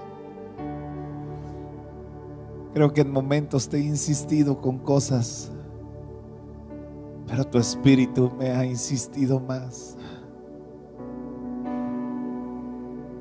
[2.74, 5.52] Creo que en momentos te he insistido con cosas,
[7.28, 9.96] pero tu espíritu me ha insistido más.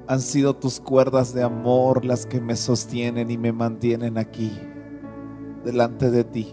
[0.07, 4.51] Han sido tus cuerdas de amor las que me sostienen y me mantienen aquí,
[5.63, 6.51] delante de ti.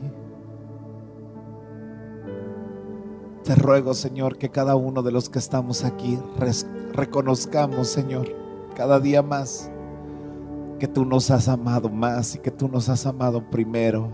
[3.44, 6.18] Te ruego, Señor, que cada uno de los que estamos aquí
[6.92, 8.28] reconozcamos, Señor,
[8.76, 9.70] cada día más
[10.80, 14.10] que tú nos has amado más y que tú nos has amado primero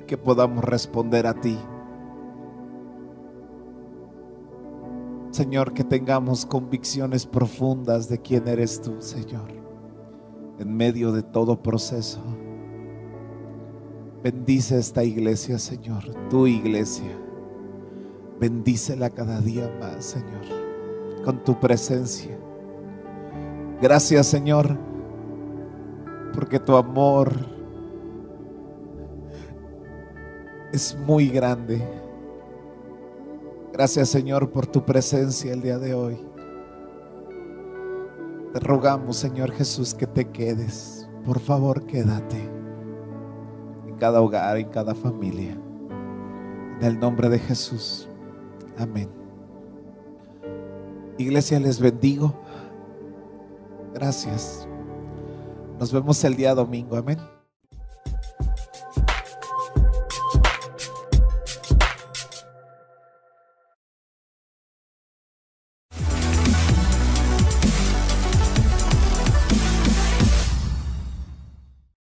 [0.00, 1.56] y que podamos responder a ti.
[5.30, 9.52] Señor, que tengamos convicciones profundas de quién eres tú, Señor,
[10.58, 12.20] en medio de todo proceso.
[14.24, 17.14] Bendice esta iglesia, Señor, tu iglesia.
[18.40, 22.36] Bendícela cada día más, Señor, con tu presencia.
[23.82, 24.88] Gracias, Señor,
[26.32, 27.32] porque tu amor
[30.72, 31.82] es muy grande.
[33.72, 36.18] Gracias, Señor, por tu presencia el día de hoy.
[38.52, 41.08] Te rogamos, Señor Jesús, que te quedes.
[41.24, 42.48] Por favor, quédate
[43.86, 45.56] en cada hogar, en cada familia.
[46.80, 48.08] En el nombre de Jesús.
[48.78, 49.08] Amén.
[51.18, 52.32] Iglesia, les bendigo.
[53.92, 54.67] Gracias.
[55.78, 56.96] Nos vemos el día domingo.
[56.96, 57.37] Amén.